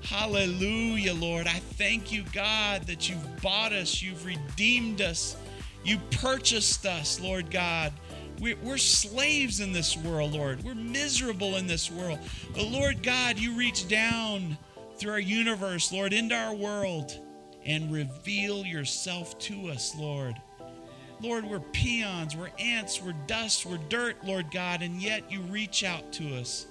Hallelujah, 0.02 1.14
Lord. 1.14 1.46
I 1.46 1.60
thank 1.78 2.12
you, 2.12 2.24
God, 2.32 2.82
that 2.82 3.08
you've 3.08 3.42
bought 3.42 3.72
us, 3.72 4.02
you've 4.02 4.26
redeemed 4.26 5.00
us, 5.00 5.36
you 5.82 5.98
purchased 6.10 6.84
us, 6.84 7.20
Lord 7.20 7.50
God. 7.50 7.92
We're, 8.40 8.78
slaves 8.78 9.60
in 9.60 9.72
this 9.72 9.96
world, 9.96 10.32
Lord. 10.32 10.64
We're 10.64 10.74
miserable 10.74 11.56
in 11.56 11.66
this 11.66 11.90
world. 11.90 12.18
But 12.54 12.64
Lord 12.64 13.02
God, 13.02 13.38
you 13.38 13.56
reach 13.56 13.88
down 13.88 14.58
through 14.96 15.12
our 15.12 15.20
universe, 15.20 15.92
Lord, 15.92 16.12
into 16.12 16.34
our 16.34 16.54
world 16.54 17.18
and 17.64 17.92
reveal 17.92 18.64
yourself 18.64 19.38
to 19.40 19.68
us, 19.68 19.94
Lord. 19.96 20.34
Lord, 21.20 21.44
we're 21.44 21.60
peons, 21.60 22.36
we're 22.36 22.50
ants, 22.58 23.00
we're 23.00 23.14
dust, 23.26 23.64
we're 23.64 23.78
dirt, 23.88 24.16
Lord 24.24 24.50
God, 24.50 24.82
and 24.82 25.00
yet 25.00 25.30
you 25.30 25.40
reach 25.42 25.84
out 25.84 26.12
to 26.14 26.36
us 26.36 26.66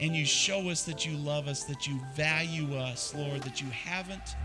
and 0.00 0.14
you 0.14 0.24
show 0.24 0.68
us 0.68 0.82
that 0.84 1.06
you 1.06 1.16
love 1.16 1.48
us, 1.48 1.64
that 1.64 1.86
you 1.86 1.98
value 2.14 2.76
us, 2.76 3.14
Lord, 3.14 3.42
that 3.42 3.60
you 3.60 3.68
haven't 3.70 4.36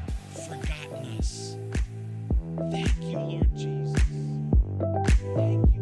forgotten 0.48 1.18
us. 1.18 1.58
Thank 2.72 2.98
you, 3.02 3.20
Lord 3.20 3.56
Jesus. 3.56 4.02
Thank 5.36 5.76
you. 5.76 5.81